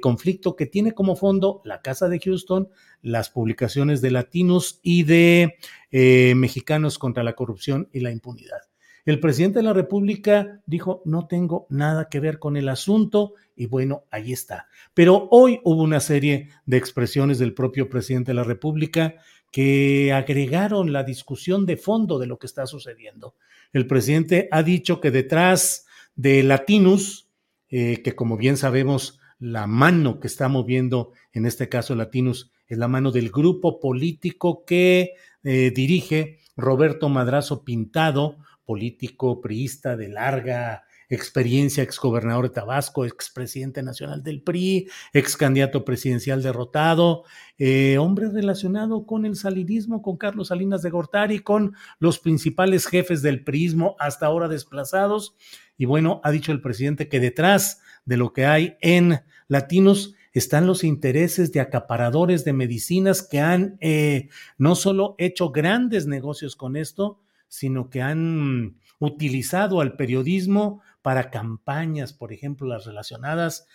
[0.00, 2.68] conflicto que tiene como fondo la Casa de Houston,
[3.02, 5.56] las publicaciones de Latinos y de
[5.90, 8.62] eh, Mexicanos contra la Corrupción y la Impunidad.
[9.04, 13.66] El presidente de la República dijo, no tengo nada que ver con el asunto y
[13.66, 14.66] bueno, ahí está.
[14.94, 19.16] Pero hoy hubo una serie de expresiones del propio presidente de la República
[19.50, 23.34] que agregaron la discusión de fondo de lo que está sucediendo
[23.74, 27.28] el presidente ha dicho que detrás de Latinus,
[27.68, 32.78] eh, que como bien sabemos, la mano que está moviendo, en este caso Latinus, es
[32.78, 40.84] la mano del grupo político que eh, dirige Roberto Madrazo Pintado, político priista de larga
[41.14, 47.24] experiencia, exgobernador de Tabasco, expresidente nacional del PRI, ex candidato presidencial derrotado,
[47.58, 53.22] eh, hombre relacionado con el salinismo, con Carlos Salinas de Gortari, con los principales jefes
[53.22, 55.36] del PRIismo hasta ahora desplazados.
[55.76, 60.66] Y bueno, ha dicho el presidente que detrás de lo que hay en Latinos están
[60.66, 66.76] los intereses de acaparadores de medicinas que han eh, no solo hecho grandes negocios con
[66.76, 73.66] esto, sino que han utilizado al periodismo para campañas, por ejemplo, las relacionadas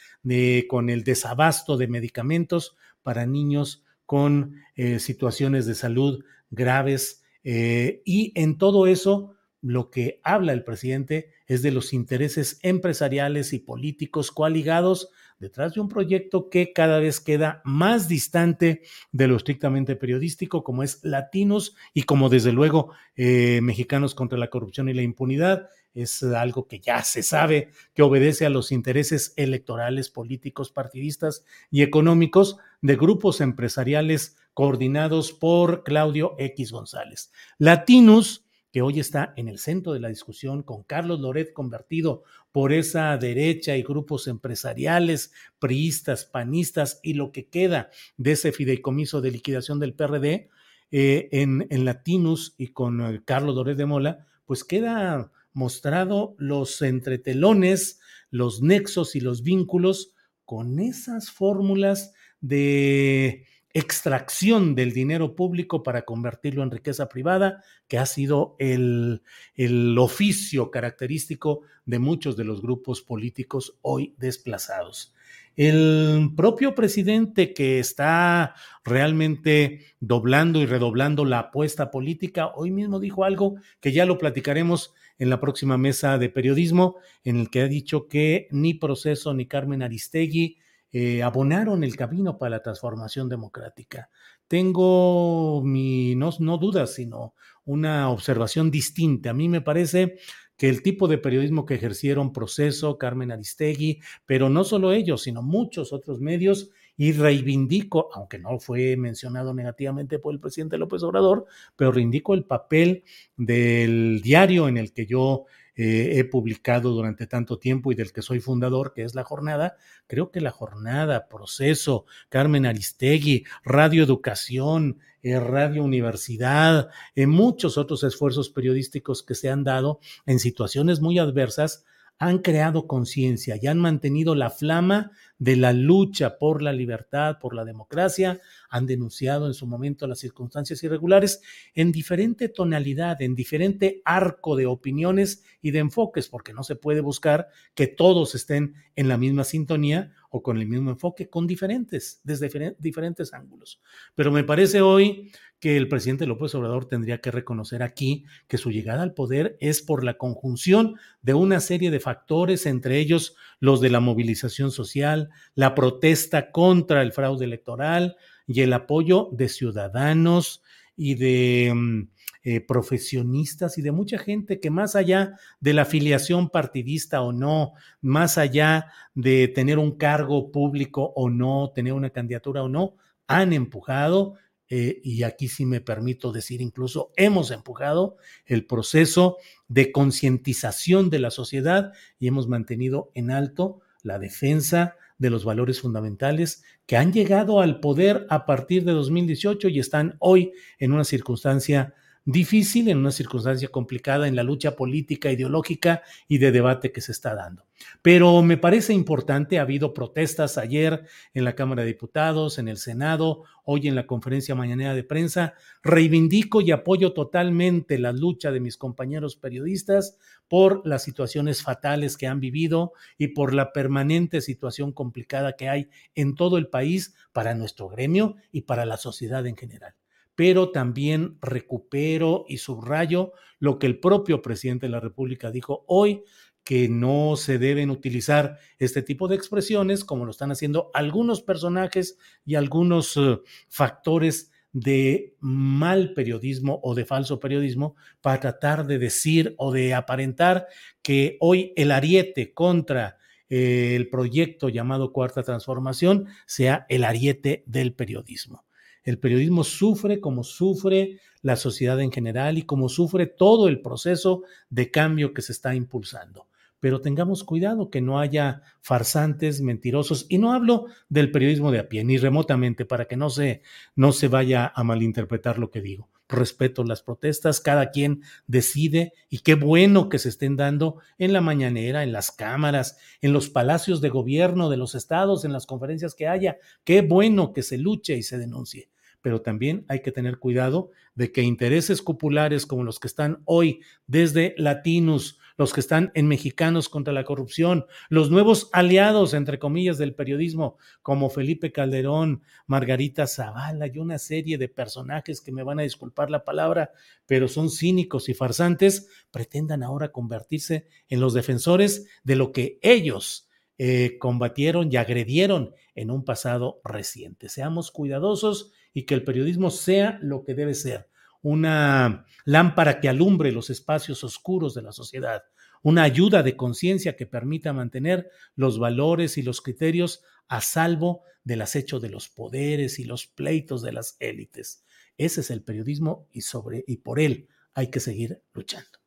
[0.68, 7.22] con el desabasto de medicamentos para niños con eh, situaciones de salud graves.
[7.44, 13.54] Eh, y en todo eso, lo que habla el presidente es de los intereses empresariales
[13.54, 19.36] y políticos coaligados detrás de un proyecto que cada vez queda más distante de lo
[19.36, 24.94] estrictamente periodístico, como es Latinos y como desde luego eh, Mexicanos contra la Corrupción y
[24.94, 25.70] la Impunidad.
[25.94, 31.82] Es algo que ya se sabe que obedece a los intereses electorales, políticos, partidistas y
[31.82, 37.32] económicos de grupos empresariales coordinados por Claudio X González.
[37.58, 42.72] Latinos que hoy está en el centro de la discusión con Carlos Loret convertido por
[42.72, 49.32] esa derecha y grupos empresariales, priistas, panistas y lo que queda de ese fideicomiso de
[49.32, 50.50] liquidación del PRD
[50.92, 56.82] eh, en, en Latinus y con eh, Carlos Loret de Mola, pues queda mostrado los
[56.82, 58.00] entretelones,
[58.32, 60.14] los nexos y los vínculos
[60.46, 68.06] con esas fórmulas de extracción del dinero público para convertirlo en riqueza privada, que ha
[68.06, 69.22] sido el,
[69.54, 75.14] el, oficio característico de muchos de los grupos políticos hoy desplazados.
[75.58, 78.56] El propio presidente que está
[78.86, 84.94] realmente doblando y redoblando la apuesta política, hoy mismo dijo algo que ya lo platicaremos
[85.20, 89.46] en la próxima mesa de periodismo, en el que ha dicho que ni proceso ni
[89.46, 90.58] Carmen Aristegui
[90.92, 94.10] eh, abonaron el camino para la transformación democrática.
[94.48, 99.30] Tengo mi, no, no dudas, sino una observación distinta.
[99.30, 100.18] A mí me parece
[100.58, 105.42] que el tipo de periodismo que ejercieron Proceso, Carmen Aristegui, pero no solo ellos, sino
[105.42, 111.46] muchos otros medios, y reivindico, aunque no fue mencionado negativamente por el presidente López Obrador,
[111.78, 113.06] pero reivindico el papel
[113.38, 115.46] del diario en el que yo
[115.78, 119.78] eh, he publicado durante tanto tiempo y del que soy fundador, que es La Jornada,
[120.08, 128.04] creo que La Jornada, Proceso, Carmen Aristegui, Radio Educación, eh, Radio Universidad, eh, muchos otros
[128.04, 131.86] esfuerzos periodísticos que se han dado en situaciones muy adversas,
[132.20, 137.56] han creado conciencia y han mantenido la flama de la lucha por la libertad, por
[137.56, 141.42] la democracia, han denunciado en su momento las circunstancias irregulares
[141.74, 147.00] en diferente tonalidad, en diferente arco de opiniones y de enfoques, porque no se puede
[147.00, 152.20] buscar que todos estén en la misma sintonía o con el mismo enfoque, con diferentes,
[152.26, 153.82] desde diferentes ángulos.
[154.14, 158.72] Pero me parece hoy que el presidente López Obrador tendría que reconocer aquí que su
[158.72, 163.82] llegada al poder es por la conjunción de una serie de factores, entre ellos los
[163.82, 168.16] de la movilización social, la protesta contra el fraude electoral
[168.48, 170.64] y el apoyo de ciudadanos
[170.96, 172.08] y de mm,
[172.44, 177.74] eh, profesionistas y de mucha gente que más allá de la afiliación partidista o no,
[178.02, 182.96] más allá de tener un cargo público o no, tener una candidatura o no,
[183.28, 184.36] han empujado
[184.70, 191.20] eh, y aquí sí me permito decir incluso hemos empujado el proceso de concientización de
[191.20, 197.12] la sociedad y hemos mantenido en alto la defensa de los valores fundamentales que han
[197.12, 201.94] llegado al poder a partir de 2018 y están hoy en una circunstancia
[202.32, 207.12] difícil, en una circunstancia complicada en la lucha política, ideológica y de debate que se
[207.12, 207.66] está dando.
[208.02, 212.78] Pero me parece importante, ha habido protestas ayer en la Cámara de Diputados, en el
[212.78, 215.54] Senado, hoy en la conferencia mañanera de prensa.
[215.82, 220.18] Reivindico y apoyo totalmente la lucha de mis compañeros periodistas
[220.48, 225.90] por las situaciones fatales que han vivido y por la permanente situación complicada que hay
[226.16, 229.96] en todo el país para nuestro gremio y para la sociedad en general
[230.40, 236.24] pero también recupero y subrayo lo que el propio presidente de la República dijo hoy,
[236.64, 242.18] que no se deben utilizar este tipo de expresiones como lo están haciendo algunos personajes
[242.46, 249.56] y algunos eh, factores de mal periodismo o de falso periodismo para tratar de decir
[249.58, 250.68] o de aparentar
[251.02, 253.18] que hoy el ariete contra
[253.50, 258.69] eh, el proyecto llamado Cuarta Transformación sea el ariete del periodismo.
[259.04, 264.44] El periodismo sufre como sufre la sociedad en general y como sufre todo el proceso
[264.70, 266.48] de cambio que se está impulsando.
[266.80, 271.90] Pero tengamos cuidado que no haya farsantes, mentirosos, y no hablo del periodismo de a
[271.90, 273.62] pie, ni remotamente, para que no se,
[273.96, 276.08] no se vaya a malinterpretar lo que digo.
[276.30, 281.42] Respeto las protestas, cada quien decide y qué bueno que se estén dando en la
[281.42, 286.14] mañanera, en las cámaras, en los palacios de gobierno de los estados, en las conferencias
[286.14, 286.58] que haya.
[286.84, 288.90] Qué bueno que se luche y se denuncie
[289.22, 293.82] pero también hay que tener cuidado de que intereses populares como los que están hoy
[294.08, 299.98] desde Latinos, los que están en Mexicanos contra la corrupción, los nuevos aliados, entre comillas,
[299.98, 305.82] del periodismo, como Felipe Calderón, Margarita Zavala y una serie de personajes que me van
[305.82, 306.94] a disculpar la palabra,
[307.26, 313.50] pero son cínicos y farsantes, pretendan ahora convertirse en los defensores de lo que ellos
[313.78, 317.50] eh, combatieron y agredieron en un pasado reciente.
[317.50, 321.09] Seamos cuidadosos y que el periodismo sea lo que debe ser,
[321.42, 325.44] una lámpara que alumbre los espacios oscuros de la sociedad,
[325.82, 331.62] una ayuda de conciencia que permita mantener los valores y los criterios a salvo del
[331.62, 334.84] acecho de los poderes y los pleitos de las élites.
[335.18, 338.99] Ese es el periodismo y sobre y por él hay que seguir luchando.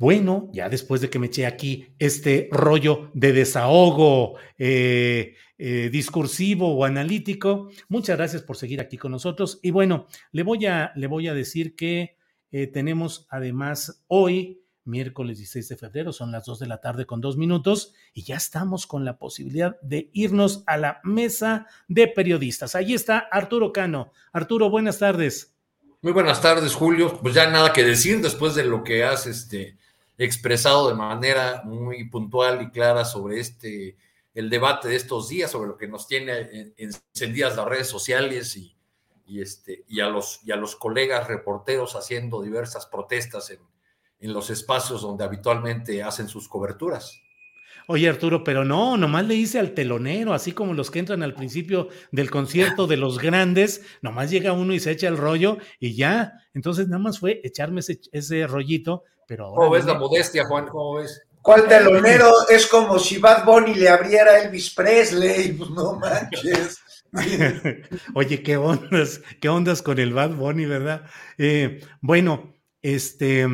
[0.00, 6.74] Bueno, ya después de que me eché aquí este rollo de desahogo eh, eh, discursivo
[6.74, 9.60] o analítico, muchas gracias por seguir aquí con nosotros.
[9.62, 12.16] Y bueno, le voy a, le voy a decir que
[12.50, 17.20] eh, tenemos además hoy, miércoles 16 de febrero, son las 2 de la tarde con
[17.20, 22.74] dos minutos, y ya estamos con la posibilidad de irnos a la mesa de periodistas.
[22.74, 24.12] Ahí está Arturo Cano.
[24.32, 25.58] Arturo, buenas tardes.
[26.00, 27.18] Muy buenas tardes, Julio.
[27.20, 29.76] Pues ya nada que decir después de lo que has este,
[30.24, 33.96] expresado de manera muy puntual y clara sobre este,
[34.34, 39.40] el debate de estos días, sobre lo que nos tiene encendidas las redes sociales y,
[39.40, 43.60] este, y, a, los, y a los colegas reporteros haciendo diversas protestas en,
[44.20, 47.20] en los espacios donde habitualmente hacen sus coberturas.
[47.86, 51.34] Oye Arturo, pero no, nomás le hice al telonero, así como los que entran al
[51.34, 55.96] principio del concierto de los grandes, nomás llega uno y se echa el rollo y
[55.96, 56.34] ya.
[56.54, 59.56] Entonces nada más fue echarme ese, rollito, pero ahora...
[59.58, 60.66] ¿Cómo ves la modestia, Juan?
[60.66, 61.22] ¿Cómo ves?
[61.40, 62.32] ¿Cuál telonero?
[62.48, 66.80] Es como si Bad Bunny le abriera a Elvis Presley, pues no manches.
[68.14, 71.04] Oye, qué ondas, qué ondas con el Bad Bunny, ¿verdad?
[71.38, 73.46] Eh, bueno, este,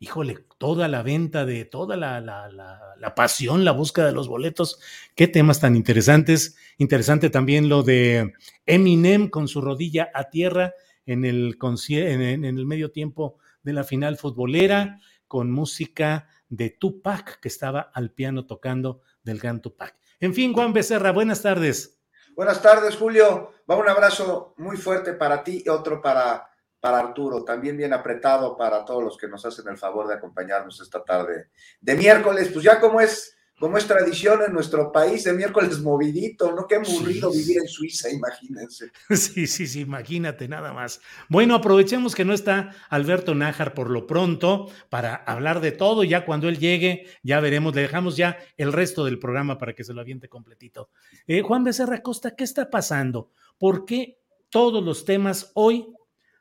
[0.00, 4.80] híjole, toda la venta de toda la, la, la, pasión, la búsqueda de los boletos.
[5.14, 6.56] Qué temas tan interesantes.
[6.78, 8.32] Interesante también lo de
[8.66, 10.74] Eminem con su rodilla a tierra
[11.06, 11.56] en el,
[11.90, 14.98] en, el medio tiempo de la final futbolera,
[15.32, 19.96] con música de Tupac, que estaba al piano tocando del gran Tupac.
[20.20, 22.02] En fin, Juan Becerra, buenas tardes.
[22.36, 23.50] Buenas tardes, Julio.
[23.70, 28.58] Va un abrazo muy fuerte para ti y otro para para Arturo, también bien apretado
[28.58, 31.48] para todos los que nos hacen el favor de acompañarnos esta tarde
[31.80, 36.50] de miércoles, pues ya como es como es tradición en nuestro país, de miércoles movidito,
[36.50, 36.66] ¿no?
[36.66, 38.90] Qué aburrido vivir en Suiza, imagínense.
[39.10, 41.00] Sí, sí, sí, imagínate nada más.
[41.28, 46.02] Bueno, aprovechemos que no está Alberto Nájar por lo pronto para hablar de todo.
[46.02, 49.84] Ya cuando él llegue, ya veremos, le dejamos ya el resto del programa para que
[49.84, 50.90] se lo aviente completito.
[51.28, 53.30] Eh, Juan Becerra Costa, ¿qué está pasando?
[53.58, 54.18] ¿Por qué
[54.50, 55.86] todos los temas hoy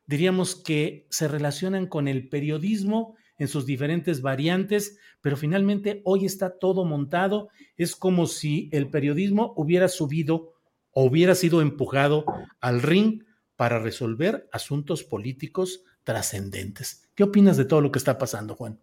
[0.07, 6.59] diríamos que se relacionan con el periodismo en sus diferentes variantes, pero finalmente hoy está
[6.59, 7.49] todo montado.
[7.75, 10.53] Es como si el periodismo hubiera subido
[10.91, 12.23] o hubiera sido empujado
[12.59, 13.23] al ring
[13.55, 17.09] para resolver asuntos políticos trascendentes.
[17.15, 18.79] ¿Qué opinas de todo lo que está pasando, Juan?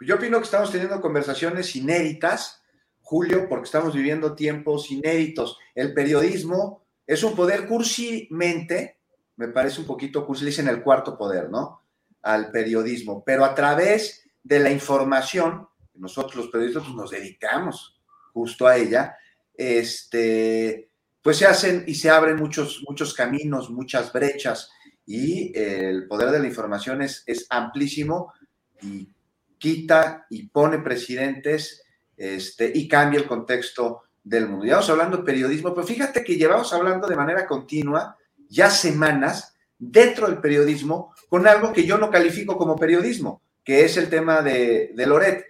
[0.00, 2.62] Yo opino que estamos teniendo conversaciones inéditas,
[3.02, 5.58] Julio, porque estamos viviendo tiempos inéditos.
[5.74, 9.00] El periodismo es un poder cursimente
[9.40, 11.80] me parece un poquito cursi, le dicen el cuarto poder, ¿no?
[12.22, 18.00] Al periodismo, pero a través de la información, nosotros los periodistas pues, nos dedicamos
[18.32, 19.16] justo a ella,
[19.54, 20.90] este,
[21.22, 24.70] pues se hacen y se abren muchos, muchos caminos, muchas brechas,
[25.06, 28.32] y el poder de la información es, es amplísimo
[28.80, 29.08] y
[29.58, 31.82] quita y pone presidentes
[32.16, 34.66] este, y cambia el contexto del mundo.
[34.66, 38.16] Ya vamos hablando de periodismo, pero fíjate que llevamos hablando de manera continua
[38.48, 43.96] ya semanas dentro del periodismo con algo que yo no califico como periodismo, que es
[43.96, 45.46] el tema de, Loret.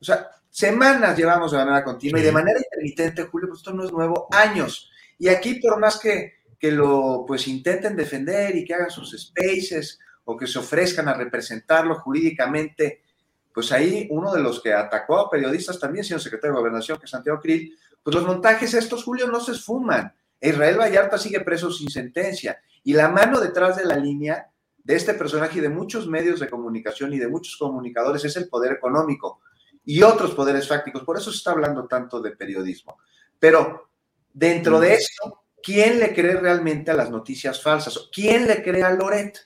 [0.00, 3.84] O sea, semanas llevamos de manera continua y de manera intermitente, Julio, pues esto no
[3.84, 4.90] es nuevo, años.
[5.18, 10.00] Y aquí, por más que, que lo pues intenten defender y que hagan sus spaces
[10.24, 13.02] o que se ofrezcan a representarlo jurídicamente,
[13.54, 17.04] pues ahí uno de los que atacó a periodistas también, señor secretario de Gobernación, que
[17.04, 20.12] es Santiago Krill, pues los montajes estos, Julio, no se esfuman.
[20.40, 22.60] Israel Vallarta sigue preso sin sentencia.
[22.82, 24.51] Y la mano detrás de la línea
[24.84, 28.48] de este personaje y de muchos medios de comunicación y de muchos comunicadores es el
[28.48, 29.40] poder económico
[29.84, 31.04] y otros poderes fácticos.
[31.04, 32.98] Por eso se está hablando tanto de periodismo.
[33.38, 33.90] Pero
[34.32, 38.08] dentro de eso, ¿quién le cree realmente a las noticias falsas?
[38.12, 39.38] ¿Quién le cree a Loret?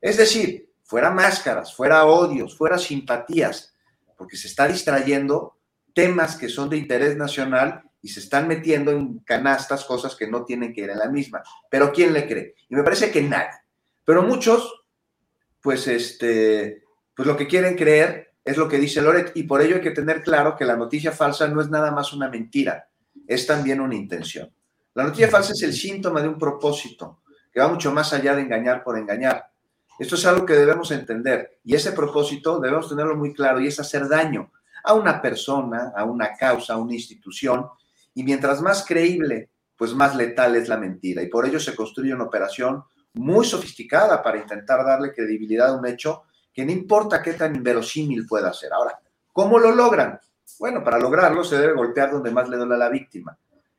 [0.00, 3.74] Es decir, fuera máscaras, fuera odios, fuera simpatías,
[4.16, 5.58] porque se está distrayendo
[5.94, 10.44] temas que son de interés nacional y se están metiendo en canastas cosas que no
[10.44, 11.42] tienen que ir en la misma.
[11.70, 12.54] Pero ¿quién le cree?
[12.68, 13.58] Y me parece que nadie.
[14.10, 14.82] Pero muchos,
[15.60, 16.82] pues este,
[17.14, 19.92] pues lo que quieren creer es lo que dice Loret y por ello hay que
[19.92, 22.88] tener claro que la noticia falsa no es nada más una mentira,
[23.24, 24.52] es también una intención.
[24.94, 28.42] La noticia falsa es el síntoma de un propósito que va mucho más allá de
[28.42, 29.44] engañar por engañar.
[29.96, 33.78] Esto es algo que debemos entender y ese propósito debemos tenerlo muy claro y es
[33.78, 34.50] hacer daño
[34.82, 37.64] a una persona, a una causa, a una institución
[38.12, 41.22] y mientras más creíble, pues más letal es la mentira.
[41.22, 42.82] Y por ello se construye una operación
[43.14, 48.26] muy sofisticada para intentar darle credibilidad a un hecho que no importa qué tan inverosímil
[48.26, 48.72] pueda ser.
[48.72, 48.98] Ahora,
[49.32, 50.20] ¿cómo lo logran?
[50.58, 53.36] Bueno, para lograrlo se debe golpear donde más le duele a la víctima.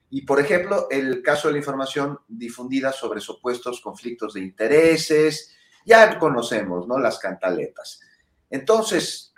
[0.10, 5.56] Y, por ejemplo, el caso de la información difundida sobre supuestos conflictos de intereses,
[5.86, 7.00] ya conocemos, ¿no?
[7.00, 8.02] Las cantaletas.
[8.50, 9.34] Entonces,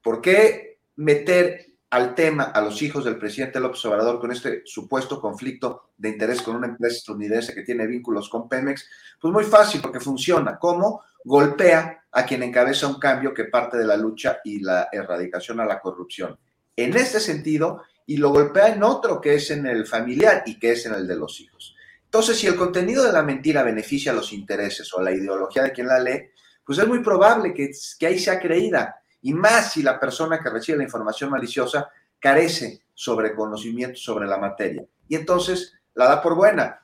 [0.00, 5.20] ¿por qué meter al tema a los hijos del presidente López Obrador con este supuesto
[5.20, 8.88] conflicto de interés con una empresa estadounidense que tiene vínculos con Pemex?
[9.20, 10.58] Pues muy fácil, porque funciona.
[10.58, 11.02] ¿Cómo?
[11.24, 15.64] Golpea a quien encabeza un cambio que parte de la lucha y la erradicación a
[15.64, 16.38] la corrupción.
[16.76, 20.72] En este sentido, y lo golpea en otro que es en el familiar y que
[20.72, 21.74] es en el de los hijos.
[22.04, 25.62] Entonces, si el contenido de la mentira beneficia a los intereses o a la ideología
[25.62, 26.30] de quien la lee,
[26.64, 30.50] pues es muy probable que, que ahí sea creída y más si la persona que
[30.50, 34.84] recibe la información maliciosa carece sobre conocimiento sobre la materia.
[35.08, 36.82] Y entonces la da por buena.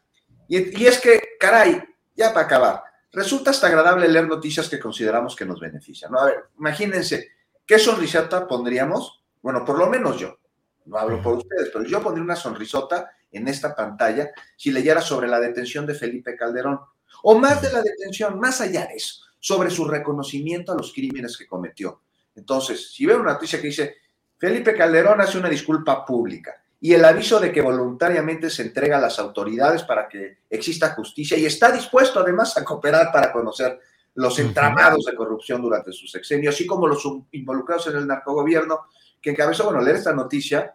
[0.49, 1.83] Y, es que, caray,
[2.15, 2.83] ya para acabar,
[3.13, 6.13] resulta hasta agradable leer noticias que consideramos que nos benefician.
[6.13, 6.19] ¿no?
[6.19, 7.29] A ver, imagínense,
[7.67, 9.23] ¿qué sonrisata pondríamos?
[9.43, 10.39] Bueno, por lo menos yo.
[10.85, 15.29] no hablo por ustedes, pero yo pondría una sonrisota en esta pantalla si leyera sobre
[15.29, 16.81] la detención de Felipe Calderón,
[17.23, 21.37] o más de la detención, más allá de eso, sobre su reconocimiento a los crímenes
[21.37, 22.03] que cometió.
[22.35, 23.97] Entonces, si veo una noticia que dice,
[24.39, 29.01] Felipe Calderón hace una disculpa pública y el aviso de que voluntariamente se entrega a
[29.01, 33.81] las autoridades para que exista justicia y está dispuesto además a cooperar para conocer
[34.15, 37.03] los entramados de corrupción durante su sexenio, así como los
[37.33, 38.81] involucrados en el narcogobierno,
[39.21, 40.75] que encabezó, bueno, leer esta noticia,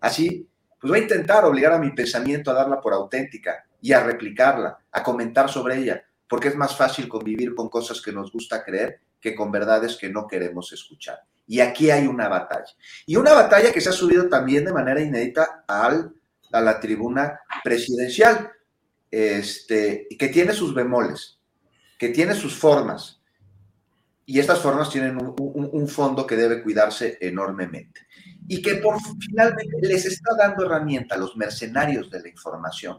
[0.00, 0.48] así,
[0.80, 4.78] pues voy a intentar obligar a mi pensamiento a darla por auténtica y a replicarla,
[4.92, 9.00] a comentar sobre ella, porque es más fácil convivir con cosas que nos gusta creer
[9.20, 11.20] que con verdades que no queremos escuchar.
[11.46, 12.72] Y aquí hay una batalla.
[13.06, 16.14] Y una batalla que se ha subido también de manera inédita al,
[16.52, 18.50] a la tribuna presidencial,
[19.10, 21.40] este, que tiene sus bemoles,
[21.98, 23.22] que tiene sus formas.
[24.26, 25.34] Y estas formas tienen un,
[25.72, 28.02] un fondo que debe cuidarse enormemente.
[28.46, 32.98] Y que por finalmente les está dando herramienta a los mercenarios de la información,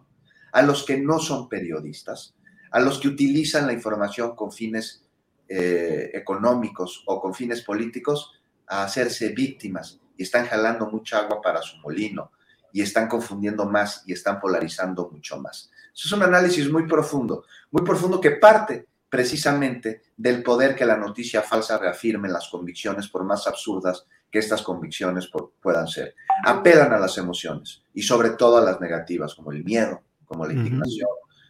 [0.51, 2.35] a los que no son periodistas,
[2.71, 5.03] a los que utilizan la información con fines
[5.49, 8.34] eh, económicos o con fines políticos
[8.67, 12.31] a hacerse víctimas y están jalando mucha agua para su molino
[12.71, 15.71] y están confundiendo más y están polarizando mucho más.
[15.93, 20.95] Eso es un análisis muy profundo, muy profundo que parte precisamente del poder que la
[20.95, 26.15] noticia falsa reafirme en las convicciones, por más absurdas que estas convicciones puedan ser.
[26.45, 30.53] Apelan a las emociones y sobre todo a las negativas, como el miedo, como la
[30.53, 31.09] indignación,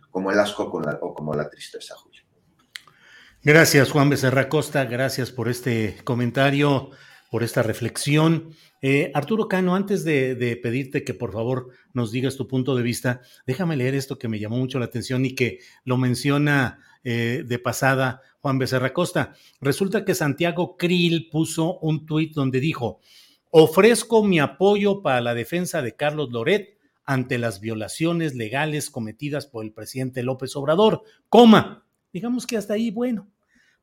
[0.09, 0.63] como el asco
[1.01, 2.28] o como la tristeza, Julio.
[3.41, 4.83] Gracias, Juan Becerra Costa.
[4.83, 6.91] Gracias por este comentario,
[7.31, 8.49] por esta reflexión.
[8.81, 13.21] Eh, Arturo Cano, antes de, pedirte que por favor nos digas tu punto de vista,
[13.47, 17.59] déjame leer esto que me llamó mucho la atención y que lo menciona eh, de
[17.59, 19.33] pasada Juan Becerra Costa.
[19.61, 22.99] Resulta que Santiago Krill puso un tuit donde dijo:
[23.51, 29.63] Ofrezco mi apoyo para la defensa de Carlos Loret ante las violaciones legales cometidas por
[29.63, 33.27] el presidente López Obrador, coma Digamos que hasta ahí, bueno,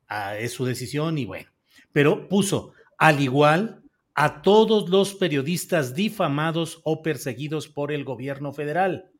[0.07, 1.49] ah, es su decisión y bueno.
[1.91, 3.83] Pero puso, al igual,
[4.13, 9.11] a todos los periodistas difamados o perseguidos por el gobierno federal.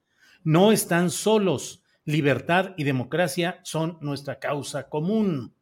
[0.44, 1.84] No están solos.
[2.04, 5.54] Libertad y democracia son nuestra causa común.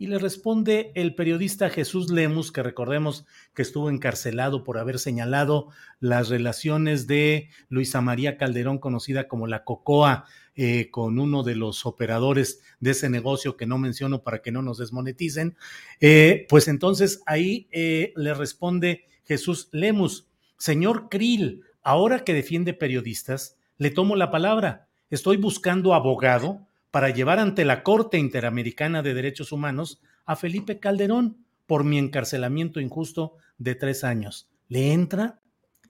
[0.00, 5.68] Y le responde el periodista Jesús Lemus, que recordemos que estuvo encarcelado por haber señalado
[6.00, 10.24] las relaciones de Luisa María Calderón, conocida como la Cocoa,
[10.54, 14.62] eh, con uno de los operadores de ese negocio que no menciono para que no
[14.62, 15.58] nos desmoneticen.
[16.00, 23.58] Eh, pues entonces ahí eh, le responde Jesús Lemus, señor Krill, ahora que defiende periodistas,
[23.76, 24.88] le tomo la palabra.
[25.10, 31.44] Estoy buscando abogado para llevar ante la Corte Interamericana de Derechos Humanos a Felipe Calderón
[31.66, 34.48] por mi encarcelamiento injusto de tres años.
[34.68, 35.40] ¿Le entra?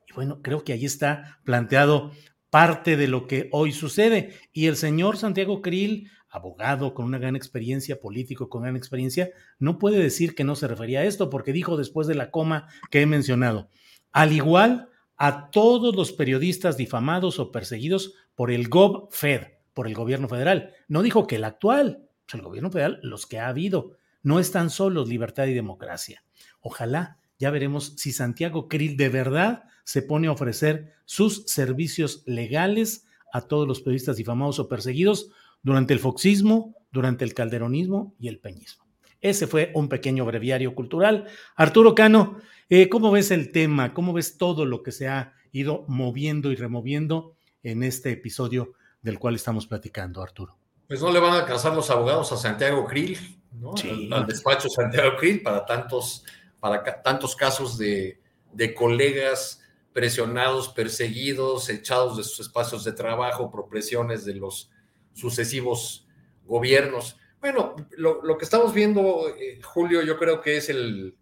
[0.08, 2.12] Y bueno, creo que ahí está planteado
[2.50, 4.34] parte de lo que hoy sucede.
[4.52, 9.78] Y el señor Santiago Krill, abogado con una gran experiencia, político con gran experiencia, no
[9.78, 13.00] puede decir que no se refería a esto, porque dijo después de la coma que
[13.00, 13.68] he mencionado,
[14.12, 20.28] al igual a todos los periodistas difamados o perseguidos por el GovFed por el gobierno
[20.28, 20.74] federal.
[20.88, 23.96] No dijo que el actual, pues, el gobierno federal, los que ha habido.
[24.22, 26.22] No están solos libertad y democracia.
[26.60, 33.06] Ojalá, ya veremos si Santiago Krill de verdad se pone a ofrecer sus servicios legales
[33.32, 35.30] a todos los periodistas difamados o perseguidos
[35.62, 38.84] durante el foxismo, durante el calderonismo y el peñismo.
[39.22, 41.24] Ese fue un pequeño breviario cultural.
[41.56, 42.36] Arturo Cano,
[42.68, 43.94] eh, ¿cómo ves el tema?
[43.94, 49.18] ¿Cómo ves todo lo que se ha ido moviendo y removiendo en este episodio del
[49.18, 50.56] cual estamos platicando, Arturo.
[50.86, 53.18] Pues no le van a alcanzar los abogados a Santiago Krill,
[53.52, 53.74] ¿no?
[54.12, 56.24] Al, despacho Santiago Krill para tantos,
[56.58, 58.20] para tantos casos de,
[58.52, 59.62] de colegas
[59.92, 64.70] presionados, perseguidos, echados de sus espacios de trabajo por presiones de los
[65.12, 66.06] sucesivos
[66.44, 67.16] gobiernos.
[67.40, 71.16] Bueno, lo, lo que estamos viendo, eh, Julio, yo creo que es el,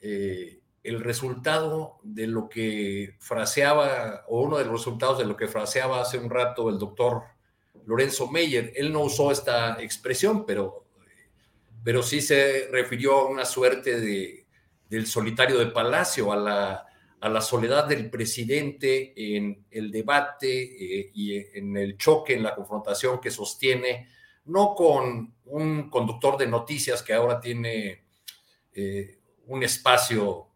[0.00, 5.48] eh, el resultado de lo que fraseaba, o uno de los resultados de lo que
[5.48, 7.22] fraseaba hace un rato el doctor
[7.86, 8.72] Lorenzo Meyer.
[8.74, 10.86] Él no usó esta expresión, pero,
[11.84, 14.46] pero sí se refirió a una suerte de,
[14.88, 16.86] del solitario de Palacio, a la,
[17.20, 22.54] a la soledad del presidente en el debate eh, y en el choque, en la
[22.54, 24.08] confrontación que sostiene,
[24.46, 28.04] no con un conductor de noticias que ahora tiene
[28.74, 30.48] eh, un espacio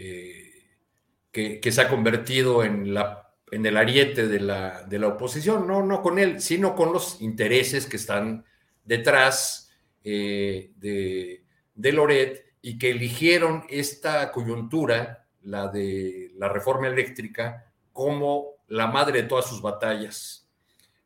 [0.00, 5.66] eh, que, se ha convertido en, la, en el ariete de la, de la, oposición,
[5.66, 8.44] no, no con él, sino con los intereses que están
[8.84, 9.70] detrás
[10.04, 11.44] eh, de,
[11.74, 19.22] de Loret y que eligieron esta coyuntura, la de la reforma eléctrica como la madre
[19.22, 20.48] de todas sus batallas.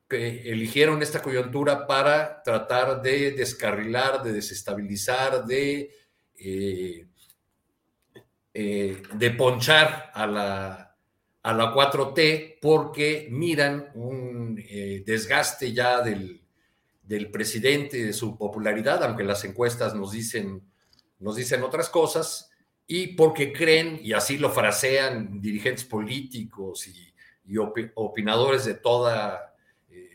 [0.09, 5.90] Que eligieron esta coyuntura para tratar de descarrilar, de desestabilizar, de,
[6.39, 7.06] eh,
[8.54, 10.96] eh, de ponchar a la,
[11.42, 16.42] a la 4T porque miran un eh, desgaste ya del,
[17.02, 20.62] del presidente, de su popularidad, aunque las encuestas nos dicen,
[21.18, 22.50] nos dicen otras cosas,
[22.86, 27.08] y porque creen, y así lo frasean dirigentes políticos y,
[27.94, 29.54] opinadores de, toda,
[29.90, 30.08] eh,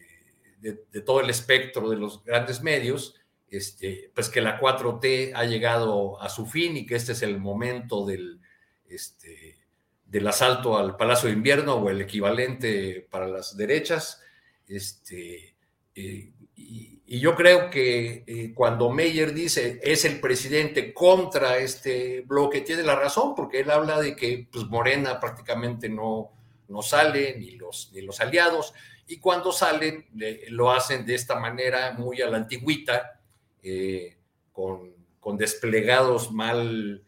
[0.60, 3.16] de, todo el espectro de los grandes medios,
[3.50, 7.40] este, pues que la 4T ha llegado a su fin y que este es el
[7.40, 8.42] momento del,
[8.90, 9.58] este,
[10.06, 14.22] del asalto al Palacio de Invierno o el equivalente para las derechas.
[14.68, 15.56] Este,
[15.96, 22.60] eh, y, yo creo que eh, cuando Meyer dice es el presidente contra este bloque,
[22.60, 26.34] tiene la razón, porque él habla de que pues, Morena prácticamente no,
[26.68, 28.74] no sale, ni los, ni los aliados,
[29.08, 30.06] y cuando salen
[30.50, 33.17] lo hacen de esta manera muy a la antigüita,
[33.64, 34.18] eh,
[34.52, 37.04] con, con, desplegados mal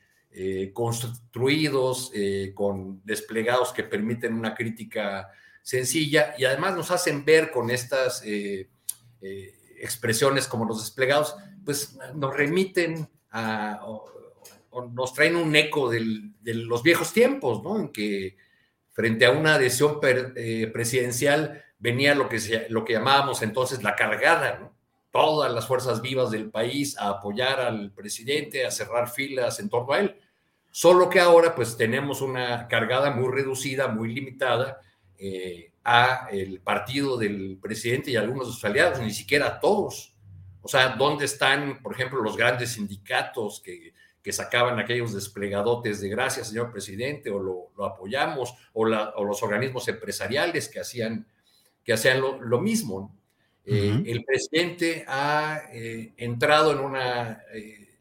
[0.73, 2.13] construidos,
[2.53, 5.27] con desplegados que permiten una crítica
[5.61, 8.23] sencilla, y además nos hacen ver con estas
[9.21, 11.35] eh, expresiones como los desplegados,
[11.65, 14.05] pues nos remiten a, o,
[14.93, 17.80] nos traen un eco de los viejos tiempos, ¿no?
[17.80, 18.38] En que
[18.91, 24.59] frente a una adhesión eh, presidencial venía lo que, lo que llamábamos entonces la cargada,
[24.59, 24.78] ¿no?
[25.11, 29.94] Todas las fuerzas vivas del país a apoyar al presidente, a cerrar filas en torno
[29.94, 30.19] a él.
[30.72, 34.80] Solo que ahora pues tenemos una cargada muy reducida, muy limitada,
[35.18, 40.14] eh, a el partido del presidente y algunos de sus aliados, ni siquiera a todos.
[40.61, 46.10] O sea, ¿dónde están, por ejemplo, los grandes sindicatos que, que sacaban aquellos desplegadotes de
[46.10, 51.27] gracias, señor presidente, o lo, apoyamos, o, los organismos empresariales que hacían,
[51.84, 53.18] que hacían lo, mismo?
[53.72, 58.00] Eh, el presidente ha eh, entrado en una eh,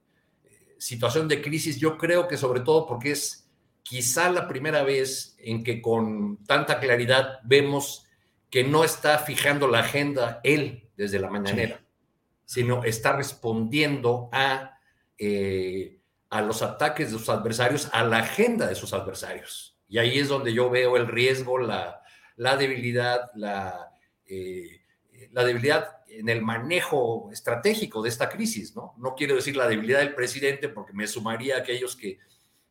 [0.79, 3.47] situación de crisis, yo creo que sobre todo porque es
[3.83, 8.07] quizá la primera vez en que con tanta claridad vemos
[8.49, 11.83] que no está fijando la agenda él desde la mañanera,
[12.47, 14.79] sino está respondiendo a,
[16.31, 19.79] a los ataques de sus adversarios, a la agenda de sus adversarios.
[19.89, 22.03] Y ahí es donde yo veo el riesgo, la,
[22.37, 23.91] debilidad, la,
[24.27, 24.78] eh,
[25.33, 28.95] la debilidad en el manejo estratégico de esta crisis, ¿no?
[28.99, 32.19] No quiero decir la debilidad del presidente porque me sumaría a aquellos que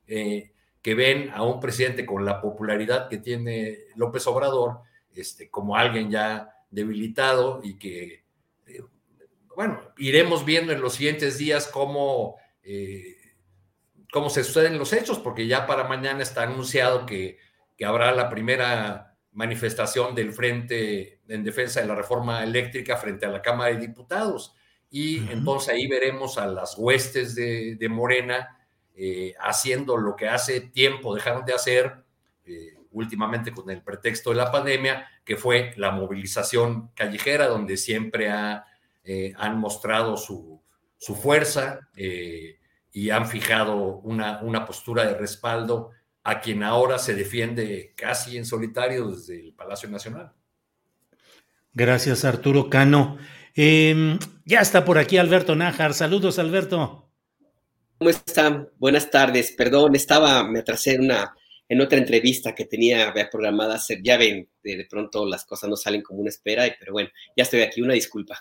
[0.07, 0.51] eh,
[0.87, 4.79] que ven a un presidente con la popularidad que tiene López Obrador
[5.13, 8.23] este, como alguien ya debilitado y que,
[8.67, 8.83] eh,
[9.53, 13.17] bueno, iremos viendo en los siguientes días cómo, eh,
[14.13, 17.37] cómo se suceden los hechos, porque ya para mañana está anunciado que,
[17.75, 23.29] que habrá la primera manifestación del Frente en Defensa de la Reforma Eléctrica frente a
[23.29, 24.55] la Cámara de Diputados.
[24.89, 28.57] Y entonces ahí veremos a las huestes de, de Morena
[28.95, 31.97] eh, haciendo lo que hace tiempo dejaron de hacer,
[32.45, 38.31] eh, últimamente con el pretexto de la pandemia, que fue la movilización callejera, donde siempre
[39.03, 40.63] eh, han mostrado su,
[40.97, 41.87] fuerza
[42.91, 45.91] y han fijado una, una postura de respaldo
[46.27, 50.33] a quien ahora se defiende casi en solitario desde el Palacio Nacional.
[51.71, 53.17] Gracias, Arturo Cano.
[53.55, 55.93] Em, ya está por aquí Alberto Nájar.
[55.93, 57.09] Saludos, Alberto.
[57.97, 58.67] ¿Cómo están?
[58.75, 59.53] Buenas tardes.
[59.53, 61.33] Perdón, estaba, me atrasé en una,
[61.69, 63.99] en otra entrevista que tenía programada hacer.
[64.03, 67.61] Ya ven, de, pronto las cosas no salen como una espera, pero bueno, ya estoy
[67.61, 67.81] aquí.
[67.81, 68.37] Una disculpa.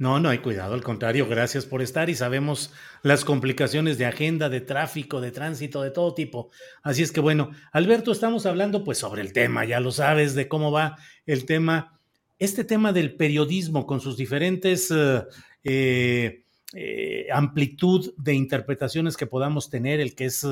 [0.00, 2.72] No, no hay cuidado, al contrario, gracias por estar y sabemos
[3.02, 6.48] las complicaciones de agenda, de tráfico, de tránsito, de todo tipo.
[6.82, 10.48] Así es que bueno, Alberto, estamos hablando pues sobre el tema, ya lo sabes, de
[10.48, 10.96] cómo va
[11.26, 12.00] el tema,
[12.38, 15.22] este tema del periodismo con sus diferentes eh,
[15.64, 20.46] eh eh, amplitud de interpretaciones que podamos tener, el que es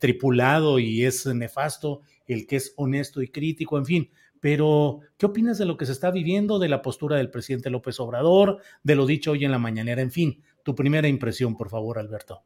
[0.00, 4.10] tripulado y es nefasto, el que es honesto y crítico, en fin.
[4.40, 7.98] Pero, ¿qué opinas de lo que se está viviendo, de la postura del presidente López
[8.00, 10.02] Obrador, de lo dicho hoy en la mañanera?
[10.02, 12.42] En fin, tu primera impresión, por favor, Alberto.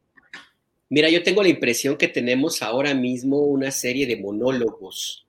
[0.89, 5.27] Mira, yo tengo la impresión que tenemos ahora mismo una serie de monólogos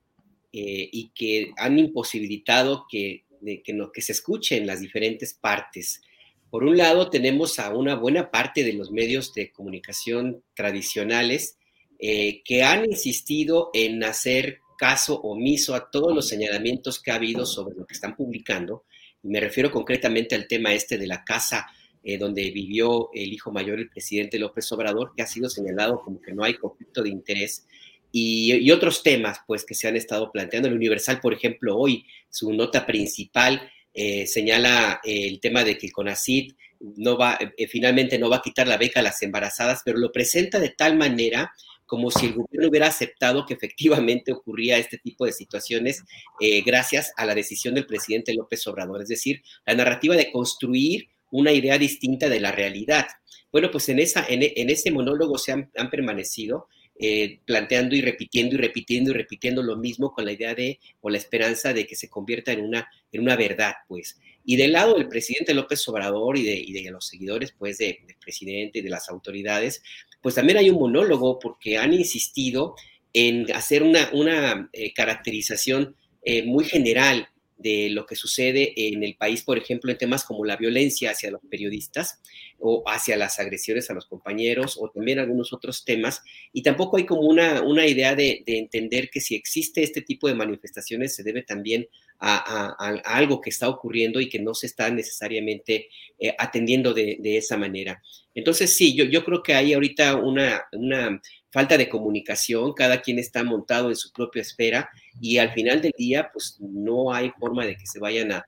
[0.51, 3.25] eh, y que han imposibilitado que,
[3.63, 6.01] que, no, que se escuchen las diferentes partes.
[6.49, 11.57] Por un lado, tenemos a una buena parte de los medios de comunicación tradicionales
[11.97, 17.45] eh, que han insistido en hacer caso omiso a todos los señalamientos que ha habido
[17.45, 18.83] sobre lo que están publicando.
[19.23, 21.67] Y me refiero concretamente al tema este de la casa
[22.03, 26.21] eh, donde vivió el hijo mayor, el presidente López Obrador, que ha sido señalado como
[26.21, 27.65] que no hay conflicto de interés.
[28.11, 30.67] y, otros temas pues que se han estado planteando.
[30.67, 33.61] El Universal, por ejemplo, hoy su nota principal
[33.93, 36.53] eh, señala el tema de que CONACID
[36.97, 40.11] no va, eh, finalmente no va a quitar la beca a las embarazadas, pero lo
[40.11, 41.53] presenta de tal manera
[41.85, 46.03] como si el gobierno hubiera aceptado que efectivamente ocurría este tipo de situaciones
[46.39, 51.09] eh, gracias a la decisión del presidente López Obrador, es decir, la narrativa de construir
[51.31, 53.07] una idea distinta de la realidad.
[53.51, 56.67] Bueno, pues en, esa, en, ese monólogo se han, permanecido
[56.99, 61.09] eh, planteando y repitiendo y repitiendo y repitiendo lo mismo con la idea de, o
[61.09, 64.19] la esperanza de que se convierta en una, en una verdad, pues.
[64.45, 67.97] Y del lado del presidente López Obrador y de, y de los seguidores, pues, del
[68.19, 69.81] presidente y de las autoridades,
[70.23, 72.75] pues también hay un monólogo porque han insistido
[73.13, 77.27] en hacer una, una eh, caracterización eh, muy general
[77.57, 81.31] de lo que sucede en el país, por ejemplo, en temas como la violencia hacia
[81.31, 82.19] los periodistas
[82.59, 86.21] o hacia las agresiones a los compañeros o también algunos otros temas.
[86.51, 90.35] Y tampoco hay como una, una idea de, entender que si existe este tipo de
[90.35, 91.87] manifestaciones se debe también
[92.19, 92.75] a,
[93.05, 98.01] algo que está ocurriendo y que no se está necesariamente eh, atendiendo de, esa manera.
[98.33, 101.21] Entonces, sí, yo, yo creo que hay ahorita una, una
[101.53, 104.89] falta de comunicación, cada quien está montado en su propia esfera
[105.21, 108.45] y al final del día, pues no hay forma de que se vayan a,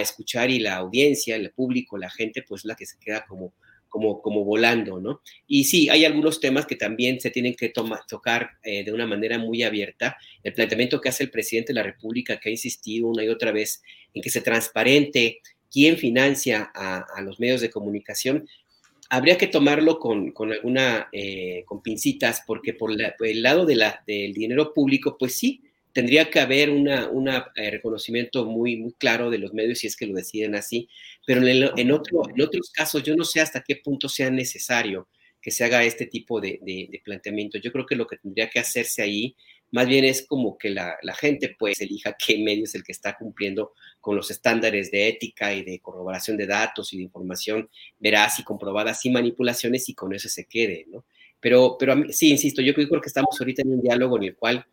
[0.00, 3.52] escuchar y la audiencia, el público, la gente, pues la que se queda como,
[3.88, 5.22] como, como volando, ¿no?
[5.46, 7.72] Y sí, hay algunos temas que también se tienen que
[8.08, 10.16] tocar eh, de una manera muy abierta.
[10.42, 13.52] El planteamiento que hace el presidente de la República, que ha insistido una y otra
[13.52, 13.82] vez
[14.14, 15.40] en que se transparente
[15.70, 18.48] quién financia a, los medios de comunicación,
[19.10, 24.32] habría que tomarlo con, alguna, eh, con pincitas, porque por, el lado de la, del
[24.32, 25.62] dinero público, pues sí,
[25.98, 29.96] tendría que haber un una, eh, reconocimiento muy, muy claro de los medios si es
[29.96, 30.88] que lo deciden así,
[31.26, 35.08] pero en, otro, en otros casos yo no sé hasta qué punto sea necesario
[35.42, 37.58] que se haga este tipo de, de planteamiento.
[37.58, 39.34] Yo creo que lo que tendría que hacerse ahí
[39.72, 43.16] más bien es como que la, gente pues elija qué medio es el que está
[43.16, 47.68] cumpliendo con los estándares de ética y de corroboración de datos y de información
[47.98, 51.04] veraz y comprobada sin manipulaciones y con eso se quede, ¿no?
[51.40, 54.64] Pero, pero sí, insisto, yo creo que estamos ahorita en un diálogo en el cual,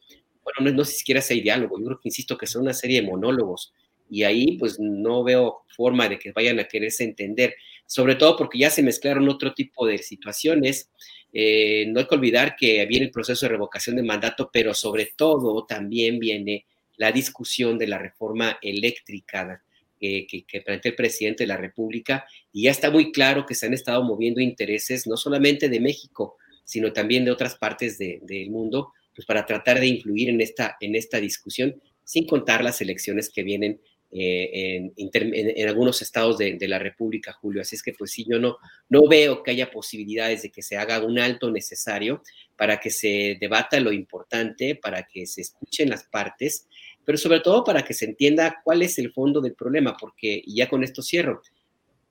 [0.46, 3.08] bueno, no, no siquiera hay diálogo, yo creo que, insisto, que son una serie de
[3.08, 3.74] monólogos
[4.10, 7.56] y ahí pues no veo forma de que vayan a quererse entender,
[7.86, 10.90] sobre todo porque ya se mezclaron otro tipo de situaciones.
[11.34, 15.14] Eh, no hay que olvidar que viene el proceso de revocación de mandato, pero sobre
[15.18, 16.66] todo también viene
[16.98, 19.62] la discusión de la reforma eléctrica
[20.00, 23.74] que, plantea el presidente de la República y ya está muy claro que se han
[23.74, 29.26] estado moviendo intereses no solamente de México, sino también de otras partes del mundo, pues
[29.26, 33.80] para tratar de influir en esta, en esta discusión, sin contar las elecciones que vienen
[34.12, 37.62] eh, en, algunos estados de, la República, Julio.
[37.62, 40.78] Así es que pues sí, yo no, no veo que haya posibilidades de que se
[40.78, 42.22] haga un alto necesario
[42.56, 46.68] para que se debata lo importante, para que se escuchen las partes,
[47.04, 50.56] pero sobre todo para que se entienda cuál es el fondo del problema, porque y
[50.56, 51.42] ya con esto cierro,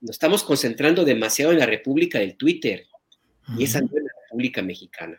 [0.01, 2.87] nos estamos concentrando demasiado en la República del Twitter
[3.57, 5.19] y esa no es la República Mexicana.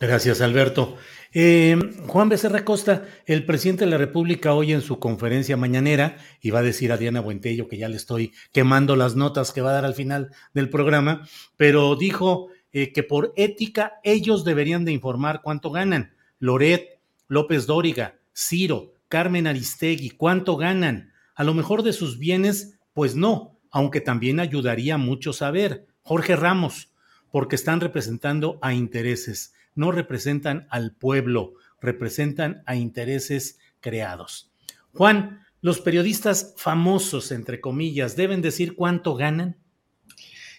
[0.00, 0.96] Gracias, Alberto.
[1.32, 1.76] Eh,
[2.06, 6.60] Juan Becerra Costa, el presidente de la República hoy en su conferencia mañanera, y va
[6.60, 9.74] a decir a Diana Buentello que ya le estoy quemando las notas que va a
[9.74, 15.40] dar al final del programa, pero dijo eh, que por ética ellos deberían de informar
[15.42, 16.14] cuánto ganan.
[16.38, 21.12] Loret, López Dóriga, Ciro, Carmen Aristegui, cuánto ganan.
[21.34, 25.88] A lo mejor de sus bienes, pues no, aunque también ayudaría mucho saber.
[26.02, 26.92] Jorge Ramos,
[27.32, 34.52] porque están representando a intereses no representan al pueblo, representan a intereses creados.
[34.92, 39.56] Juan, los periodistas famosos, entre comillas, deben decir cuánto ganan.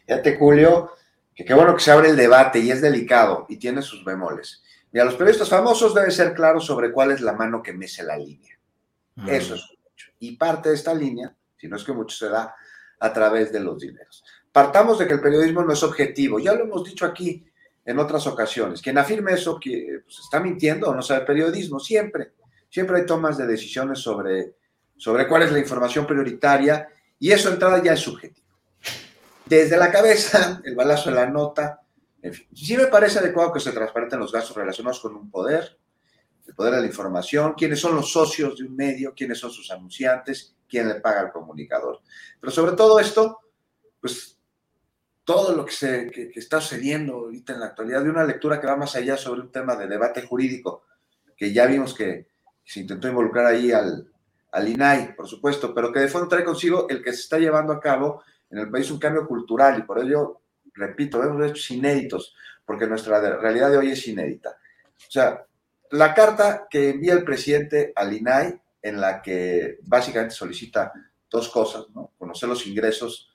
[0.06, 0.92] Fíjate, Julio,
[1.36, 4.64] que qué bueno que se abre el debate y es delicado y tiene sus bemoles.
[4.92, 8.18] Mira, los periodistas famosos deben ser claros sobre cuál es la mano que mece la
[8.18, 8.58] línea.
[9.16, 9.30] Mm.
[9.30, 10.08] Eso es mucho.
[10.20, 12.56] Y parte de esta línea, si no es que mucho se da,
[13.00, 14.24] a través de los dineros.
[14.52, 16.40] Partamos de que el periodismo no es objetivo.
[16.40, 17.46] Ya lo hemos dicho aquí,
[17.86, 18.82] en otras ocasiones.
[18.82, 22.34] Quien afirme eso que pues, está mintiendo o no sabe periodismo, siempre.
[22.70, 24.56] Siempre hay tomas de decisiones sobre,
[24.96, 26.88] sobre cuál es la información prioritaria
[27.18, 28.48] y eso entrada ya es subjetivo.
[29.46, 31.82] Desde la cabeza, el balazo de la nota,
[32.22, 32.48] en fin.
[32.54, 35.78] Sí me parece adecuado que se transparenten los gastos relacionados con un poder,
[36.46, 39.72] el poder de la información, quiénes son los socios de un medio, quiénes son sus
[39.72, 42.02] anunciantes, quién le paga al comunicador.
[42.40, 43.40] Pero sobre todo esto,
[44.02, 44.39] pues
[45.30, 48.76] todo lo que, se, está sucediendo ahorita en la actualidad, de una lectura que va
[48.76, 50.86] más allá sobre un tema de debate jurídico,
[51.38, 52.30] que ya vimos que
[52.66, 54.12] se intentó involucrar ahí al,
[54.52, 57.74] al INAI, por supuesto, pero que de fondo trae consigo el que se está llevando
[57.74, 60.42] a cabo en el país un cambio cultural y por ello,
[60.74, 62.34] repito, vemos hechos inéditos,
[62.66, 64.58] porque nuestra realidad de hoy es inédita.
[64.98, 65.46] O sea,
[65.92, 70.92] la carta que envía el presidente al INAI, en la que básicamente solicita
[71.30, 72.14] dos cosas, ¿no?
[72.18, 73.29] Conocer los ingresos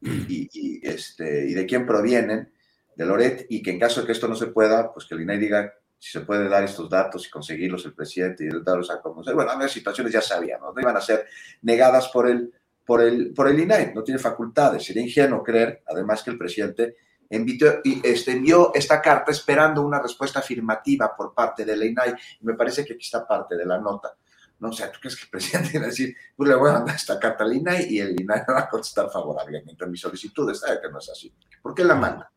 [0.00, 2.52] y, este, y de quién provienen,
[2.94, 5.22] de Loret, y que en caso de que esto no se pueda, pues que el
[5.22, 9.00] INAI diga si se puede dar estos datos y conseguirlos el presidente y darlos a
[9.00, 9.34] conocer.
[9.34, 11.26] Bueno, las situaciones ya sabíamos, no iban a ser
[11.62, 12.52] negadas por el,
[12.84, 14.84] por el, por el INAI, no tiene facultades.
[14.84, 16.96] Sería ingenuo creer, además, que el presidente
[17.28, 22.54] envió, este, envió esta carta esperando una respuesta afirmativa por parte del INAI, y me
[22.54, 24.16] parece que aquí está parte de la nota.
[24.58, 26.74] No, o sea, ¿tú crees que el presidente va a decir, pues le voy a
[26.74, 30.50] mandar esta carta al INAI y el INAI va a contestar favorablemente a mi solicitud?
[30.50, 31.32] Está que no es así.
[31.62, 32.30] ¿Por qué la manda?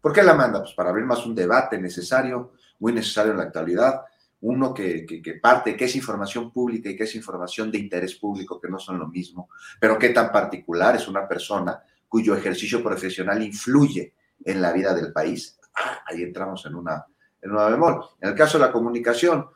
[0.00, 0.60] ¿Por qué la manda?
[0.62, 4.02] Pues para abrir más un debate necesario, muy necesario en la actualidad,
[4.42, 8.60] uno que, que, parte, que es información pública y que es información de interés público,
[8.60, 9.48] que no son lo mismo,
[9.80, 14.14] pero qué tan particular es una persona cuyo ejercicio profesional influye
[14.44, 15.58] en la vida del país.
[15.74, 17.04] Ah, ahí entramos en una,
[17.40, 18.04] en una bemol.
[18.20, 19.46] En el caso de la comunicación,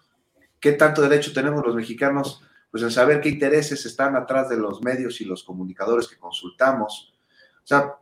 [0.61, 2.43] ¿qué tanto derecho tenemos los mexicanos?
[2.71, 7.15] Pues en saber qué intereses están atrás de los medios y los comunicadores que consultamos.
[7.65, 7.97] O sea,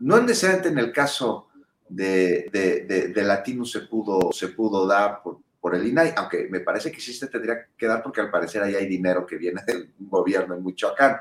[0.00, 1.48] no necesariamente en el caso
[1.88, 6.60] de, de, de, Latino se pudo, se pudo dar por, por, el INAI, aunque me
[6.60, 9.62] parece que sí se tendría que dar porque al parecer ahí hay dinero que viene
[9.66, 11.20] del gobierno en Michoacán.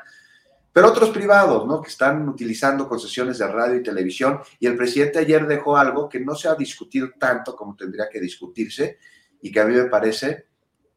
[0.73, 1.81] Pero otros privados, ¿no?
[1.81, 4.41] Que están utilizando concesiones de radio y televisión.
[4.59, 8.19] Y el presidente ayer dejó algo que no se ha discutido tanto como tendría que
[8.19, 8.99] discutirse
[9.41, 10.45] y que a mí me parece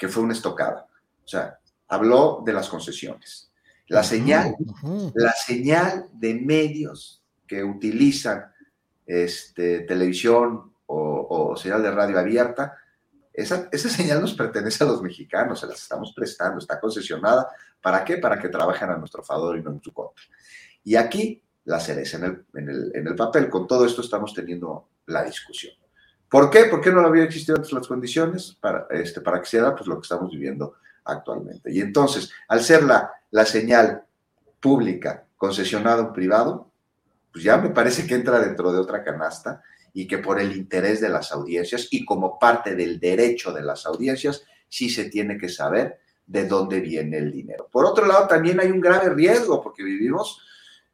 [0.00, 0.88] que fue una estocada.
[1.22, 3.52] O sea, habló de las concesiones.
[3.86, 4.56] La señal,
[5.14, 8.50] la señal de medios que utilizan
[9.04, 12.78] este, televisión o, señal de radio abierta,
[13.32, 17.48] esa, esa, señal nos pertenece a los mexicanos, se las estamos prestando, está concesionada.
[17.82, 18.16] ¿Para qué?
[18.16, 20.24] Para que trabajen a nuestro favor y no en su contra.
[20.82, 23.50] Y aquí la cereza en el, en el, en el papel.
[23.50, 25.74] Con todo esto estamos teniendo la discusión.
[26.30, 26.66] ¿Por qué?
[26.66, 29.96] ¿Por qué no había existido antes las condiciones para, este, para que se pues, lo
[29.96, 30.74] que estamos viviendo
[31.04, 31.72] actualmente?
[31.72, 34.04] Y entonces, al ser la, la señal
[34.60, 36.70] pública concesionada a privado,
[37.32, 39.60] pues ya me parece que entra dentro de otra canasta
[39.92, 43.84] y que por el interés de las audiencias y como parte del derecho de las
[43.86, 47.68] audiencias, sí se tiene que saber de dónde viene el dinero.
[47.72, 50.40] Por otro lado, también hay un grave riesgo porque vivimos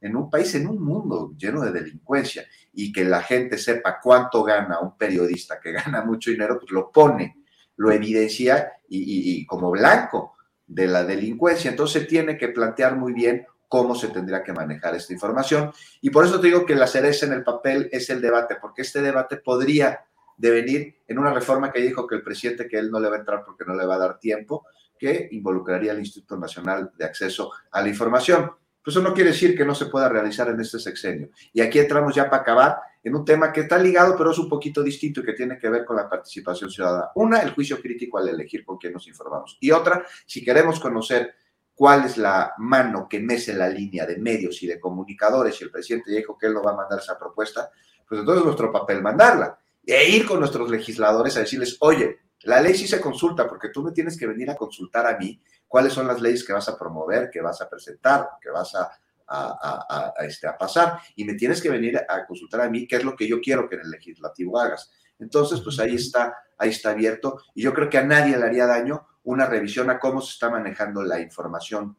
[0.01, 4.43] en un país, en un mundo lleno de delincuencia y que la gente sepa cuánto
[4.43, 7.45] gana un periodista que gana mucho dinero, pues lo pone,
[7.77, 10.35] lo evidencia y, como blanco
[10.67, 11.71] de la delincuencia.
[11.71, 15.73] Entonces tiene que plantear muy bien cómo se tendría que manejar esta información.
[16.01, 18.83] Y por eso te digo que la cereza en el papel es el debate, porque
[18.83, 20.05] este debate podría
[20.37, 23.21] devenir en una reforma que dijo que el presidente que él no le va a
[23.21, 24.67] entrar porque no le va a dar tiempo,
[24.99, 28.51] que involucraría al Instituto Nacional de Acceso a la Información.
[28.87, 31.31] Pues eso no quiere decir que no se pueda realizar en este sexenio.
[31.53, 34.49] Y aquí entramos ya para acabar en un tema que está ligado, pero es un
[34.49, 37.09] poquito distinto y que tiene que ver con la participación ciudadana.
[37.17, 39.59] Una, el juicio crítico al elegir con quién nos informamos.
[39.61, 41.35] Y otra, si queremos conocer
[41.75, 45.73] cuál es la mano que mece la línea de medios y de comunicadores, y el
[45.73, 47.69] presidente dijo que él no va a mandar esa propuesta,
[48.09, 49.59] pues entonces es nuestro papel mandarla.
[49.85, 53.83] E ir con nuestros legisladores a decirles, oye, la ley sí se consulta, porque tú
[53.83, 56.79] me tienes que venir a consultar a mí cuáles son las leyes que vas a
[56.79, 58.91] promover, que vas a presentar, que vas a,
[59.29, 63.05] a, este, a pasar, y me tienes que venir a consultar a mí qué es
[63.05, 64.91] lo que yo quiero que en el legislativo hagas.
[65.19, 68.67] Entonces, pues ahí está, ahí está abierto, y yo creo que a nadie le haría
[68.67, 71.97] daño una revisión a cómo se está manejando la información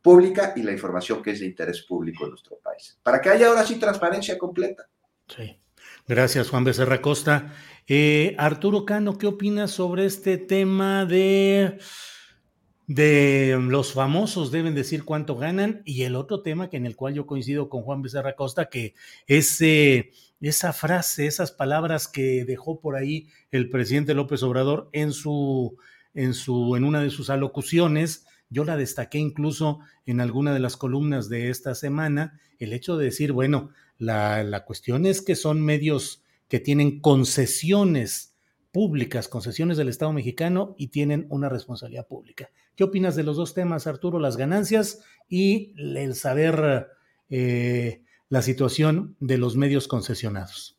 [0.00, 3.48] pública y la información que es de interés público en nuestro país, para que haya
[3.48, 4.88] ahora sí transparencia completa.
[5.28, 5.60] Sí.
[6.06, 7.52] Gracias, Juan Becerra Costa.
[7.86, 11.78] Eh, Arturo Cano, ¿qué opinas sobre este tema de,
[12.86, 15.82] de los famosos deben decir cuánto ganan?
[15.84, 18.94] Y el otro tema que en el cual yo coincido con Juan Becerra Costa, que
[19.26, 25.12] es eh, esa frase, esas palabras que dejó por ahí el presidente López Obrador en
[25.12, 25.76] su
[26.14, 30.76] en, su, en una de sus alocuciones, yo la destaqué incluso en alguna de las
[30.76, 35.60] columnas de esta semana, el hecho de decir, bueno, la, la cuestión es que son
[35.60, 38.33] medios que tienen concesiones
[38.74, 42.50] públicas, concesiones del Estado mexicano y tienen una responsabilidad pública.
[42.74, 44.18] ¿Qué opinas de los dos temas, Arturo?
[44.18, 46.88] Las ganancias y el saber
[47.30, 50.76] eh, la situación de los medios concesionados.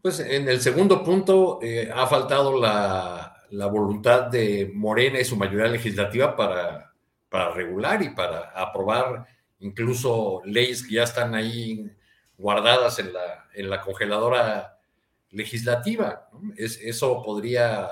[0.00, 3.42] Pues en el segundo punto eh, ha faltado la,
[3.72, 6.92] voluntad de Morena y su mayoría legislativa para,
[7.28, 9.26] para regular y para aprobar
[9.58, 11.90] incluso leyes que ya están ahí
[12.38, 14.75] guardadas en la, en la congeladora
[15.30, 16.28] legislativa.
[16.56, 17.88] Es, eso podría,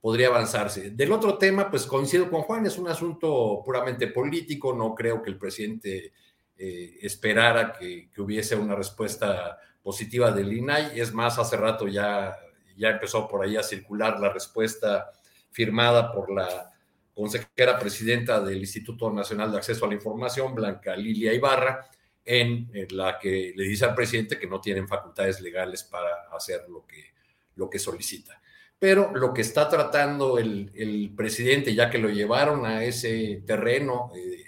[0.00, 0.90] podría avanzarse.
[0.90, 5.30] Del otro tema, pues coincido con Juan, es un asunto puramente político, no creo que
[5.30, 6.12] el presidente
[6.56, 12.36] eh, esperara que, que, hubiese una respuesta positiva del INAI, es más, hace rato ya
[12.76, 15.10] ya empezó por ahí a circular la respuesta
[15.50, 16.70] firmada por la
[17.14, 21.86] consejera presidenta del Instituto Nacional de Acceso a la Información, Blanca Lilia Ibarra,
[22.24, 26.86] en, la que le dice al presidente que no tienen facultades legales para hacer lo
[26.86, 27.12] que,
[27.56, 28.40] lo que solicita.
[28.78, 34.44] Pero lo que está tratando el, presidente, ya que lo llevaron a ese terreno eh,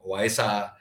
[0.00, 0.76] o a esa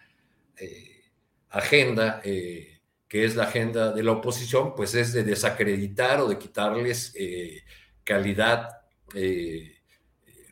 [0.57, 1.03] eh,
[1.49, 6.37] agenda, eh, que es la agenda de la oposición, pues es de desacreditar o de
[6.37, 7.13] quitarles
[8.03, 8.81] calidad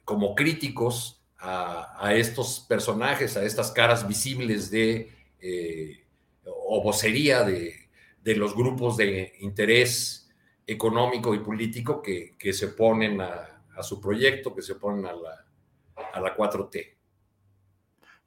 [0.05, 5.11] como críticos a, estos personajes, a estas caras visibles de
[5.45, 6.05] eh,
[6.45, 7.89] o vocería de,
[8.35, 10.29] los grupos de interés
[10.65, 15.45] económico y político que, se oponen a, su proyecto, que se oponen a la,
[16.13, 16.95] a la 4T.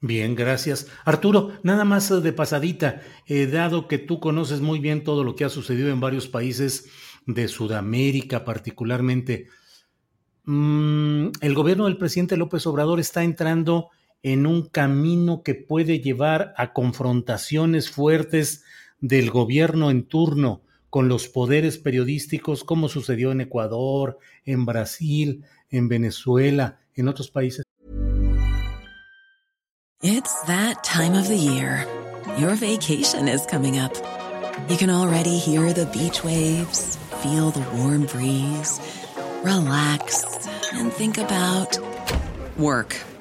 [0.01, 0.87] Bien, gracias.
[1.05, 5.45] Arturo, nada más de pasadita, eh, dado que tú conoces muy bien todo lo que
[5.45, 6.89] ha sucedido en varios países
[7.27, 9.49] de Sudamérica, particularmente,
[10.51, 13.91] Mm, el gobierno del presidente López Obrador está entrando
[14.23, 18.65] en un camino que puede llevar a confrontaciones fuertes
[19.01, 25.89] del gobierno en turno con los poderes periodísticos, como sucedió en Ecuador, en Brasil, en
[25.89, 27.65] Venezuela, en otros países.
[30.01, 31.85] It's that time of the year.
[32.39, 33.93] Your vacation is coming up.
[34.69, 38.81] You can already hear the beach waves, feel the warm breeze,
[39.43, 40.25] relax
[40.73, 41.79] and think about
[42.57, 43.08] work.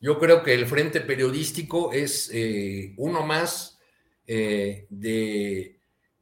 [0.00, 3.78] Yo creo que el frente periodístico es eh, uno más
[4.26, 5.80] eh, de,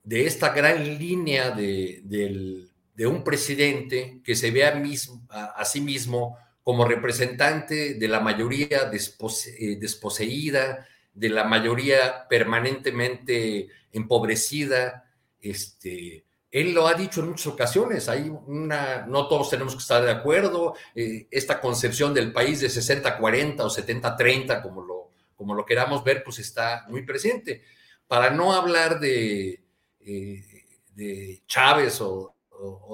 [0.09, 2.69] esta gran línea de,
[3.07, 10.87] un presidente que se ve a, sí mismo como representante de la mayoría eh, desposeída,
[11.13, 15.11] de la mayoría permanentemente empobrecida,
[15.41, 16.24] este,
[16.55, 20.13] él lo ha dicho en muchas ocasiones, hay una, no todos tenemos que estar de
[20.13, 26.05] acuerdo, eh, esta concepción del país de 60-40 o 70-30, como lo, como lo queramos
[26.05, 27.65] ver, pues está muy presente.
[28.07, 29.65] Para no hablar de,
[29.99, 30.45] eh,
[30.95, 32.37] de Chávez o,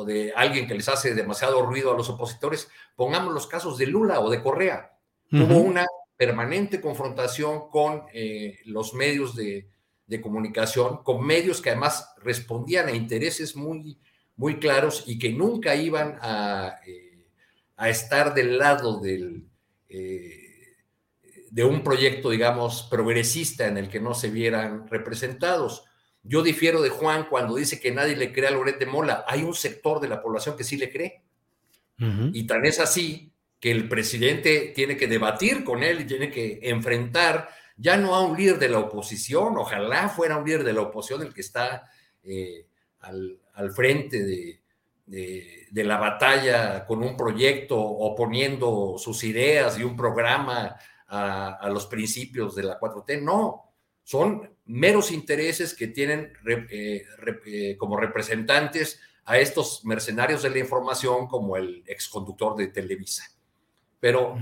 [0.07, 4.21] de alguien que les hace demasiado ruido a los opositores, pongamos los casos de Lula
[4.21, 4.97] o de Correa.
[5.31, 9.69] Hubo una permanente confrontación con eh, los medios de,
[10.11, 13.97] de comunicación con medios que además respondían a intereses muy,
[14.35, 17.29] muy claros y que nunca iban a, eh,
[17.77, 19.47] a estar del lado del,
[19.89, 20.75] eh,
[21.49, 25.85] de un proyecto, digamos, progresista en el que no se vieran representados.
[26.25, 29.25] Yo difiero de Juan cuando dice que nadie le cree a Loret de Mola.
[29.29, 31.23] Hay un sector de la población que sí le cree.
[32.33, 33.31] Y tan es así
[33.61, 37.51] que el presidente tiene que debatir con él y tiene que enfrentar
[37.81, 41.23] ya no a un líder de la oposición, ojalá fuera un líder de la oposición
[41.23, 41.91] el que está
[42.23, 42.67] eh,
[43.01, 43.41] al,
[43.75, 44.61] frente de,
[45.73, 50.77] la batalla con un proyecto oponiendo sus ideas y un programa
[51.09, 53.73] a, los principios de la 4T, no,
[54.05, 56.33] son meros intereses que tienen
[56.71, 57.03] eh,
[57.47, 63.25] eh, como representantes a estos mercenarios de la información como el exconductor de Televisa.
[63.99, 64.37] Pero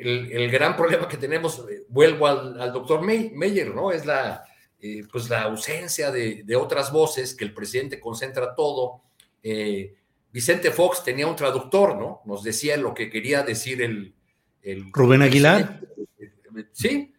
[0.00, 3.90] el, gran problema que tenemos, eh, vuelvo al, doctor Meyer, ¿no?
[3.90, 4.44] Es la,
[4.80, 9.02] eh, pues la ausencia de, otras voces, que el presidente concentra todo.
[9.42, 9.94] Eh,
[10.32, 12.22] Vicente Fox tenía un traductor, ¿no?
[12.26, 14.14] Nos decía lo que quería decir el...
[14.92, 15.80] Rubén Aguilar.
[16.72, 17.14] Sí.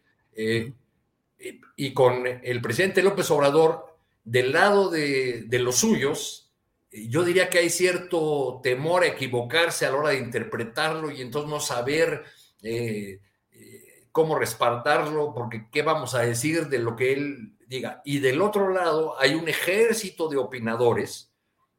[1.76, 6.52] y con el presidente López Obrador del lado de, de los suyos,
[6.92, 11.50] yo diría que hay cierto temor a equivocarse a la hora de interpretarlo y entonces
[11.50, 12.24] no saber
[12.62, 13.20] eh,
[13.52, 18.02] eh, cómo respaldarlo, porque qué vamos a decir de lo que él diga.
[18.04, 21.32] Y del otro lado hay un ejército de opinadores,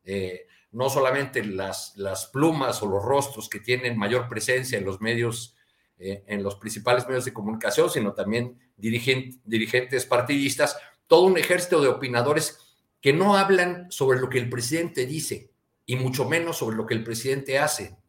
[0.04, 1.94] eh, no solamente las,
[2.32, 5.56] plumas o los rostros que tienen mayor presencia en los medios
[6.04, 10.76] en los principales medios de comunicación, sino también dirigentes partidistas,
[11.06, 12.58] todo un ejército de opinadores
[13.02, 15.52] que no hablan sobre lo que el presidente dice
[15.86, 18.01] y mucho menos sobre lo que el presidente hace.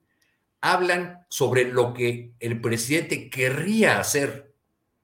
[0.63, 4.55] Hablan sobre lo que el presidente querría hacer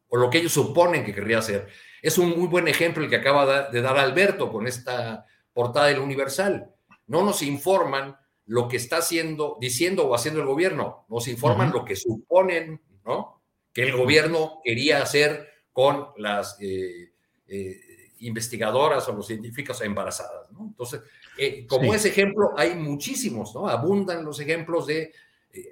[0.09, 1.68] o lo que ellos suponen que querría hacer.
[2.01, 5.98] Es un muy buen ejemplo el que acaba de dar Alberto con esta portada del
[5.98, 6.72] Universal.
[7.06, 8.16] No nos informan
[8.47, 13.43] lo que está haciendo, diciendo o haciendo el gobierno, nos informan lo que suponen, ¿no?
[13.74, 17.12] Que el gobierno quería hacer con las eh,
[17.47, 17.80] eh,
[18.20, 20.64] investigadoras o los científicos embarazadas, ¿no?
[20.66, 21.02] Entonces,
[21.36, 23.68] eh, como ese ejemplo, hay muchísimos, ¿no?
[23.68, 25.12] Abundan los ejemplos de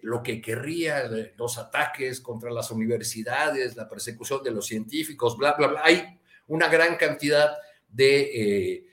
[0.03, 1.05] lo que querría,
[1.36, 5.82] los ataques contra las universidades, la persecución de los científicos, bla, bla, bla.
[5.85, 7.57] Hay una gran cantidad
[7.89, 8.85] de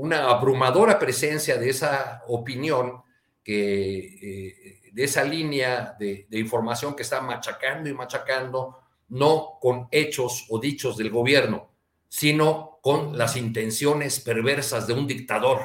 [0.00, 3.02] una abrumadora presencia de esa opinión,
[3.42, 10.46] que, eh, de esa línea de, información que está machacando y machacando, no con hechos
[10.48, 11.70] o dichos del gobierno,
[12.08, 15.60] sino con las intenciones perversas de un dictador.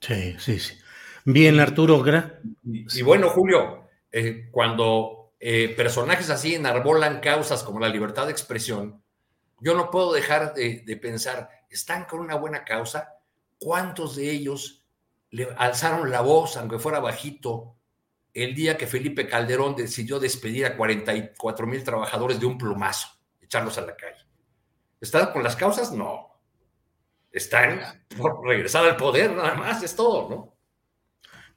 [0.00, 0.74] Sí, sí, sí.
[1.30, 2.40] Bien, Arturo Gra.
[2.64, 9.02] Y, bueno, Julio, eh, cuando eh, personajes así enarbolan causas como la libertad de expresión,
[9.60, 13.16] yo no puedo dejar de, de pensar, están con una buena causa,
[13.58, 14.86] ¿cuántos de ellos
[15.28, 17.76] le alzaron la voz, aunque fuera bajito,
[18.32, 23.06] el día que Felipe Calderón decidió despedir a 44 mil trabajadores de un plumazo,
[23.42, 24.24] echarlos a la calle?
[24.98, 25.92] ¿Están con las causas?
[25.92, 26.40] No.
[27.30, 30.57] Están por regresar al poder, nada más, es todo, ¿no?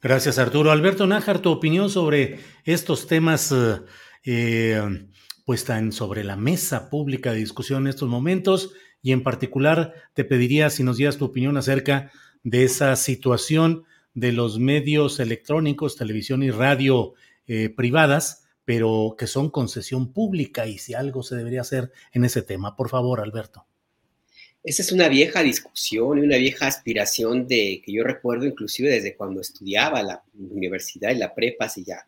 [0.02, 0.72] Gracias, Arturo.
[0.72, 3.82] Alberto Nájar, tu opinión sobre estos temas, eh,
[4.26, 5.08] eh,
[5.46, 8.72] pues están sobre la mesa pública de discusión en estos momentos
[9.04, 12.12] y en particular te pediría si nos dieras tu opinión acerca
[12.42, 13.84] de esa situación
[14.16, 17.14] de los medios electrónicos, televisión y radio
[17.46, 22.42] eh, privadas, pero que son concesión pública y si algo se debería hacer en ese
[22.42, 22.76] tema.
[22.76, 23.68] Por favor, Alberto.
[24.64, 29.16] Esa es una vieja discusión y una vieja aspiración de que yo recuerdo inclusive desde
[29.16, 32.08] cuando estudiaba la universidad y la prepa, hace ya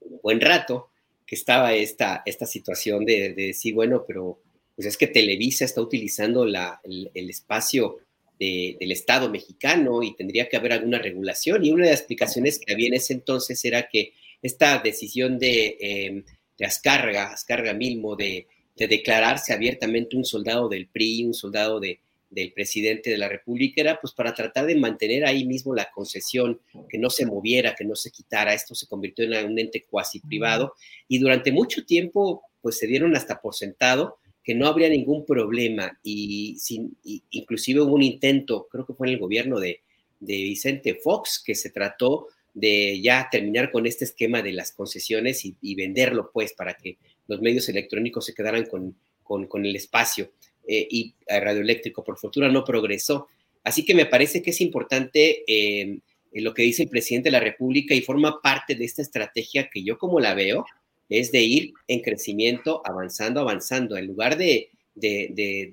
[0.00, 0.90] un buen rato,
[1.26, 4.40] que estaba esta, esta situación de, de decir, bueno, pero
[4.80, 7.98] pues es que Televisa está utilizando el, espacio
[8.38, 11.62] del Estado mexicano y tendría que haber alguna regulación.
[11.62, 15.76] Y una de las explicaciones que había en ese entonces era que esta decisión de,
[15.78, 16.24] eh,
[16.56, 18.46] de Azcárraga, Azcárraga Milmo, de,
[18.88, 22.00] declararse abiertamente un soldado del PRI, un soldado de,
[22.30, 26.60] del presidente de la República, era pues para tratar de mantener ahí mismo la concesión,
[26.88, 28.54] que no se moviera, que no se quitara.
[28.54, 30.74] Esto se convirtió en un ente cuasi privado
[31.08, 35.98] y durante mucho tiempo pues se dieron hasta por sentado que no habría ningún problema
[36.02, 36.96] y, sin,
[37.30, 39.82] inclusive hubo un intento, creo que fue en el gobierno de,
[40.22, 45.74] Vicente Fox, que se trató de ya terminar con este esquema de las concesiones y,
[45.74, 50.32] venderlo, pues, para que los medios electrónicos se quedaran con, con, el espacio.
[50.66, 53.28] Eh, y radioeléctrico, por fortuna, no progresó.
[53.64, 55.98] Así que me parece que es importante eh,
[56.32, 59.82] lo que dice el presidente de la República y forma parte de esta estrategia que
[59.82, 60.64] yo como la veo,
[61.08, 64.70] es de ir en crecimiento, avanzando, avanzando, en lugar de,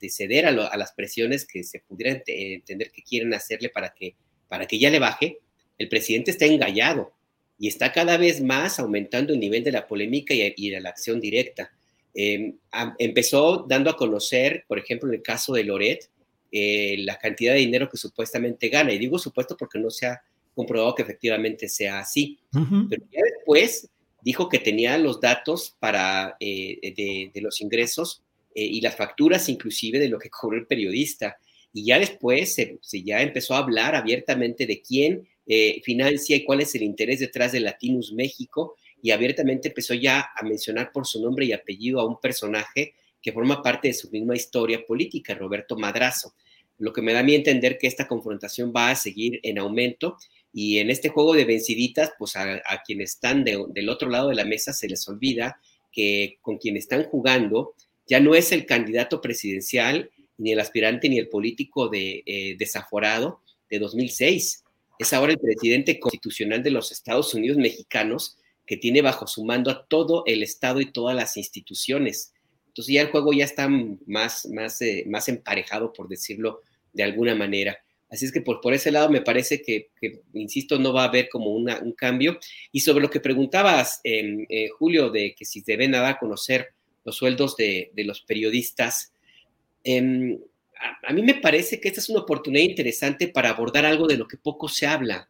[0.10, 4.16] ceder a, las presiones que se pudieran entender que quieren hacerle para que,
[4.48, 5.38] para que ya le baje,
[5.78, 7.12] el presidente está engallado
[7.60, 11.20] y está cada vez más aumentando el nivel de la polémica y, de la acción
[11.20, 11.72] directa.
[12.14, 12.58] Em,
[13.00, 16.10] empezó dando a conocer, por ejemplo, en el caso de Loret,
[16.52, 18.94] eh, la cantidad de dinero que supuestamente gana.
[18.94, 20.22] Y digo supuesto porque no se ha
[20.56, 22.40] comprobado que efectivamente sea así.
[22.52, 23.90] Pero ya después
[24.22, 28.24] dijo que tenía los datos para, eh, de, los ingresos
[28.56, 31.38] eh, y las facturas inclusive de lo que cobró el periodista.
[31.74, 36.62] Y ya después se, ya empezó a hablar abiertamente de quién eh, financia y cuál
[36.62, 41.22] es el interés detrás de Latinus México y abiertamente empezó ya a mencionar por su
[41.22, 45.78] nombre y apellido a un personaje que forma parte de su misma historia política, Roberto
[45.78, 46.34] Madrazo.
[46.80, 50.18] Lo que me da a mí entender que esta confrontación va a seguir en aumento
[50.54, 54.46] y en este juego de venciditas, pues a, quienes están del otro lado de la
[54.46, 55.60] mesa se les olvida
[55.92, 57.74] que con quien están jugando
[58.08, 63.42] ya no es el candidato presidencial, ni el aspirante, ni el político de, eh, desaforado
[63.70, 64.64] de 2006.
[65.00, 69.72] Es ahora el presidente constitucional de los Estados Unidos mexicanos que tiene bajo su mando
[69.72, 72.34] a todo el Estado y todas las instituciones.
[72.68, 76.62] Entonces ya el juego ya está más, más, eh, más emparejado, por decirlo
[76.94, 77.78] de alguna manera.
[78.10, 79.90] Así es que por, por ese lado me parece que,
[80.34, 82.40] insisto, no va a haber como un cambio.
[82.72, 86.70] Y sobre lo que preguntabas, em, eh, Julio, de que si deben dar conocer
[87.04, 89.14] los sueldos de, los periodistas,
[91.04, 94.28] a, mí me parece que esta es una oportunidad interesante para abordar algo de lo
[94.28, 95.30] que poco se habla.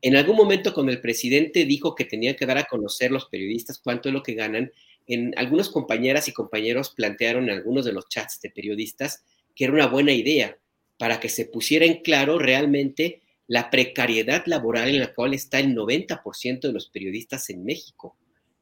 [0.00, 3.78] En algún momento cuando el presidente dijo que tenía que dar a conocer los periodistas
[3.78, 4.72] cuánto es lo que ganan,
[5.06, 9.24] en algunas compañeras y compañeros plantearon en algunos de los chats de periodistas
[9.54, 10.58] que era una buena idea
[10.98, 15.74] para que se pusiera en claro realmente la precariedad laboral en la cual está el
[15.74, 18.16] 90% de los periodistas en México.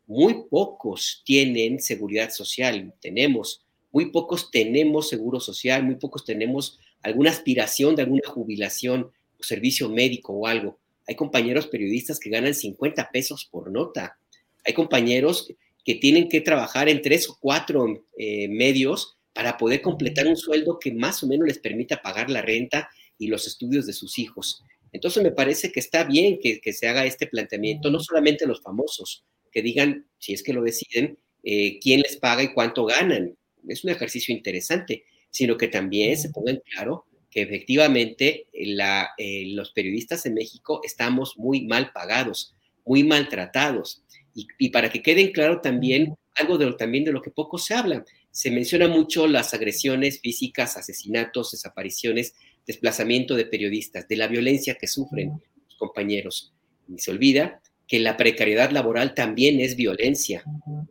[0.07, 7.31] Muy pocos tienen seguridad social, tenemos, muy pocos tenemos seguro social, muy pocos tenemos alguna
[7.31, 10.79] aspiración de alguna jubilación o servicio médico o algo.
[11.07, 14.19] Hay compañeros periodistas que ganan 50 pesos por nota.
[14.65, 15.53] Hay compañeros
[15.85, 20.79] que tienen que trabajar en tres o cuatro eh, medios para poder completar un sueldo
[20.79, 24.63] que más o menos les permita pagar la renta y los estudios de sus hijos.
[24.93, 29.25] Entonces me parece que está bien que, se haga este planteamiento, no solamente los famosos,
[29.53, 33.37] que digan, si es que lo deciden, eh, quién les paga y cuánto ganan.
[33.69, 39.45] Es un ejercicio interesante, sino que también se ponga en claro que efectivamente la, eh,
[39.53, 42.55] los periodistas en México estamos muy mal pagados,
[42.85, 44.03] muy maltratados.
[44.35, 47.75] Y, para que queden claro también algo de lo, también de lo que poco se
[47.75, 48.05] habla.
[48.31, 52.35] Se menciona mucho las agresiones físicas, asesinatos, desapariciones,
[52.67, 56.53] desplazamiento de periodistas, de la violencia que sufren los compañeros.
[56.89, 57.61] Y se olvida
[57.91, 60.45] que la precariedad laboral también es violencia.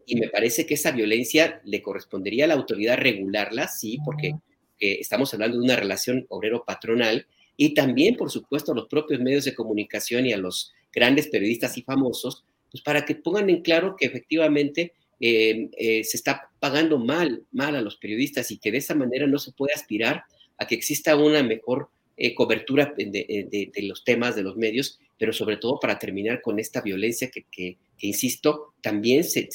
[0.05, 4.33] Y me parece que esa violencia le correspondería a la autoridad regularla, sí, porque
[4.79, 9.55] estamos hablando de una relación obrero-patronal, y también, por supuesto, a los propios medios de
[9.55, 14.05] comunicación y a los grandes periodistas y famosos, pues para que pongan en claro que
[14.05, 18.95] efectivamente eh, eh, se está pagando mal, mal a los periodistas y que de esa
[18.95, 20.23] manera no se puede aspirar
[20.57, 21.89] a que exista una mejor
[22.21, 26.81] eh, cobertura de, los temas de los medios, pero sobre todo para terminar con esta
[26.81, 29.47] violencia que, insisto, también se,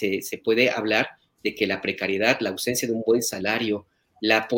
[0.42, 1.08] puede hablar
[1.42, 3.86] de que la precariedad, la ausencia de un buen salario,
[4.22, 4.48] la,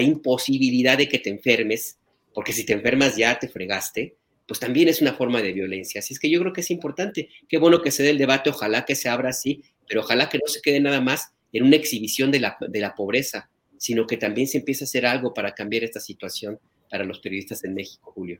[0.00, 1.98] imposibilidad de que te enfermes,
[2.34, 4.16] porque si te enfermas ya te fregaste,
[4.48, 6.00] pues también es una forma de violencia.
[6.00, 7.28] Así es que yo creo que es importante.
[7.48, 10.38] Qué bueno que se dé el debate, ojalá que se abra así, pero ojalá que
[10.38, 14.58] no se quede nada más en una exhibición de la pobreza, sino que también se
[14.58, 16.58] empiece a hacer algo para cambiar esta situación
[16.92, 18.38] para los periodistas en México, Julio.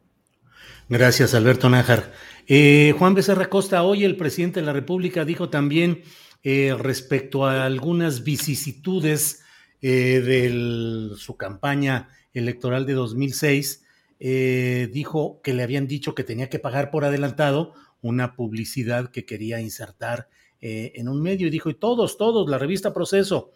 [0.90, 2.12] Gracias, Alberto Nájar.
[2.46, 6.02] Eh, Juan Becerra Costa, hoy el presidente de la República dijo también
[6.42, 9.42] eh, respecto a algunas vicisitudes
[9.80, 13.86] eh, de su campaña electoral de 2006,
[14.18, 17.72] dijo que le habían dicho que tenía que pagar por adelantado
[18.02, 20.28] una publicidad que quería insertar
[20.60, 23.50] en un medio y dijo, y todos, todos, la revista Proceso,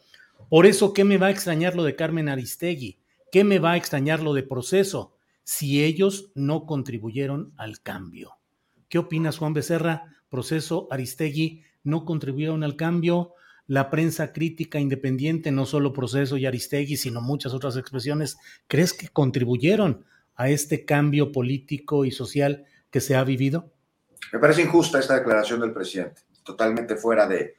[0.49, 2.99] por eso, ¿qué me va a extrañar lo de Carmen Aristegui?
[3.31, 8.39] ¿Qué me va a extrañar lo de proceso si ellos no contribuyeron al cambio?
[8.89, 10.05] ¿Qué opinas, Juan Becerra?
[10.29, 13.35] Proceso Aristegui no contribuyeron al cambio.
[13.67, 18.37] La prensa crítica independiente, no solo Proceso y Aristegui, sino muchas otras expresiones,
[18.69, 20.05] ¿crees que contribuyeron
[20.37, 23.73] a este cambio político y social que se ha vivido?
[24.33, 27.57] Me parece injusta esta declaración del presidente, totalmente fuera de,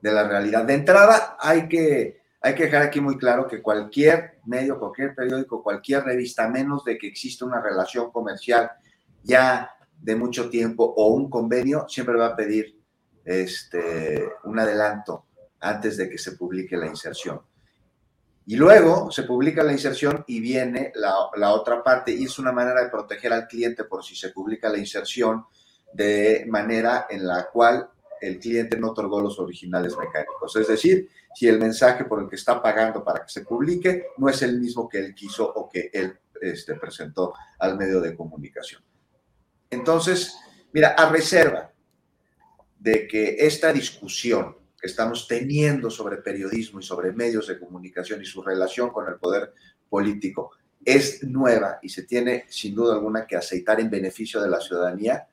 [0.00, 0.64] de la realidad.
[0.64, 5.62] De entrada, hay que hay que dejar aquí muy claro que cualquier medio, cualquier periódico,
[5.62, 8.70] cualquier revista, menos de que exista una relación comercial
[9.22, 12.80] ya de mucho tiempo o un convenio, siempre va a pedir
[13.24, 15.26] este, un adelanto
[15.60, 17.42] antes de que se publique la inserción.
[18.46, 22.52] Y luego se publica la inserción y viene la, la, otra parte y es una
[22.52, 25.44] manera de proteger al cliente por si se publica la inserción
[25.92, 27.90] de manera en la cual
[28.20, 30.56] el cliente no otorgó los originales mecánicos.
[30.56, 34.28] Es decir, si el mensaje por el que está pagando para que se publique no
[34.28, 38.82] es el mismo que él quiso o que él este, presentó al medio de comunicación.
[39.68, 40.36] Entonces,
[40.72, 41.70] mira, a reserva
[42.78, 48.24] de que esta discusión que estamos teniendo sobre periodismo y sobre medios de comunicación y
[48.24, 49.52] su relación con el poder
[49.88, 50.52] político
[50.82, 55.28] es nueva y se tiene sin duda alguna que aceitar en beneficio de la ciudadanía,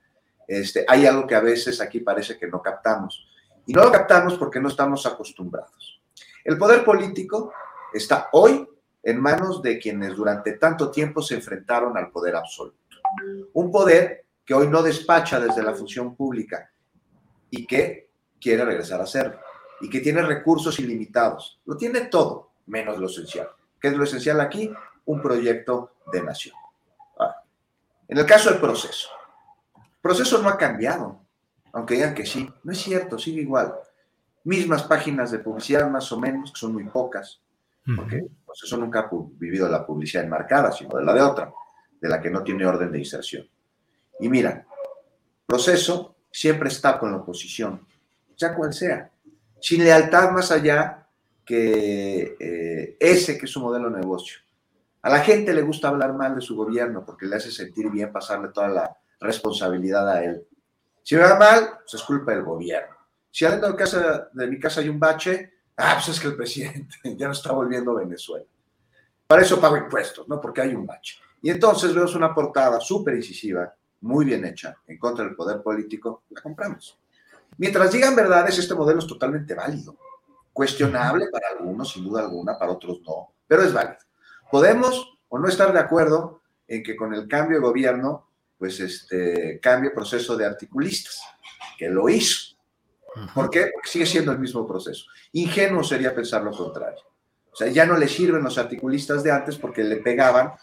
[0.48, 3.28] este, hay algo que a veces aquí parece que no captamos.
[3.68, 6.02] Y no lo captamos porque no estamos acostumbrados.
[6.44, 7.54] El poder político
[7.94, 8.68] está hoy
[9.04, 12.78] en manos de quienes durante tanto tiempo se enfrentaron al poder absoluto.
[13.54, 16.72] Un poder que hoy no despacha desde la función pública
[17.50, 19.40] y que quiere regresar a hacerlo
[19.82, 21.60] y que tiene recursos ilimitados.
[21.66, 23.50] Lo tiene todo, menos lo esencial.
[23.80, 24.72] ¿Qué es lo esencial aquí?
[25.06, 26.56] Un proyecto de nación.
[28.08, 29.10] en el caso del proceso,
[30.02, 31.20] proceso no ha cambiado,
[31.74, 32.50] aunque digan que sí.
[32.64, 33.74] No es cierto, sigue igual.
[34.44, 37.42] Mismas páginas de publicidad, más o menos, que son muy pocas,
[37.96, 41.54] porque el proceso nunca ha vivido la publicidad enmarcada, sino de la de otra,
[42.00, 43.48] de la que no tiene orden de inserción.
[44.20, 44.66] Y mira,
[45.46, 47.86] proceso siempre está con la oposición,
[48.36, 49.12] sea cual sea,
[49.60, 51.08] sin lealtad más allá
[51.46, 54.40] que eh, ese que es su modelo de negocio.
[55.02, 58.12] A la gente le gusta hablar mal de su gobierno porque le hace sentir bien
[58.12, 60.47] pasarle toda la responsabilidad a él.
[61.08, 62.94] Si me va mal, pues es culpa del gobierno.
[63.32, 66.36] Si adentro de, casa, de mi casa hay un bache, ah, pues es que el
[66.36, 68.44] presidente ya no está volviendo a Venezuela.
[69.26, 70.42] Para eso pago impuestos, ¿no?
[70.42, 71.16] Porque hay un bache.
[71.42, 76.24] Y entonces vemos una portada súper incisiva, muy bien hecha, en contra del poder político,
[76.28, 77.00] la compramos.
[77.58, 79.96] Mientras digan verdades, este modelo es totalmente válido.
[80.52, 84.00] Cuestionable para algunos, sin duda alguna, para otros no, pero es válido.
[84.52, 88.27] Podemos o no estar de acuerdo en que con el cambio de gobierno,
[88.58, 91.22] pues este cambie el proceso de articulistas,
[91.78, 92.56] que lo hizo.
[93.34, 93.72] ¿Por qué?
[93.74, 95.06] Porque sigue siendo el mismo proceso.
[95.34, 97.00] Ingenuo sería pensar lo contrario.
[97.52, 100.54] O sea, ya no le sirven los articulistas de antes porque le pegaban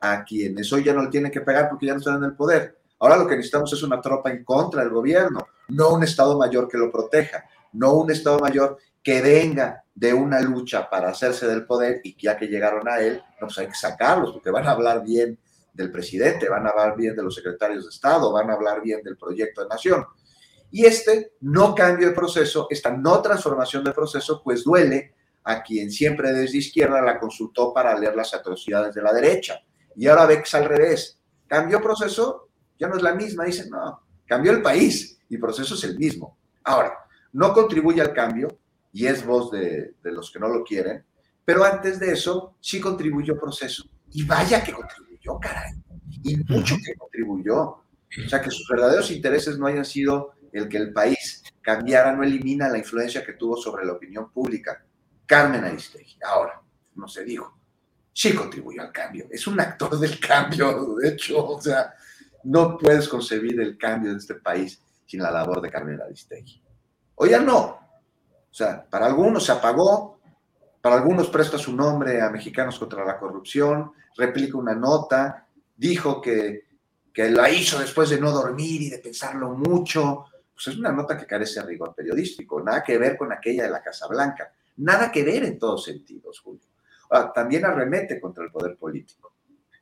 [0.00, 2.36] a quienes hoy ya no le tienen que pegar porque ya no están en el
[2.36, 2.78] poder.
[3.00, 6.68] Ahora lo que necesitamos es una tropa en contra del gobierno, no un Estado mayor
[6.68, 11.66] que lo proteja, no un Estado mayor que venga de una lucha para hacerse del
[11.66, 14.72] poder y ya que llegaron a él, no, pues hay que sacarlos porque van a
[14.72, 15.38] hablar bien
[15.74, 19.02] del presidente, van a hablar bien de los secretarios de Estado, van a hablar bien
[19.02, 20.06] del proyecto de nación.
[20.70, 25.14] Y este no cambio de proceso, esta no transformación de proceso, pues duele
[25.44, 29.62] a quien siempre desde izquierda la consultó para leer las atrocidades de la derecha.
[29.94, 31.20] Y ahora ve que es al revés.
[31.46, 32.48] Cambió proceso,
[32.78, 33.44] ya no es la misma.
[33.44, 36.38] Dice, no, cambió el país y proceso es el mismo.
[36.64, 36.94] Ahora,
[37.32, 38.58] no contribuye al cambio
[38.92, 41.04] y es voz de, de los que no lo quieren,
[41.44, 43.84] pero antes de eso sí contribuyó proceso.
[44.12, 45.03] Y vaya que contribuyó,
[45.40, 45.72] caray.
[46.22, 47.60] Y mucho que contribuyó.
[47.60, 52.22] O sea, que sus verdaderos intereses no hayan sido el que el país cambiara, no
[52.22, 54.84] elimina la influencia que tuvo sobre la opinión pública.
[55.26, 56.60] Carmen Aristegui, ahora,
[56.94, 57.58] no se dijo,
[58.12, 59.26] sí contribuyó al cambio.
[59.30, 61.94] Es un actor del cambio, de hecho, o sea,
[62.44, 66.62] no puedes concebir el cambio de este país sin la labor de Carmen Aristegui.
[67.16, 67.60] O ya no.
[67.60, 70.13] O sea, para algunos se apagó,
[70.84, 76.66] para algunos presta su nombre a Mexicanos contra la Corrupción, replica una nota, dijo que,
[77.10, 80.26] que la hizo después de no dormir y de pensarlo mucho.
[80.52, 83.70] Pues es una nota que carece de rigor periodístico, nada que ver con aquella de
[83.70, 86.68] la Casa Blanca, nada que ver en todos sentidos, Julio.
[87.08, 89.32] Ahora, también arremete contra el poder político.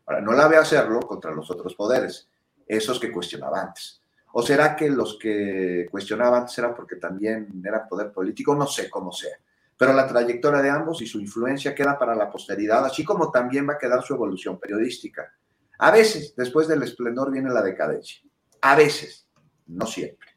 [0.07, 2.29] Ahora, no la ve hacerlo contra los otros poderes,
[2.65, 4.01] esos que cuestionaba antes.
[4.35, 8.55] ¿O será que los que cuestionaban antes era porque también eran poder político?
[8.55, 9.37] No sé cómo sea.
[9.77, 13.69] Pero la trayectoria de ambos y su influencia queda para la posteridad, así como también
[13.69, 15.33] va a quedar su evolución periodística.
[15.79, 18.23] A veces, después del esplendor, viene la decadencia.
[18.61, 19.29] A veces,
[19.67, 20.29] no siempre.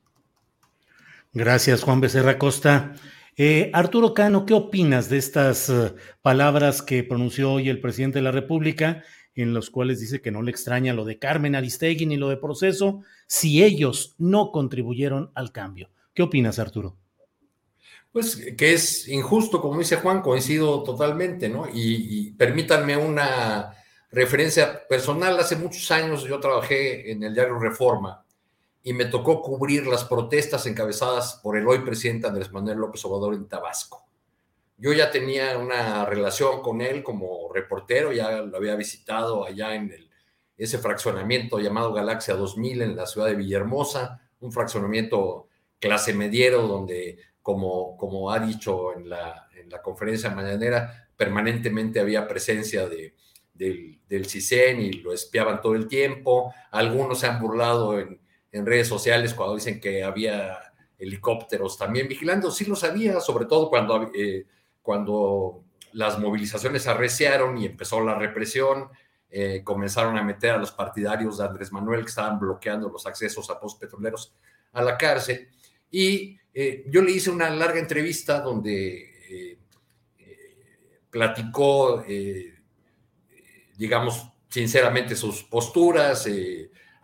[1.33, 2.93] Gracias, Juan Becerra Costa.
[3.37, 8.23] Eh, Arturo Cano, ¿qué opinas de estas uh, palabras que pronunció hoy el presidente de
[8.23, 9.03] la República,
[9.35, 12.37] en los cuales dice que no le extraña lo de Carmen Aristegui ni lo de
[12.37, 15.89] proceso, si ellos no contribuyeron al cambio?
[16.13, 16.97] ¿Qué opinas, Arturo?
[18.15, 21.67] Pues que es injusto, como dice Juan, coincido totalmente, ¿no?
[21.69, 23.75] Y, permítanme una
[24.09, 25.37] referencia personal.
[25.37, 28.23] Hace muchos años yo trabajé en el diario Reforma
[28.81, 33.33] y me tocó cubrir las protestas encabezadas por el hoy presidente Andrés Manuel López Obrador
[33.33, 34.05] en Tabasco.
[34.77, 39.91] Yo ya tenía una relación con él como reportero, ya lo había visitado allá en
[39.91, 40.09] el,
[40.55, 45.49] ese fraccionamiento llamado Galaxia 2000 en la ciudad de Villahermosa, un fraccionamiento
[45.81, 52.27] clase mediero donde, como, como ha dicho en la, en la conferencia mañanera, permanentemente había
[52.27, 53.13] presencia de,
[53.53, 56.51] del, del CISEN y lo espiaban todo el tiempo.
[56.71, 58.19] Algunos se han burlado en,
[58.51, 60.57] en redes sociales cuando dicen que había
[60.97, 62.49] helicópteros también vigilando.
[62.49, 64.47] Sí lo sabía, sobre todo cuando, eh,
[64.81, 68.89] cuando las movilizaciones arreciaron y empezó la represión,
[69.29, 73.51] eh, comenzaron a meter a los partidarios de Andrés Manuel que estaban bloqueando los accesos
[73.51, 74.33] a postos petroleros
[74.73, 75.47] a la cárcel.
[75.91, 79.11] Y eh, yo le hice una larga entrevista donde
[81.11, 82.03] platicó,
[83.77, 86.27] digamos, sinceramente sus posturas,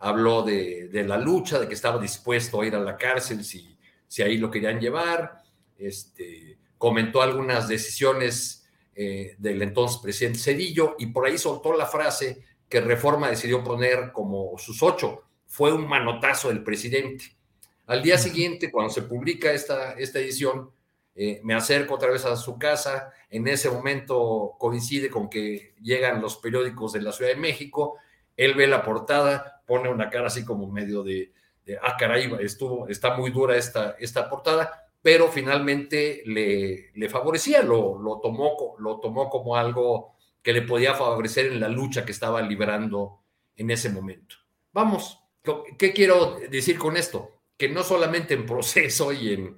[0.02, 3.78] habló de, la lucha, de que estaba dispuesto a ir a la cárcel si,
[4.22, 5.42] ahí lo querían llevar,
[5.78, 12.42] este, comentó algunas decisiones eh, del entonces presidente Cedillo y por ahí soltó la frase
[12.68, 15.22] que Reforma decidió poner como sus ocho.
[15.46, 17.36] Fue un manotazo del presidente.
[17.86, 20.70] Al día siguiente, cuando se publica esta, esta edición,
[21.14, 23.12] eh, me acerco otra vez a su casa.
[23.28, 27.96] En ese momento coincide con que llegan los periódicos de la Ciudad de México.
[28.36, 31.32] Él ve la portada, pone una cara así como medio de,
[31.82, 37.98] ah, caray, estuvo, está muy dura esta, esta portada, pero finalmente le, le favorecía, lo,
[37.98, 42.40] lo, tomó, lo tomó como algo que le podía favorecer en la lucha que estaba
[42.42, 43.20] librando
[43.56, 44.36] en ese momento.
[44.72, 45.20] Vamos,
[45.78, 47.41] ¿qué quiero decir con esto?
[47.62, 49.56] Que no solamente en proceso y en,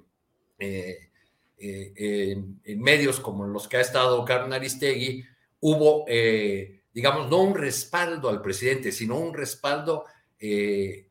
[0.59, 1.09] eh,
[1.57, 5.25] eh, en, medios como los que ha estado Carmen Aristegui,
[5.59, 10.05] hubo eh, digamos, no un respaldo al presidente, sino un respaldo
[10.39, 11.09] eh,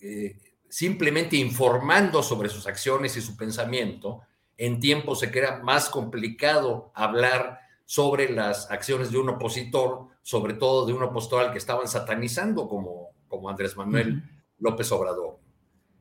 [0.00, 4.22] eh, simplemente informando sobre sus acciones y su pensamiento,
[4.56, 10.54] en tiempos en que era más complicado hablar sobre las acciones de un opositor, sobre
[10.54, 14.22] todo de un opositor al que estaban satanizando como, como Andrés Manuel
[14.58, 15.41] López Obrador.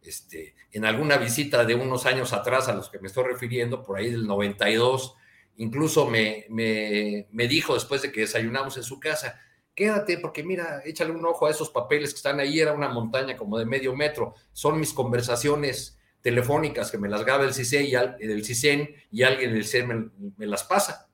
[0.01, 3.97] Este, en alguna visita de unos años atrás a los que me estoy refiriendo, por
[3.97, 5.15] ahí del 92,
[5.57, 9.39] incluso me, me, me dijo después de que desayunamos en su casa,
[9.75, 13.37] quédate porque mira, échale un ojo a esos papeles que están ahí, era una montaña
[13.37, 17.95] como de medio metro, son mis conversaciones telefónicas que me las graba el CISEN y,
[17.95, 21.07] el CISEN y alguien del CISEN me, las pasa.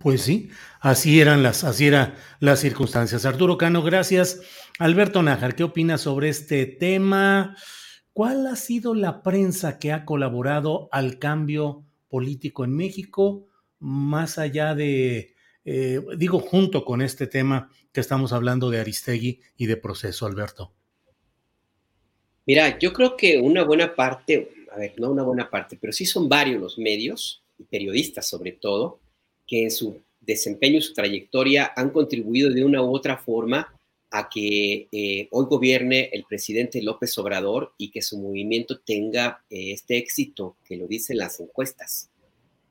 [0.00, 0.50] Pues sí,
[0.80, 3.24] así eran las, así eran las circunstancias.
[3.24, 4.40] Arturo Cano, gracias.
[4.78, 7.56] Alberto Nájar, ¿qué opinas sobre este tema?
[8.12, 13.46] ¿Cuál ha sido la prensa que ha colaborado al cambio político en México,
[13.78, 15.34] más allá de
[15.64, 20.74] eh, digo, junto con este tema que estamos hablando de Aristegui y de proceso, Alberto?
[22.46, 26.04] Mira, yo creo que una buena parte, a ver, no una buena parte, pero sí
[26.04, 29.00] son varios los medios, y periodistas sobre todo,
[29.46, 33.73] que en su desempeño, su trayectoria han contribuido de una u otra forma
[34.16, 39.72] a que eh, hoy gobierne el presidente López Obrador y que su movimiento tenga eh,
[39.72, 42.10] este éxito que lo dicen las encuestas.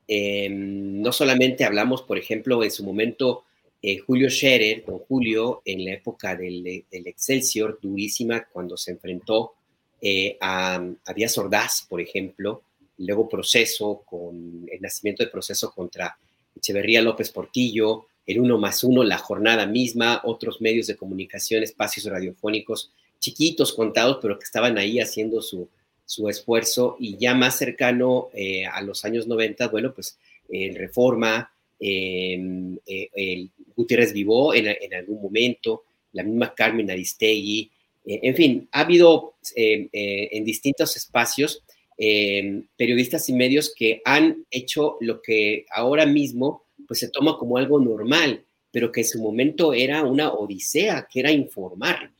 [0.08, 3.44] Em, no solamente hablamos, por ejemplo, en su momento,
[3.82, 9.52] eh, Julio Scherer, don Julio, en la época del, Excelsior, durísima, cuando se enfrentó
[10.00, 10.82] eh, a,
[11.14, 12.62] Díaz Ordaz, por ejemplo,
[12.96, 16.16] luego proceso, con el nacimiento de proceso contra
[16.56, 22.06] Echeverría López Portillo, el uno más uno, la jornada misma, otros medios de comunicación, espacios
[22.06, 25.68] radiofónicos chiquitos, contados, pero que estaban ahí haciendo su,
[26.04, 26.96] su esfuerzo.
[26.98, 30.18] Y ya más cercano eh, a los años 90, bueno, pues
[30.48, 37.70] en Reforma, em, eh, Gutiérrez Vivó en, algún momento, la misma Carmen Aristegui,
[38.06, 41.62] eh, en fin, ha habido en distintos espacios
[41.96, 47.80] periodistas y medios que han hecho lo que ahora mismo pues se toma como algo
[47.80, 52.12] normal, pero que en su momento era una odisea, que era informar,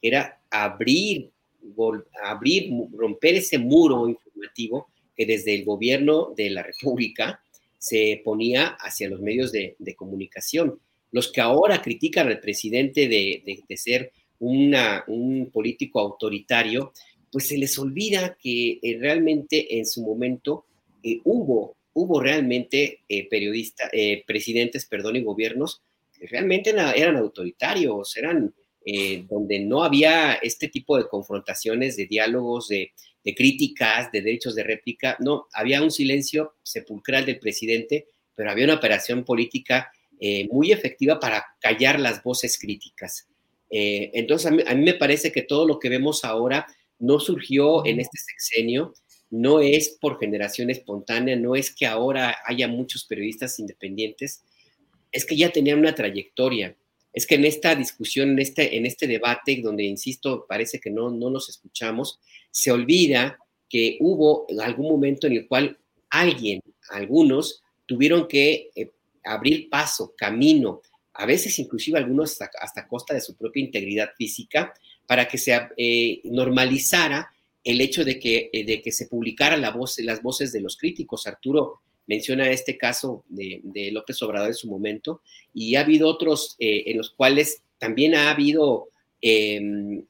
[0.00, 1.30] que era abrir
[2.22, 7.42] abrir, romper ese muro informativo que desde el gobierno de la República
[7.78, 10.78] se ponía hacia los medios de, comunicación.
[11.12, 16.92] Los que ahora critican al presidente de, ser un político autoritario,
[17.32, 20.64] pues se les olvida que eh, realmente en su momento
[21.02, 23.90] eh, hubo, hubo realmente eh, periodistas,
[24.26, 25.82] presidentes, perdón, y gobiernos
[26.12, 28.54] que realmente eran autoritarios, eran
[28.84, 32.92] eh, donde no había este tipo de confrontaciones, de diálogos, de,
[33.36, 35.16] críticas, de derechos de réplica.
[35.20, 41.20] No, había un silencio sepulcral del presidente, pero había una operación política eh, muy efectiva
[41.20, 43.28] para callar las voces críticas.
[43.68, 46.66] Eh, entonces, a mí, a mí, me parece que todo lo que vemos ahora
[46.98, 48.94] no surgió en este sexenio,
[49.30, 54.42] no es por generación espontánea, no es que ahora haya muchos periodistas independientes,
[55.12, 56.76] es que ya tenían una trayectoria.
[57.12, 61.10] Es que en esta discusión, en este, en este debate, donde, insisto, parece que no,
[61.10, 62.20] no nos escuchamos,
[62.50, 63.38] se olvida
[63.68, 65.78] que hubo algún momento en el cual
[66.10, 68.90] alguien, algunos, tuvieron que eh,
[69.24, 70.82] abrir paso, camino,
[71.14, 74.72] a veces inclusive algunos hasta, hasta, costa de su propia integridad física,
[75.06, 77.32] para que se eh, normalizara
[77.64, 80.76] el hecho de que, eh, de que se publicara la voz, las voces de los
[80.76, 81.26] críticos.
[81.26, 85.22] Arturo menciona este caso de, López Obrador en su momento,
[85.54, 88.88] y ha habido otros eh, en los cuales también ha habido
[89.20, 90.02] em,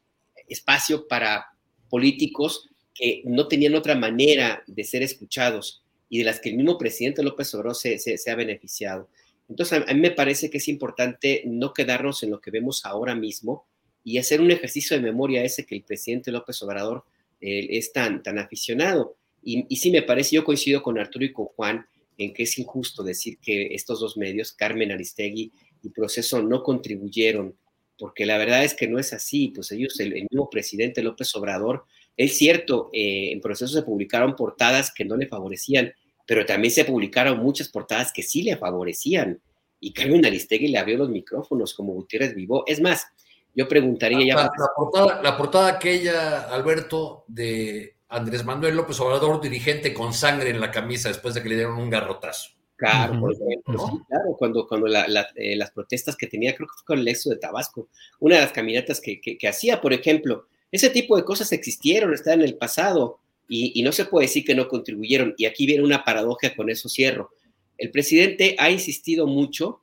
[0.48, 1.46] espacio para
[1.88, 6.78] políticos que no tenían otra manera de ser escuchados y de las que el mismo
[6.78, 9.08] presidente López Obrador se, ha beneficiado.
[9.48, 13.14] Entonces, a mí me parece que es importante no quedarnos en lo que vemos ahora
[13.14, 13.64] mismo
[14.04, 17.04] y hacer un ejercicio de memoria ese que el presidente López Obrador
[17.40, 19.16] eh, es tan, tan aficionado.
[19.42, 21.86] Y, y, sí me parece, yo coincido con Arturo y con Juan,
[22.18, 25.52] en que es injusto decir que estos dos medios, Carmen Aristegui
[25.82, 27.56] y Proceso, no contribuyeron,
[27.98, 29.48] porque la verdad es que no es así.
[29.48, 31.84] Pues ellos, el, mismo presidente López Obrador,
[32.16, 35.94] es cierto, eh, en Proceso se publicaron portadas que no le favorecían,
[36.26, 39.40] pero también se publicaron muchas portadas que sí le favorecían.
[39.80, 42.64] Y Carmen Aristegui le abrió los micrófonos como Gutiérrez Vivó.
[42.66, 43.06] Es más,
[43.54, 44.34] yo preguntaría ya...
[44.36, 50.60] La, portada, la portada aquella, Alberto, de Andrés Manuel López Obrador, dirigente con sangre en
[50.60, 52.50] la camisa después de que le dieron un garrotazo.
[52.80, 56.98] Claro, por ejemplo, claro, cuando, cuando eh, las protestas que tenía, creo que fue con
[56.98, 57.88] el éxodo de Tabasco,
[58.20, 62.46] una de las caminatas que, hacía, por ejemplo, ese tipo de cosas existieron, están en
[62.46, 65.34] el pasado y, no se puede decir que no contribuyeron.
[65.36, 67.32] Y aquí viene una paradoja, con eso cierro.
[67.76, 69.82] El presidente ha insistido mucho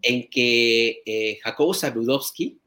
[0.00, 2.60] en que eh, Jacobo Zabludowski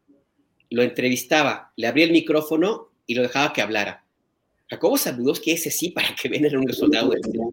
[0.70, 4.04] lo entrevistaba, le abría el micrófono y lo dejaba que hablara.
[4.70, 4.98] Jacobo
[5.44, 7.52] que ese sí, para que vean, era un soldado del régimen.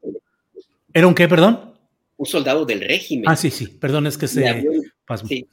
[0.92, 1.74] ¿Era un qué, perdón?
[2.16, 3.24] Un soldado del régimen.
[3.28, 4.42] Ah, sí, sí, perdón, es que se...
[5.28, 5.46] sí,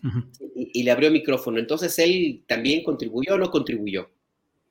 [0.55, 1.59] y, y, le abrió el micrófono.
[1.59, 4.09] Entonces, ¿él también contribuyó o no contribuyó?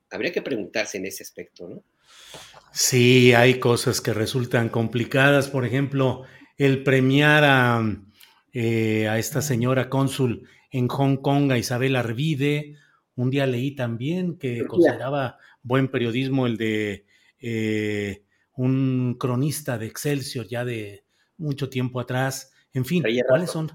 [0.09, 1.83] Habría que preguntarse en ese aspecto, ¿no?
[2.71, 5.47] Sí, hay cosas que resultan complicadas.
[5.47, 6.23] Por ejemplo,
[6.57, 7.83] el premiar a,
[8.51, 12.77] eh, a esta señora cónsul en Hong Kong, a Isabel Arvide.
[13.15, 17.05] Un día leí también que consideraba buen periodismo el de
[17.39, 18.23] eh,
[18.55, 21.03] un cronista de Excelsior ya de
[21.37, 22.51] mucho tiempo atrás.
[22.73, 23.71] En fin, ¿cuáles son?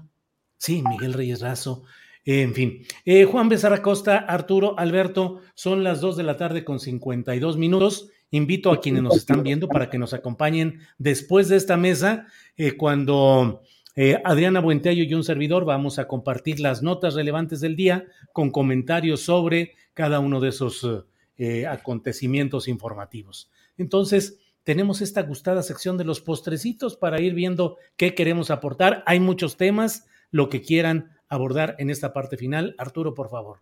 [0.57, 1.83] Sí, Miguel Reyes Razo.
[2.25, 6.79] en fin, eh, Juan Becerra Costa, Arturo, Alberto, son las 2 de la tarde con
[6.79, 8.09] 52 minutos.
[8.31, 12.73] Invito a quienes nos están viendo para que nos acompañen después de esta mesa, eh,
[12.73, 13.61] cuando
[14.01, 18.49] eh, Adriana Buentello y un servidor vamos a compartir las notas relevantes del día con
[18.49, 20.87] comentarios sobre cada uno de esos
[21.35, 23.51] eh, acontecimientos informativos.
[23.77, 29.03] Entonces, tenemos esta gustada sección de los postrecitos para ir viendo qué queremos aportar.
[29.05, 32.75] Hay muchos temas, lo que quieran abordar en esta parte final.
[32.77, 33.59] Arturo, por favor.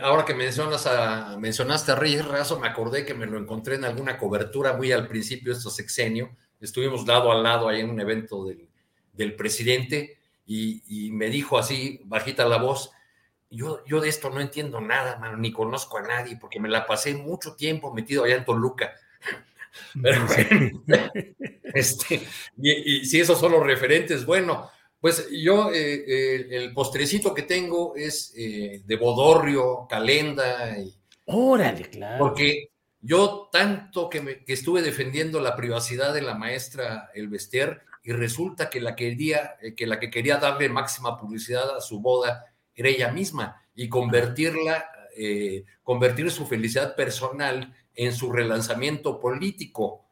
[0.00, 3.84] Ahora que mencionas a, mencionaste a Reyes Razo, me acordé que me lo encontré en
[3.84, 6.30] alguna cobertura muy al principio de estos sexenio.
[6.58, 8.67] Estuvimos lado a lado ahí en un evento del,
[9.18, 10.16] del presidente
[10.46, 12.90] y, me dijo así, bajita la voz,
[13.50, 16.86] yo, yo de esto no entiendo nada, mano, ni conozco a nadie, porque me la
[16.86, 18.94] pasé mucho tiempo metido allá en Toluca.
[20.02, 20.26] Pero
[21.74, 22.22] este,
[22.56, 24.70] y si esos son los referentes, bueno,
[25.00, 30.78] pues yo, eh, eh, el postrecito que tengo es eh, de Bodorrio, Calenda.
[30.78, 30.92] Y,
[31.26, 32.18] Órale, claro.
[32.18, 32.70] Porque
[33.00, 38.70] yo tanto que, me, que, estuve defendiendo la privacidad de la maestra Elvester y resulta
[38.70, 43.12] que la, quería, que la que quería darle máxima publicidad a su boda era ella
[43.12, 44.90] misma y convertirla,
[45.82, 50.06] convertir su felicidad personal en su relanzamiento político.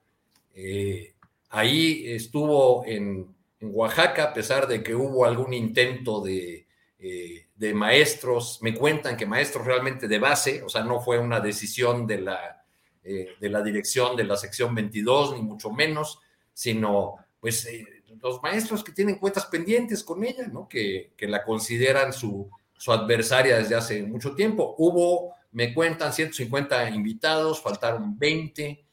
[1.48, 6.66] ahí estuvo en en Oaxaca, a pesar de que hubo algún intento de,
[6.98, 11.40] eh, de, maestros, me cuentan que maestros realmente de base, o sea, no fue una
[11.40, 12.64] decisión de la,
[13.02, 16.20] eh, de la dirección de la sección 22, ni mucho menos,
[16.52, 17.16] sino
[17.47, 17.86] pues eh,
[18.20, 20.68] los maestros que tienen cuentas pendientes con ella, ¿no?
[20.68, 24.74] Que, la consideran su, su, adversaria desde hace mucho tiempo.
[24.78, 28.85] Hubo, me cuentan, 150 invitados, faltaron 20.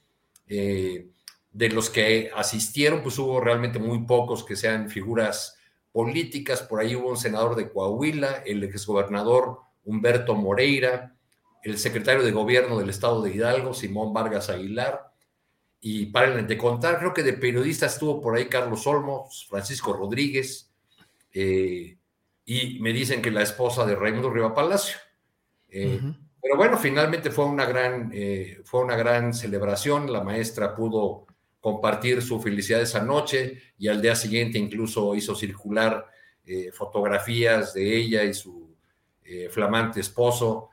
[0.49, 1.07] Eh,
[1.51, 5.57] de los que asistieron, pues hubo realmente muy pocos que sean figuras
[5.91, 6.61] políticas.
[6.61, 11.15] Por ahí hubo un senador de Coahuila, el exgobernador Humberto Moreira,
[11.63, 15.11] el secretario de gobierno del estado de Hidalgo, Simón Vargas Aguilar.
[15.85, 20.71] Y para de contar, creo que de periodistas estuvo por ahí Carlos Olmos, Francisco Rodríguez,
[21.33, 21.97] eh,
[22.45, 24.95] y me dicen que la esposa de Raimundo Riva Palacio.
[25.67, 25.99] Eh,
[26.41, 30.09] pero bueno, finalmente fue una gran, eh, fue una gran celebración.
[30.09, 31.27] La maestra pudo
[31.59, 36.07] compartir su felicidad esa noche y al día siguiente incluso hizo circular
[36.73, 38.73] fotografías de ella y su
[39.49, 40.69] flamante esposo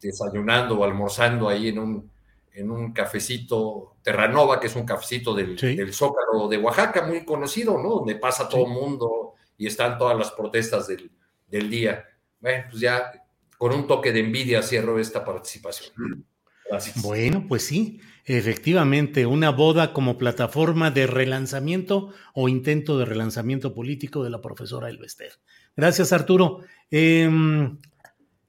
[0.00, 2.13] desayunando o almorzando ahí en un,
[2.54, 5.58] en un cafecito Terranova, que es un cafecito del,
[5.92, 7.90] Zócalo de Oaxaca, muy conocido, ¿no?
[7.90, 11.10] Donde pasa todo el mundo y están todas las protestas del,
[11.48, 12.04] del día.
[12.40, 13.10] Bueno, pues ya
[13.58, 16.26] con un toque de envidia cierro esta participación.
[16.68, 17.02] Gracias.
[17.02, 18.00] Bueno, pues sí.
[18.26, 24.88] Efectivamente, una boda como plataforma de relanzamiento o intento de relanzamiento político de la profesora
[24.88, 25.32] Elvester.
[25.76, 26.60] Gracias, Arturo.
[26.90, 27.78] Em,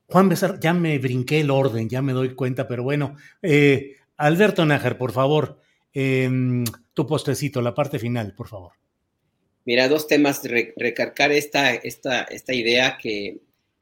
[0.08, 3.16] Juan Besar, ya me brinqué el orden, ya me doy cuenta, pero bueno.
[3.42, 5.60] Eh, Alberto Nájar, por favor,
[5.94, 6.64] em,
[6.94, 8.74] tu postrecito, la parte final, por favor.
[9.66, 13.40] Mira, dos temas, recargar esta, esta, esta idea que,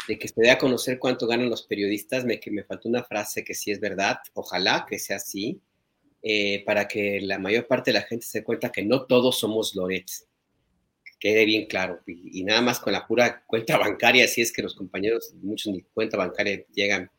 [0.07, 3.03] de que se dé a conocer cuánto ganan los periodistas, me, que me faltó una
[3.03, 5.59] frase que sí es verdad, ojalá que sea así,
[6.21, 9.75] eh, para que la mayor parte de la gente se cuenta que no todos somos
[9.75, 10.09] Loret.
[11.23, 12.01] Quede bien claro.
[12.05, 15.81] Y, nada más con la pura cuenta bancaria, si es que los compañeros, muchos ni
[15.81, 17.09] cuenta bancaria llegan.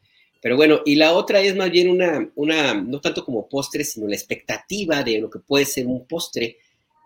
[0.43, 4.07] Pero bueno, y la otra es más bien una, una, no tanto como postre, sino
[4.07, 6.59] la expectativa de lo que puede ser un postre.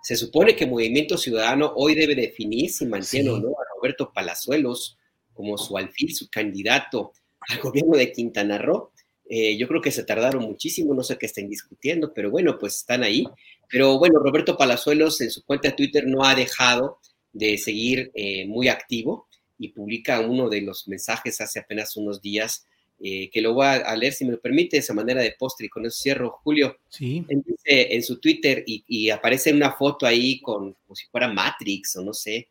[0.02, 4.98] Se supone que Movimiento Ciudadano hoy debe definir si mantiene o no a Roberto Palazuelos
[5.32, 7.12] como su alfil, su candidato
[7.48, 8.90] al gobierno de Quintana Roo.
[9.30, 12.76] Eh, yo creo que se tardaron muchísimo, no sé qué estén discutiendo, pero bueno, pues
[12.76, 13.24] están ahí.
[13.68, 16.98] Pero bueno, Roberto Palazuelos en su cuenta de Twitter no ha dejado
[17.32, 19.28] de seguir eh, muy activo
[19.59, 22.66] y publica uno de los mensajes hace apenas unos días
[23.00, 25.68] eh, que lo voy a, leer, si me lo permite, esa manera de postre y
[25.68, 26.40] con eso cierro.
[26.42, 27.24] Julio, sí.
[27.28, 32.14] en, su Twitter y, aparece una foto ahí con como si fuera Matrix o no
[32.14, 32.48] sé,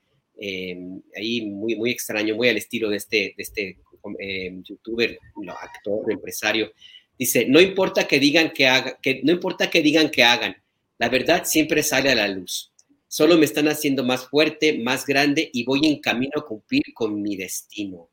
[1.16, 3.78] ahí muy, muy extraño, muy al estilo de este, de este
[4.20, 5.18] eh, youtuber,
[5.62, 6.72] actor, empresario,
[7.18, 10.56] dice, no importa que digan que hagan, que no importa que digan que hagan,
[10.98, 12.72] la verdad siempre sale a la luz.
[13.08, 17.22] Solo me están haciendo más fuerte, más grande y voy en camino a cumplir con
[17.22, 18.10] mi destino.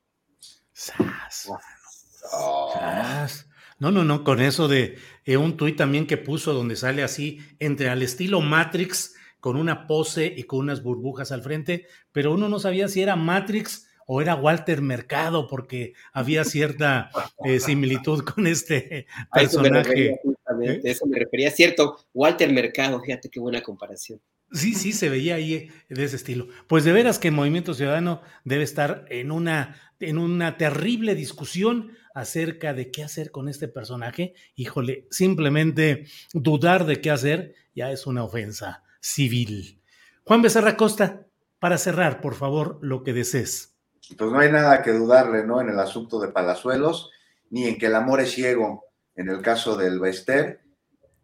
[3.78, 7.40] No, no, no, con eso de eh, un tuit también que puso donde sale así,
[7.58, 12.48] entre al estilo Matrix, con una pose y con unas burbujas al frente, pero uno
[12.48, 17.10] no sabía si era Matrix o era Walter Mercado, porque había cierta
[17.44, 20.20] eh, similitud con este personaje.
[20.62, 20.80] ¿Eh?
[20.84, 24.20] Eso me refería, cierto, Walter Mercado, fíjate qué buena comparación.
[24.52, 26.48] Sí, sí, se veía ahí eh, de ese estilo.
[26.68, 31.92] Pues de veras que el Movimiento Ciudadano debe estar en una, en una terrible discusión
[32.14, 34.34] acerca de qué hacer con este personaje.
[34.54, 39.80] Híjole, simplemente dudar de qué hacer ya es una ofensa civil.
[40.22, 41.26] Juan Becerra Costa,
[41.58, 43.73] para cerrar, por favor, lo que desees.
[44.16, 45.60] Pues no hay nada que dudarle, ¿no?
[45.60, 47.10] En el asunto de Palazuelos,
[47.50, 50.60] ni en que el amor es ciego en el caso del Bester,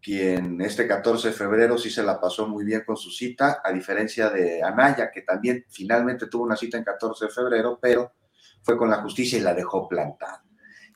[0.00, 3.72] quien este 14 de febrero sí se la pasó muy bien con su cita, a
[3.72, 8.12] diferencia de Anaya, que también finalmente tuvo una cita en 14 de febrero, pero
[8.62, 10.42] fue con la justicia y la dejó plantada.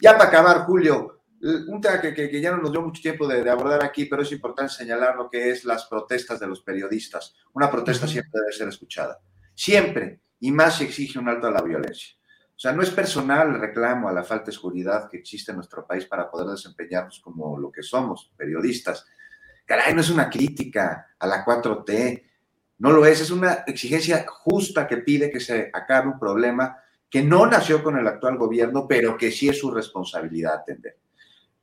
[0.01, 3.85] Ya para acabar, Julio, un tema que, ya no nos dio mucho tiempo de, abordar
[3.85, 7.35] aquí, pero es importante señalar lo que es las protestas de los periodistas.
[7.53, 9.21] Una protesta siempre debe ser escuchada.
[9.55, 12.15] Siempre, y más si exige un alto a la violencia.
[12.57, 15.57] O sea, no es personal el reclamo a la falta de seguridad que existe en
[15.57, 19.07] nuestro país para poder desempeñarnos como lo que somos, periodistas.
[19.67, 22.23] Caray, no es una crítica a la 4T,
[22.79, 26.77] no lo es, es una exigencia justa que pide que se acabe un problema
[27.09, 30.99] que no nació con el actual gobierno, pero que sí es su responsabilidad atender.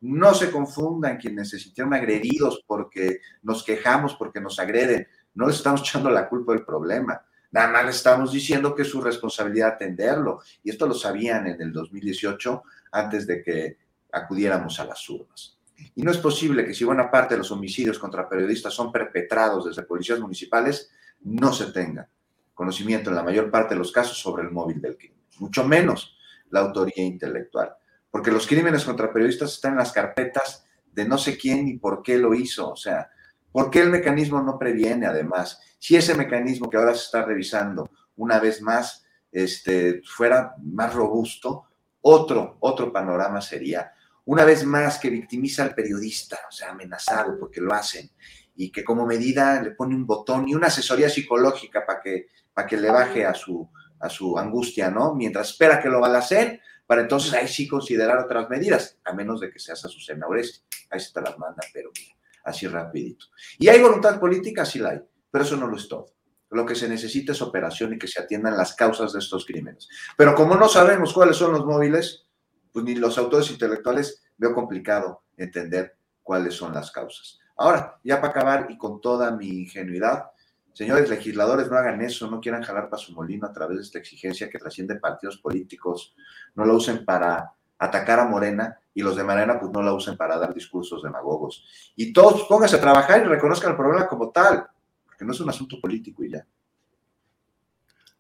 [0.02, 5.08] No se confundan quienes se sintieron agredidos porque nos quejamos, porque nos agreden.
[5.34, 7.22] No les estamos echando la culpa del problema.
[7.52, 10.42] Nada más les estamos diciendo que es su responsabilidad atenderlo.
[10.64, 13.78] Y esto lo sabían en el 2018 antes de que
[14.12, 15.58] acudiéramos a las urnas.
[15.96, 19.66] Y no es posible que si buena parte de los homicidios contra periodistas son perpetrados
[19.66, 20.92] desde policías municipales,
[21.22, 22.08] no se tenga
[22.54, 26.16] conocimiento en la mayor parte de los casos sobre el móvil del crimen, mucho menos
[26.52, 27.74] la autoría intelectual,
[28.12, 32.04] porque los crímenes contra periodistas están en las carpetas de no sé quién ni por
[32.04, 33.10] qué lo hizo, o sea,
[33.52, 35.60] ¿Por qué el mecanismo no previene además?
[35.78, 41.66] Si ese mecanismo que ahora se está revisando una vez más este, fuera más robusto,
[42.02, 43.94] otro, otro panorama sería,
[44.26, 48.10] una vez más, que victimiza al periodista, o sea, amenazado porque lo hacen,
[48.56, 52.28] y que como medida le pone un botón y una asesoría psicológica para que,
[52.68, 53.68] que le baje a su,
[54.00, 55.16] a su angustia, ¿no?
[55.16, 59.14] Mientras espera que lo va a hacer, para entonces ahí sí considerar otras medidas, a
[59.14, 62.68] menos de que seas a su senadores, ahí se te las manda, pero mira así
[62.68, 63.26] rapidito.
[63.58, 64.66] ¿Y hay voluntad política?
[64.66, 66.08] Sí la hay, pero eso no lo es todo.
[66.50, 69.88] Lo que se necesita es operación y que se atiendan las causas de estos crímenes.
[70.18, 72.28] Pero como no sabemos cuáles son los móviles,
[72.72, 77.40] pues ni los autores intelectuales veo complicado entender cuáles son las causas.
[77.56, 80.32] Ahora, ya para acabar y con toda mi ingenuidad,
[80.74, 84.00] señores legisladores, no hagan eso, no quieran jalar para su molino a través de esta
[84.00, 86.16] exigencia que trasciende partidos políticos,
[86.56, 90.16] no lo usen para atacar a Morena y los de Morena pues no la usen
[90.16, 91.66] para dar discursos demagogos.
[91.96, 94.68] Y todos pónganse a trabajar y reconozcan el problema como tal,
[95.04, 96.46] porque no es un asunto político y ya.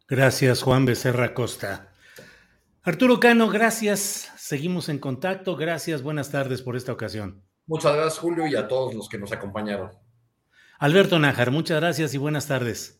[0.07, 1.93] Gracias, Juan Becerra Costa.
[2.81, 4.31] Arturo Cano, gracias.
[4.35, 5.55] Seguimos en contacto.
[5.55, 7.43] Gracias, buenas tardes por esta ocasión.
[7.67, 9.91] Muchas gracias, Julio, y a todos los que nos acompañaron.
[10.79, 12.99] Alberto Nájar, muchas gracias y buenas tardes.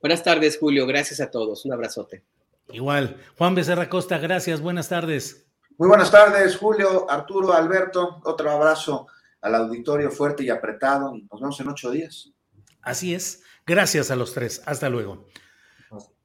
[0.00, 0.84] Buenas tardes, Julio.
[0.84, 1.64] Gracias a todos.
[1.64, 2.24] Un abrazote.
[2.72, 3.16] Igual.
[3.38, 4.60] Juan Becerra Costa, gracias.
[4.60, 5.51] Buenas tardes.
[5.82, 8.20] Muy buenas tardes, Julio, Arturo, Alberto.
[8.22, 9.08] Otro abrazo
[9.40, 11.12] al auditorio fuerte y apretado.
[11.28, 12.30] Nos vemos en ocho días.
[12.82, 13.42] Así es.
[13.66, 14.62] Gracias a los tres.
[14.64, 15.26] Hasta luego.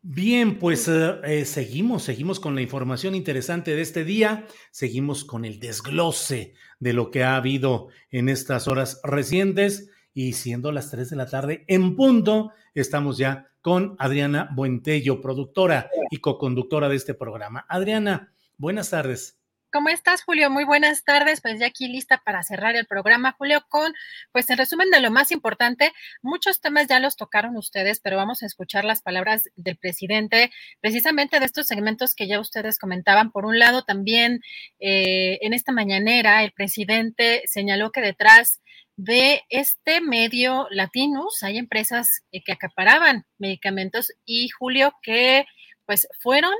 [0.04, 5.44] Bien, pues eh, eh, seguimos, seguimos con la información interesante de este día, seguimos con
[5.44, 11.10] el desglose de lo que ha habido en estas horas recientes y siendo las tres
[11.10, 17.16] de la tarde en punto, estamos ya con Adriana Buentello, productora y coconductora de este
[17.16, 17.66] programa.
[17.68, 19.37] Adriana, buenas tardes.
[19.70, 20.50] ¿Cómo estás, Julio?
[20.50, 21.42] Muy buenas tardes.
[21.42, 23.94] Pues ya aquí lista para cerrar el programa, Julio, con,
[24.32, 25.92] pues en resumen de lo más importante,
[26.22, 31.40] muchos temas ya los tocaron ustedes, pero vamos a escuchar las palabras del presidente, precisamente
[31.42, 33.32] de estos segmentos que ya ustedes comentaban.
[33.32, 34.42] Por un lado, también
[34.80, 38.62] eh, en esta mañanera, el presidente señaló que detrás
[38.96, 45.46] de este medio Latinus hay empresas eh, que acaparaban medicamentos y, Julio, que
[45.86, 46.54] pues fueron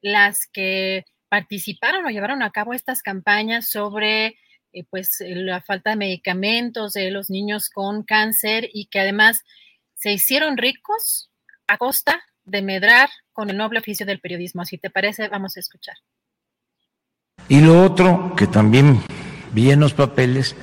[0.00, 4.36] las que participaron o llevaron a cabo estas campañas sobre
[4.72, 9.42] eh, pues eh, la falta de medicamentos de los niños con cáncer y que además
[9.94, 11.30] se hicieron ricos
[11.66, 14.64] a costa de medrar con el noble oficio del periodismo.
[14.64, 15.96] Si te parece, vamos a escuchar.
[17.48, 19.00] Y lo otro que también
[19.52, 20.54] vi en los papeles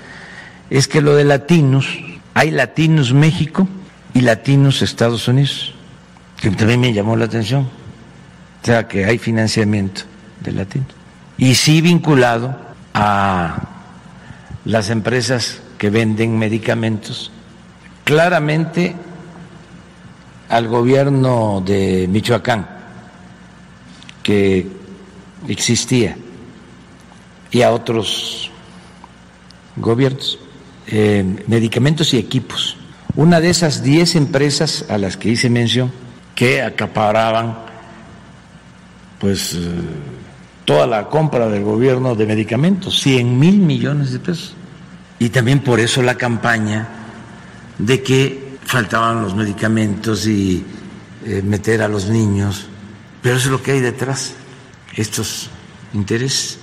[0.69, 1.97] es que lo de latinos,
[2.33, 3.67] hay latinos México
[4.13, 5.73] y latinos Estados Unidos,
[6.41, 7.69] que también me llamó la atención.
[8.61, 10.03] O sea, que hay financiamiento
[10.45, 10.87] de latinos.
[11.37, 12.55] Y sí vinculado
[12.93, 13.57] a
[14.63, 17.31] las empresas que venden medicamentos,
[18.03, 18.95] claramente
[20.49, 22.67] al gobierno de Michoacán,
[24.23, 24.67] que
[25.47, 26.17] existía,
[27.51, 28.49] y a otros
[29.75, 30.39] gobiernos,
[30.87, 32.77] eh, medicamentos y equipos.
[33.15, 35.91] Una de esas 10 empresas a las que hice mención,
[36.33, 37.65] que acaparaban
[39.19, 39.59] pues eh,
[40.65, 44.55] toda la compra del gobierno de medicamentos, 100 mil millones de pesos.
[45.19, 46.87] Y también por eso la campaña
[47.77, 50.65] de que faltaban los medicamentos y
[51.25, 52.67] eh, meter a los niños.
[53.21, 54.33] Pero eso es lo que hay detrás,
[54.95, 55.49] estos
[55.93, 56.59] intereses.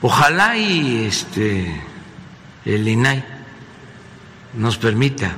[0.00, 1.82] Ojalá y este
[2.64, 3.24] el INAI
[4.54, 5.36] nos permita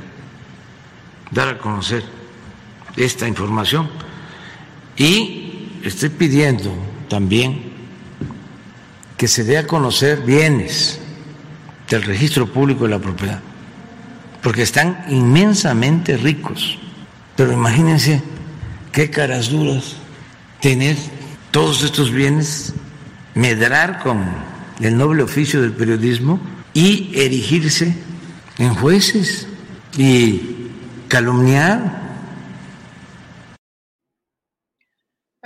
[1.30, 2.02] dar a conocer
[2.96, 3.88] esta información
[4.96, 6.74] y estoy pidiendo
[7.10, 7.60] también
[9.18, 10.98] que se dé a conocer bienes
[11.90, 13.40] del registro público de la propiedad,
[14.42, 16.78] porque están inmensamente ricos.
[17.36, 18.22] Pero imagínense
[18.92, 19.96] qué caras duras
[20.60, 20.96] tener
[21.50, 22.72] todos estos bienes,
[23.34, 24.24] medrar con
[24.80, 26.40] el noble oficio del periodismo
[26.72, 27.94] y erigirse
[28.56, 29.48] en jueces
[29.98, 30.40] y
[31.08, 32.09] calumniar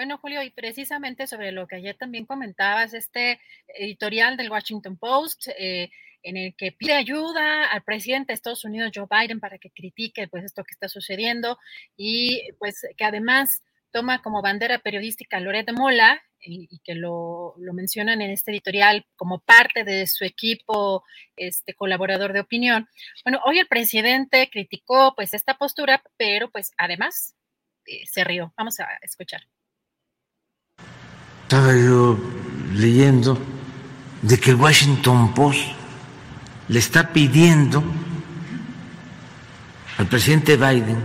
[0.05, 5.49] Bueno, Julio, y precisamente sobre lo que ayer también comentabas, este editorial del Washington Post,
[5.59, 5.89] eh,
[6.23, 10.29] en el que pide ayuda al presidente de Estados Unidos, Joe Biden, para que critique
[10.29, 11.57] pues esto que está sucediendo
[11.97, 13.63] y pues que además
[13.93, 19.07] toma como bandera periodística a Loret Mola y, que lo, lo, mencionan en este editorial
[19.17, 21.03] como parte de su equipo
[21.35, 22.91] este colaborador de opinión.
[23.25, 27.35] Bueno, hoy el presidente criticó pues esta postura, pero pues además
[27.87, 28.53] eh, se rió.
[28.59, 29.41] Vamos a escuchar.
[31.55, 32.19] Estaba yo
[32.73, 33.39] leyendo
[34.23, 35.61] de que el Washington Post
[36.67, 37.81] le está pidiendo
[39.97, 40.99] al presidente Biden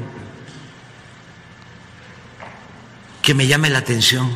[3.22, 4.28] que me llame la atención.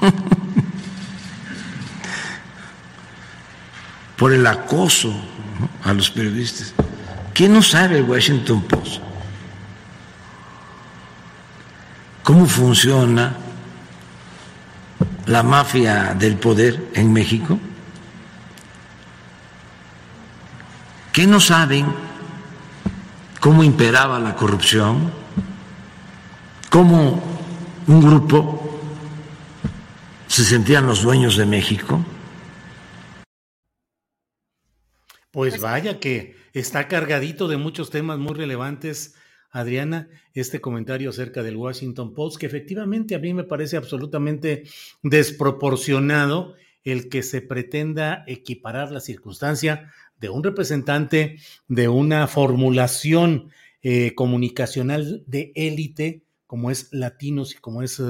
[4.16, 5.14] por el acoso
[5.84, 6.72] a los periodistas.
[7.34, 9.02] ¿Quién no sabe el Washington Post?
[12.22, 13.41] ¿Cómo funciona
[15.26, 17.58] la mafia del poder en México?
[21.12, 21.86] ¿Qué no saben
[23.40, 25.12] cómo imperaba la corrupción?
[26.70, 27.22] ¿Cómo
[27.86, 28.80] un grupo
[30.26, 32.02] se sentían los dueños de México?
[35.30, 39.14] Pues vaya que está cargadito de muchos temas muy relevantes
[39.52, 44.64] Adriana, este comentario acerca del Washington Post, que efectivamente a mí me parece absolutamente
[45.02, 46.54] desproporcionado
[46.84, 51.36] el que se pretenda equiparar la circunstancia de un representante
[51.68, 53.50] de una formulación
[53.82, 58.00] eh, comunicacional de élite, como es Latinos y como es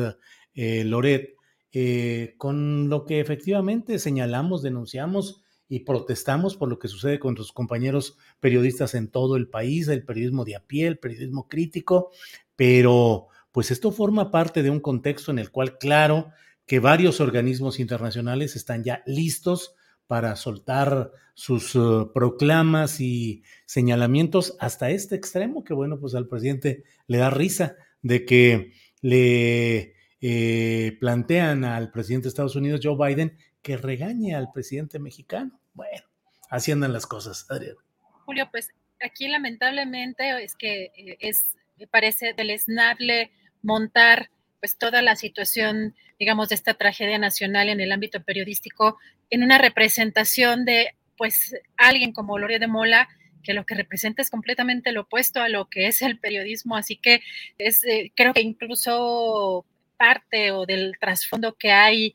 [0.55, 1.35] eh, Loret,
[1.73, 5.42] eh, con lo que efectivamente señalamos, denunciamos
[5.73, 10.05] y protestamos por lo que sucede con sus compañeros periodistas en todo el país, el
[10.05, 12.11] periodismo de a pie, el periodismo crítico,
[12.57, 16.29] pero pues esto forma parte de un contexto en el cual, claro,
[16.67, 19.75] que varios organismos internacionales están ya listos
[20.07, 26.85] para soltar sus uh, proclamas y señalamientos hasta este extremo, que bueno, pues al presidente
[27.07, 33.39] le da risa de que le eh, plantean al presidente de Estados Unidos, Joe Biden,
[33.63, 35.62] que regañe al presidente mexicano.
[35.75, 36.03] Bueno,
[36.51, 37.77] así andan las cosas, Adrián.
[38.25, 38.69] Julio, pues
[39.01, 43.31] aquí lamentablemente es que eh, es, me parece deleznable
[43.63, 44.31] montar
[44.61, 48.99] pues toda la situación, digamos, de esta tragedia nacional en el ámbito periodístico
[49.31, 53.09] en una representación de pues alguien como Gloria de Mola,
[53.43, 56.97] que lo que representa es completamente lo opuesto a lo que es el periodismo, así
[56.97, 57.23] que
[57.59, 59.65] es eh, creo que incluso
[59.97, 62.15] parte o del trasfondo que hay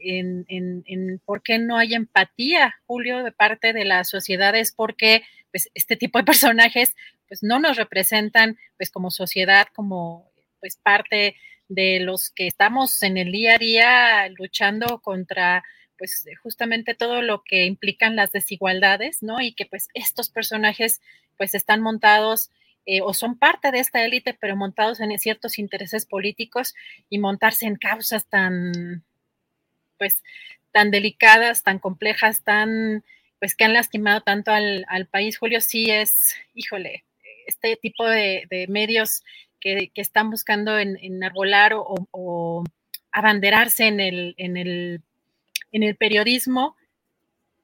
[0.00, 5.96] en, por qué no hay empatía, Julio, de parte de las sociedades, porque pues, este
[5.96, 6.94] tipo de personajes
[7.28, 11.36] pues, no nos representan pues, como sociedad, como pues, parte
[11.68, 15.62] de los que estamos en el día a día luchando contra
[15.96, 19.42] pues justamente todo lo que implican las desigualdades, ¿no?
[19.42, 21.02] Y que pues estos personajes
[21.36, 22.50] pues están montados
[22.86, 26.74] eh, o son parte de esta élite, pero montados en ciertos intereses políticos
[27.10, 29.04] y montarse en causas tan
[30.00, 30.24] pues
[30.72, 33.04] tan delicadas, tan complejas, tan
[33.38, 37.04] pues que han lastimado tanto al, país, Julio, sí es, híjole,
[37.46, 39.22] este tipo de, medios
[39.60, 42.64] que, están buscando en, enarbolar o, o,
[43.12, 45.02] abanderarse en el, en el,
[45.72, 46.76] en el periodismo,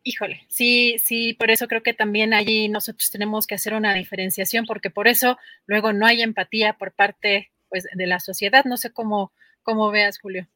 [0.02, 4.64] híjole, sí, sí, por eso creo que también allí nosotros tenemos que hacer una diferenciación,
[4.64, 8.64] porque por eso luego no hay empatía por parte pues, de la sociedad.
[8.64, 9.32] No sé cómo,
[9.62, 10.46] cómo veas, Julio.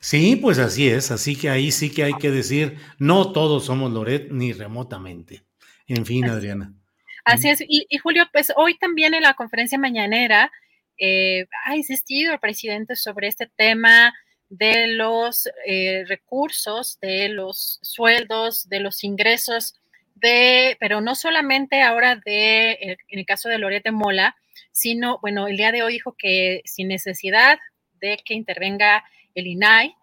[0.00, 3.92] Sí, pues así es, así que ahí sí que hay que decir, no todos somos
[3.92, 5.44] Loret ni remotamente.
[5.86, 6.72] En fin, Adriana.
[7.24, 10.52] Así es, y, Julio, pues hoy también en la conferencia mañanera
[10.98, 14.14] eh, ha insistido el presidente sobre este tema
[14.50, 19.74] de los eh, recursos, de los sueldos, de los ingresos,
[20.14, 22.72] de, pero no solamente ahora de,
[23.08, 24.36] en el caso de Lorete Mola,
[24.70, 27.58] sino, bueno, el día de hoy dijo que sin necesidad
[28.00, 29.04] de que intervenga
[29.34, 29.94] el INAI,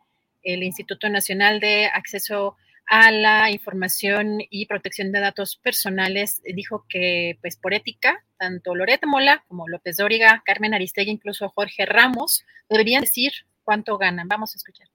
[0.43, 2.55] el Instituto Nacional de Acceso
[2.87, 9.05] a la Información y Protección de Datos Personales, dijo que, pues por ética, tanto Lorete
[9.05, 13.31] Mola como López Dóriga, Carmen Aristegui, incluso Jorge Ramos, deberían decir
[13.63, 14.27] cuánto ganan.
[14.27, 14.87] Vamos a escuchar.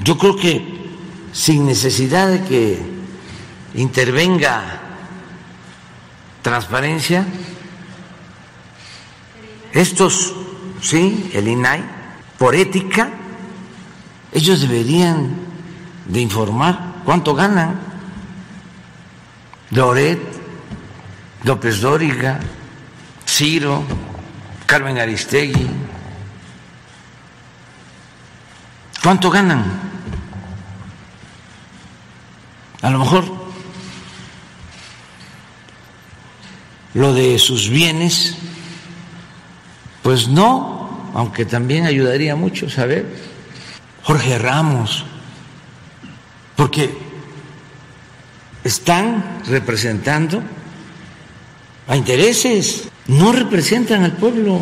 [0.00, 0.62] Yo creo que
[1.32, 2.78] sin necesidad de que
[3.74, 4.80] intervenga
[6.42, 7.26] transparencia,
[9.72, 10.34] estos,
[10.80, 11.95] sí, el INAI,
[12.38, 13.10] por ética,
[14.32, 15.34] ellos deberían
[16.06, 17.80] de informar cuánto ganan.
[19.70, 20.20] Loret,
[21.42, 22.38] López Dóriga,
[23.26, 23.82] Ciro,
[24.66, 25.68] Carmen Aristegui,
[29.06, 29.62] ¿Cuánto ganan?
[32.82, 33.24] A lo mejor
[36.92, 38.36] lo de sus bienes,
[40.02, 40.75] pues no,
[41.16, 43.06] aunque también ayudaría mucho saber.
[44.02, 45.02] Jorge Ramos,
[46.54, 46.90] porque
[48.62, 50.42] están representando
[51.88, 54.60] a intereses, no representan al pueblo.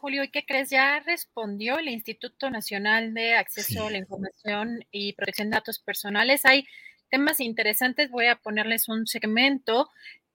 [0.00, 0.70] Julio, ¿y qué crees?
[0.70, 6.44] Ya respondió el Instituto Nacional de Acceso a la Información y Protección de Datos Personales.
[6.44, 6.66] Hay
[7.08, 9.88] temas interesantes, voy a ponerles un segmento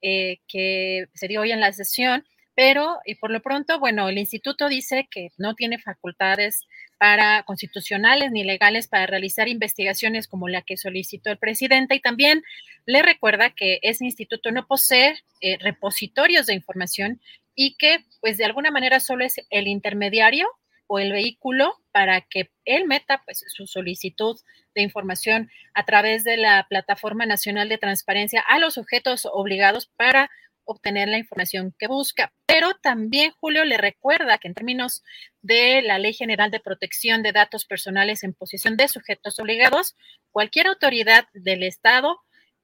[0.04, 2.26] eh, que se dio hoy en la sesión,
[2.56, 6.68] pero y por lo pronto, bueno, el instituto dice que no tiene facultades
[7.00, 11.96] para constitucionales ni legales para realizar investigaciones como la que solicitó el presidente.
[11.96, 12.44] Y también
[12.86, 17.20] le recuerda que ese instituto no posee eh, repositorios de información
[17.56, 20.48] y que pues de alguna manera solo es el intermediario
[20.88, 24.38] o el vehículo para que él meta pues su solicitud
[24.76, 30.30] de información a través de la Plataforma Nacional de Transparencia a los sujetos obligados para
[30.66, 32.34] obtener la información que busca.
[32.46, 35.04] Pero también Julio le recuerda que en términos
[35.42, 39.96] de la Ley General de Protección de Datos Personales en posición de sujetos obligados,
[40.32, 42.20] cualquier autoridad del Estado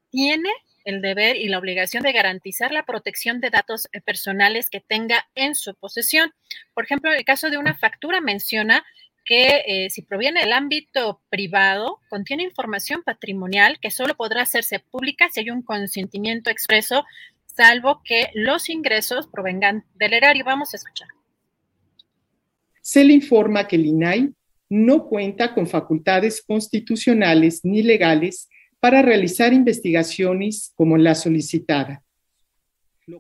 [0.10, 0.50] tiene
[0.86, 5.54] el deber y la obligación de garantizar la protección de datos personales que tenga en
[5.54, 6.34] su posesión.
[6.74, 8.84] Por ejemplo, en el caso de una factura menciona
[9.30, 15.30] que eh, si proviene del ámbito privado, contiene información patrimonial que solo podrá hacerse pública
[15.32, 17.06] si hay un consentimiento expreso,
[17.46, 20.44] salvo que los ingresos provengan del erario.
[20.44, 21.10] Vamos a escuchar.
[22.82, 24.34] Se le informa que el INAI
[24.68, 28.50] no cuenta con facultades constitucionales ni legales
[28.80, 32.02] para realizar investigaciones como la solicitada.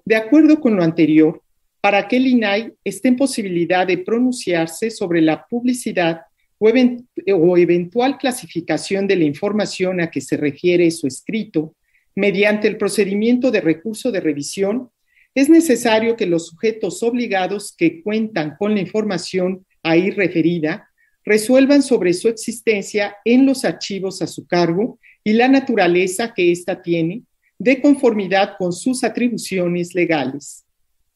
[0.05, 1.43] De acuerdo con lo anterior,
[1.81, 6.21] para que el INAI esté en posibilidad de pronunciarse sobre la publicidad
[6.59, 11.75] o, eventual clasificación de la información a que se refiere su escrito,
[12.15, 14.89] mediante el procedimiento de recurso de revisión,
[15.33, 20.89] es necesario que los sujetos obligados que cuentan con la información ahí referida
[21.23, 26.81] resuelvan sobre su existencia en los archivos a su cargo y la naturaleza que ésta
[26.81, 27.23] tiene
[27.57, 30.65] de conformidad con sus atribuciones legales.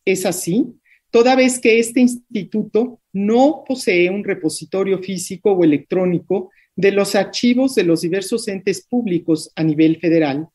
[0.06, 0.66] Es así,
[1.12, 7.76] toda vez que este instituto no posee un repositorio físico o electrónico de los archivos
[7.76, 10.48] de los diversos entes públicos a nivel federal.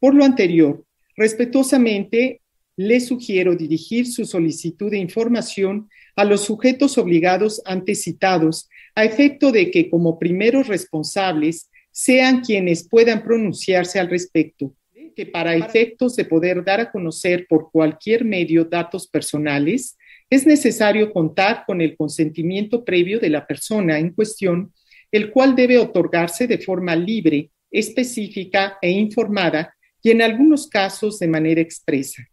[0.00, 0.84] Por lo anterior,
[1.16, 2.40] respetuosamente
[2.76, 9.52] le sugiero dirigir su solicitud de información a los sujetos obligados antes citados, a efecto
[9.52, 14.74] de que como primeros responsables sean quienes puedan pronunciarse al respecto,
[15.14, 19.96] que para efectos de poder dar a conocer por cualquier medio datos personales,
[20.30, 24.72] es necesario contar con el consentimiento previo de la persona en cuestión,
[25.12, 31.28] el cual debe otorgarse de forma libre, específica e informada y en algunos casos de
[31.28, 32.26] manera expresa.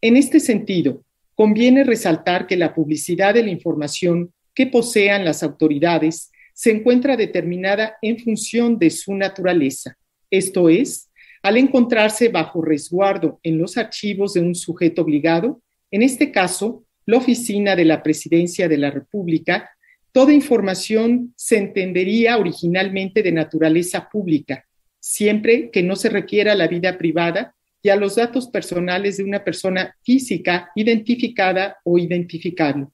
[0.00, 1.04] En este sentido,
[1.34, 7.96] conviene resaltar que la publicidad de la información que posean las autoridades se encuentra determinada
[8.00, 9.96] en función de su naturaleza,
[10.30, 11.05] esto es,
[11.46, 15.62] al encontrarse bajo resguardo en los archivos de un sujeto obligado,
[15.92, 19.70] en este caso, la oficina de la Presidencia de la República,
[20.10, 24.66] toda información se entendería originalmente de naturaleza pública,
[24.98, 29.44] siempre que no se requiera la vida privada y a los datos personales de una
[29.44, 32.88] persona física identificada o identificable.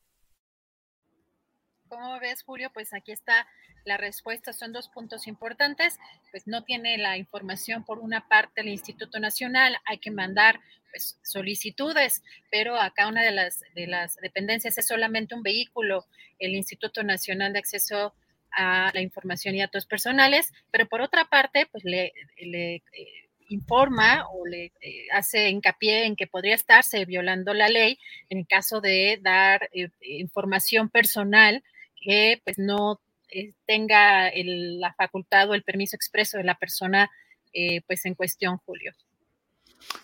[1.88, 2.70] ¿Cómo ves, Julio?
[2.74, 3.46] Pues aquí está
[3.84, 4.52] la respuesta.
[4.52, 5.98] Son dos puntos importantes.
[6.30, 10.60] Pues no tiene la información por una parte el Instituto Nacional, hay que mandar
[10.90, 16.06] pues, solicitudes, pero acá una de las, de las dependencias es solamente un vehículo,
[16.38, 18.14] el Instituto Nacional de Acceso
[18.52, 22.82] a la Información y Datos Personales, pero por otra parte, pues le, eh,
[23.48, 27.98] informa o le eh, hace hincapié en que podría estarse violando la ley
[28.30, 31.62] en caso de dar eh, información personal
[31.96, 33.00] que pues no
[33.66, 37.10] tenga la facultad o el permiso expreso de la persona
[37.86, 38.92] pues en cuestión, Julio.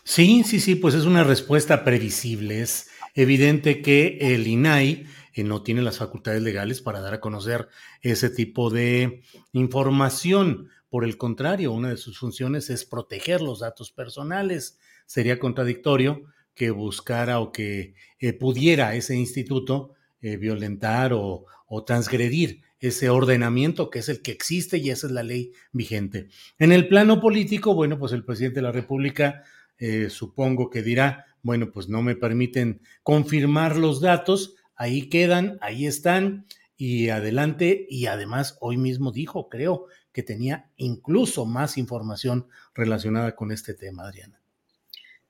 [0.05, 2.63] Sí, sí, sí, pues es una respuesta previsible.
[2.63, 7.69] Es evidente que el INAI eh, no tiene las facultades legales para dar a conocer
[8.01, 9.23] ese tipo de
[9.53, 10.69] información.
[10.89, 14.79] Por el contrario, una de sus funciones es proteger los datos personales.
[15.07, 16.25] Sería contradictorio
[16.55, 23.91] que buscara o que eh, pudiera ese instituto eh, violentar o, o transgredir ese ordenamiento
[23.91, 26.29] que es el que existe y esa es la ley vigente.
[26.59, 29.43] En el plano político, bueno, pues el presidente de la República
[29.79, 35.87] eh, supongo que dirá, bueno, pues no me permiten confirmar los datos, ahí quedan, ahí
[35.87, 36.47] están
[36.77, 37.87] y adelante.
[37.89, 44.05] Y además hoy mismo dijo, creo, que tenía incluso más información relacionada con este tema,
[44.05, 44.41] Adriana.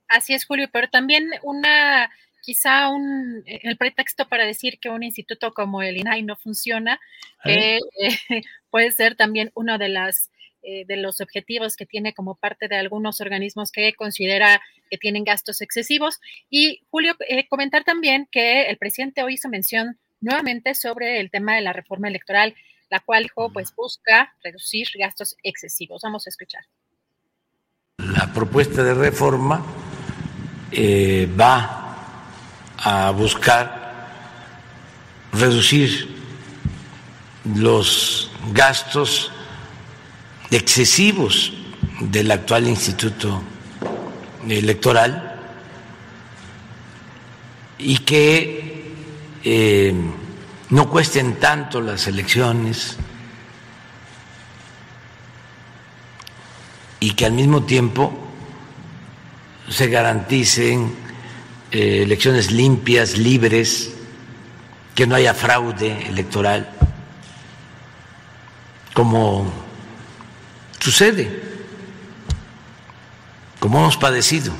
[0.08, 2.10] Así es, Julio, pero también una,
[2.48, 6.98] quizá un, el pretexto para decir que un instituto como el INAI no funciona,
[7.44, 7.78] eh,
[8.70, 10.30] puede ser también una de las
[10.62, 15.24] eh, de los objetivos que tiene como parte de algunos organismos que considera que tienen
[15.24, 16.20] gastos excesivos.
[16.48, 21.54] Y Julio, eh, comentar también que el presidente hoy hizo mención nuevamente sobre el tema
[21.54, 22.54] de la reforma electoral,
[22.88, 26.00] la cual dijo, pues busca reducir gastos excesivos.
[26.02, 26.64] Vamos a escuchar.
[27.98, 29.62] La propuesta de reforma
[30.72, 31.87] eh, va
[32.88, 34.08] a buscar
[35.30, 36.08] reducir
[37.54, 39.30] los gastos
[40.50, 41.52] excesivos
[42.00, 43.42] del actual instituto
[44.48, 45.38] electoral
[47.76, 48.94] y que
[49.44, 49.94] eh,
[50.70, 52.96] no cuesten tanto las elecciones
[57.00, 58.18] y que al mismo tiempo
[59.68, 61.07] se garanticen
[61.70, 63.94] eh, elecciones limpias, libres,
[64.94, 66.70] que no haya fraude electoral,
[68.94, 69.68] como
[70.80, 71.42] Sucede,
[73.58, 74.52] como hemos padecido,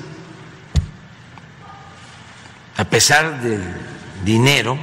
[2.76, 3.62] a pesar del
[4.24, 4.78] dinero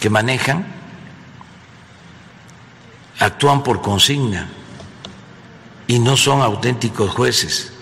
[0.00, 0.66] que manejan,
[3.20, 4.48] actúan por consigna
[5.86, 7.73] y no son auténticos jueces.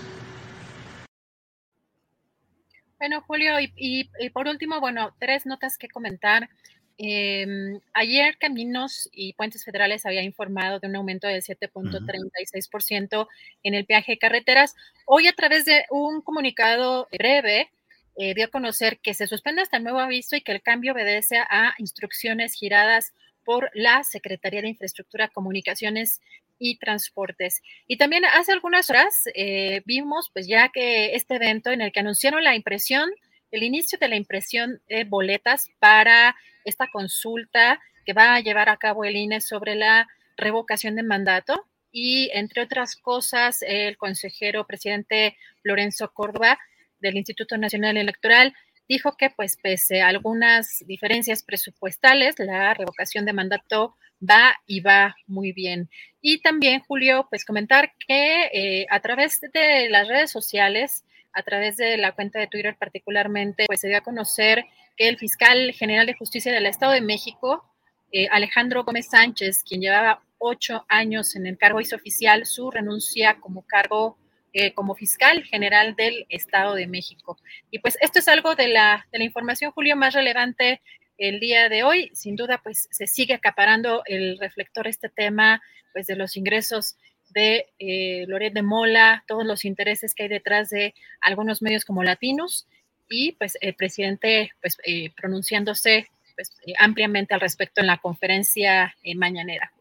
[3.03, 6.49] Bueno, Julio, y, por último, bueno, tres notas que comentar.
[6.97, 13.27] Em, ayer Caminos y Puentes Federales había informado de un aumento del 7.36%
[13.63, 14.73] en el peaje de carreteras.
[15.05, 17.69] Hoy a través de un comunicado breve
[18.15, 20.93] eh, dio a conocer que se suspende hasta el nuevo aviso y que el cambio
[20.93, 23.11] obedece a instrucciones giradas
[23.43, 26.21] por la Secretaría de Infraestructura, Comunicaciones
[26.59, 27.61] y Transportes.
[27.87, 31.99] Y también hace algunas horas eh, vimos pues ya que este evento en el que
[31.99, 33.09] anunciaron la impresión,
[33.51, 38.77] el inicio de la impresión de boletas para esta consulta que va a llevar a
[38.77, 40.07] cabo el INE sobre la
[40.37, 46.57] revocación de mandato y, entre otras cosas, el consejero presidente Lorenzo Córdoba
[46.99, 48.55] del Instituto Nacional Electoral
[48.87, 55.15] dijo que, pues, pese a algunas diferencias presupuestales, la revocación de mandato va y va
[55.27, 55.89] muy bien.
[56.21, 61.03] Y también, Julio, pues comentar que eh, a través de las redes sociales,
[61.33, 65.17] a través de la cuenta de Twitter particularmente, pues se dio a conocer que el
[65.17, 67.65] fiscal general de justicia del Estado de México,
[68.11, 73.39] eh, Alejandro Gómez Sánchez, quien llevaba ocho años en el cargo, hizo oficial su renuncia
[73.39, 74.17] como cargo
[74.53, 77.37] eh, como fiscal general del Estado de México.
[77.71, 80.81] Y pues esto es algo de la, de la información, Julio, más relevante
[81.17, 82.11] el día de hoy.
[82.13, 86.97] Sin duda, pues se sigue acaparando el reflector este tema, pues de los ingresos
[87.33, 92.03] de eh, Loret de Mola, todos los intereses que hay detrás de algunos medios como
[92.03, 92.67] latinos
[93.09, 98.95] y pues el presidente pues eh, pronunciándose pues, eh, ampliamente al respecto en la conferencia
[99.03, 99.71] eh, mañanera.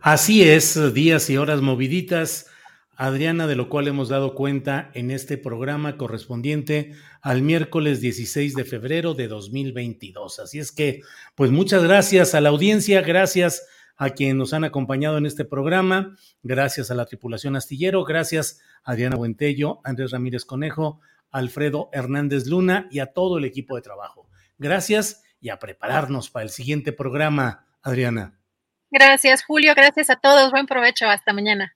[0.00, 2.50] Así es, días y horas moviditas,
[2.96, 8.64] Adriana, de lo cual hemos dado cuenta en este programa correspondiente al miércoles 16 de
[8.64, 10.38] febrero de 2022.
[10.38, 11.02] Así es que,
[11.34, 13.66] pues muchas gracias a la audiencia, gracias
[13.96, 18.92] a quienes nos han acompañado en este programa, gracias a la tripulación astillero, gracias a
[18.92, 21.00] Adriana Buentello, Andrés Ramírez Conejo,
[21.30, 24.28] Alfredo Hernández Luna y a todo el equipo de trabajo.
[24.58, 28.38] Gracias y a prepararnos para el siguiente programa, Adriana.
[28.90, 29.74] Gracias, Julio.
[29.74, 30.50] Gracias a todos.
[30.50, 31.06] Buen provecho.
[31.06, 31.75] Hasta mañana.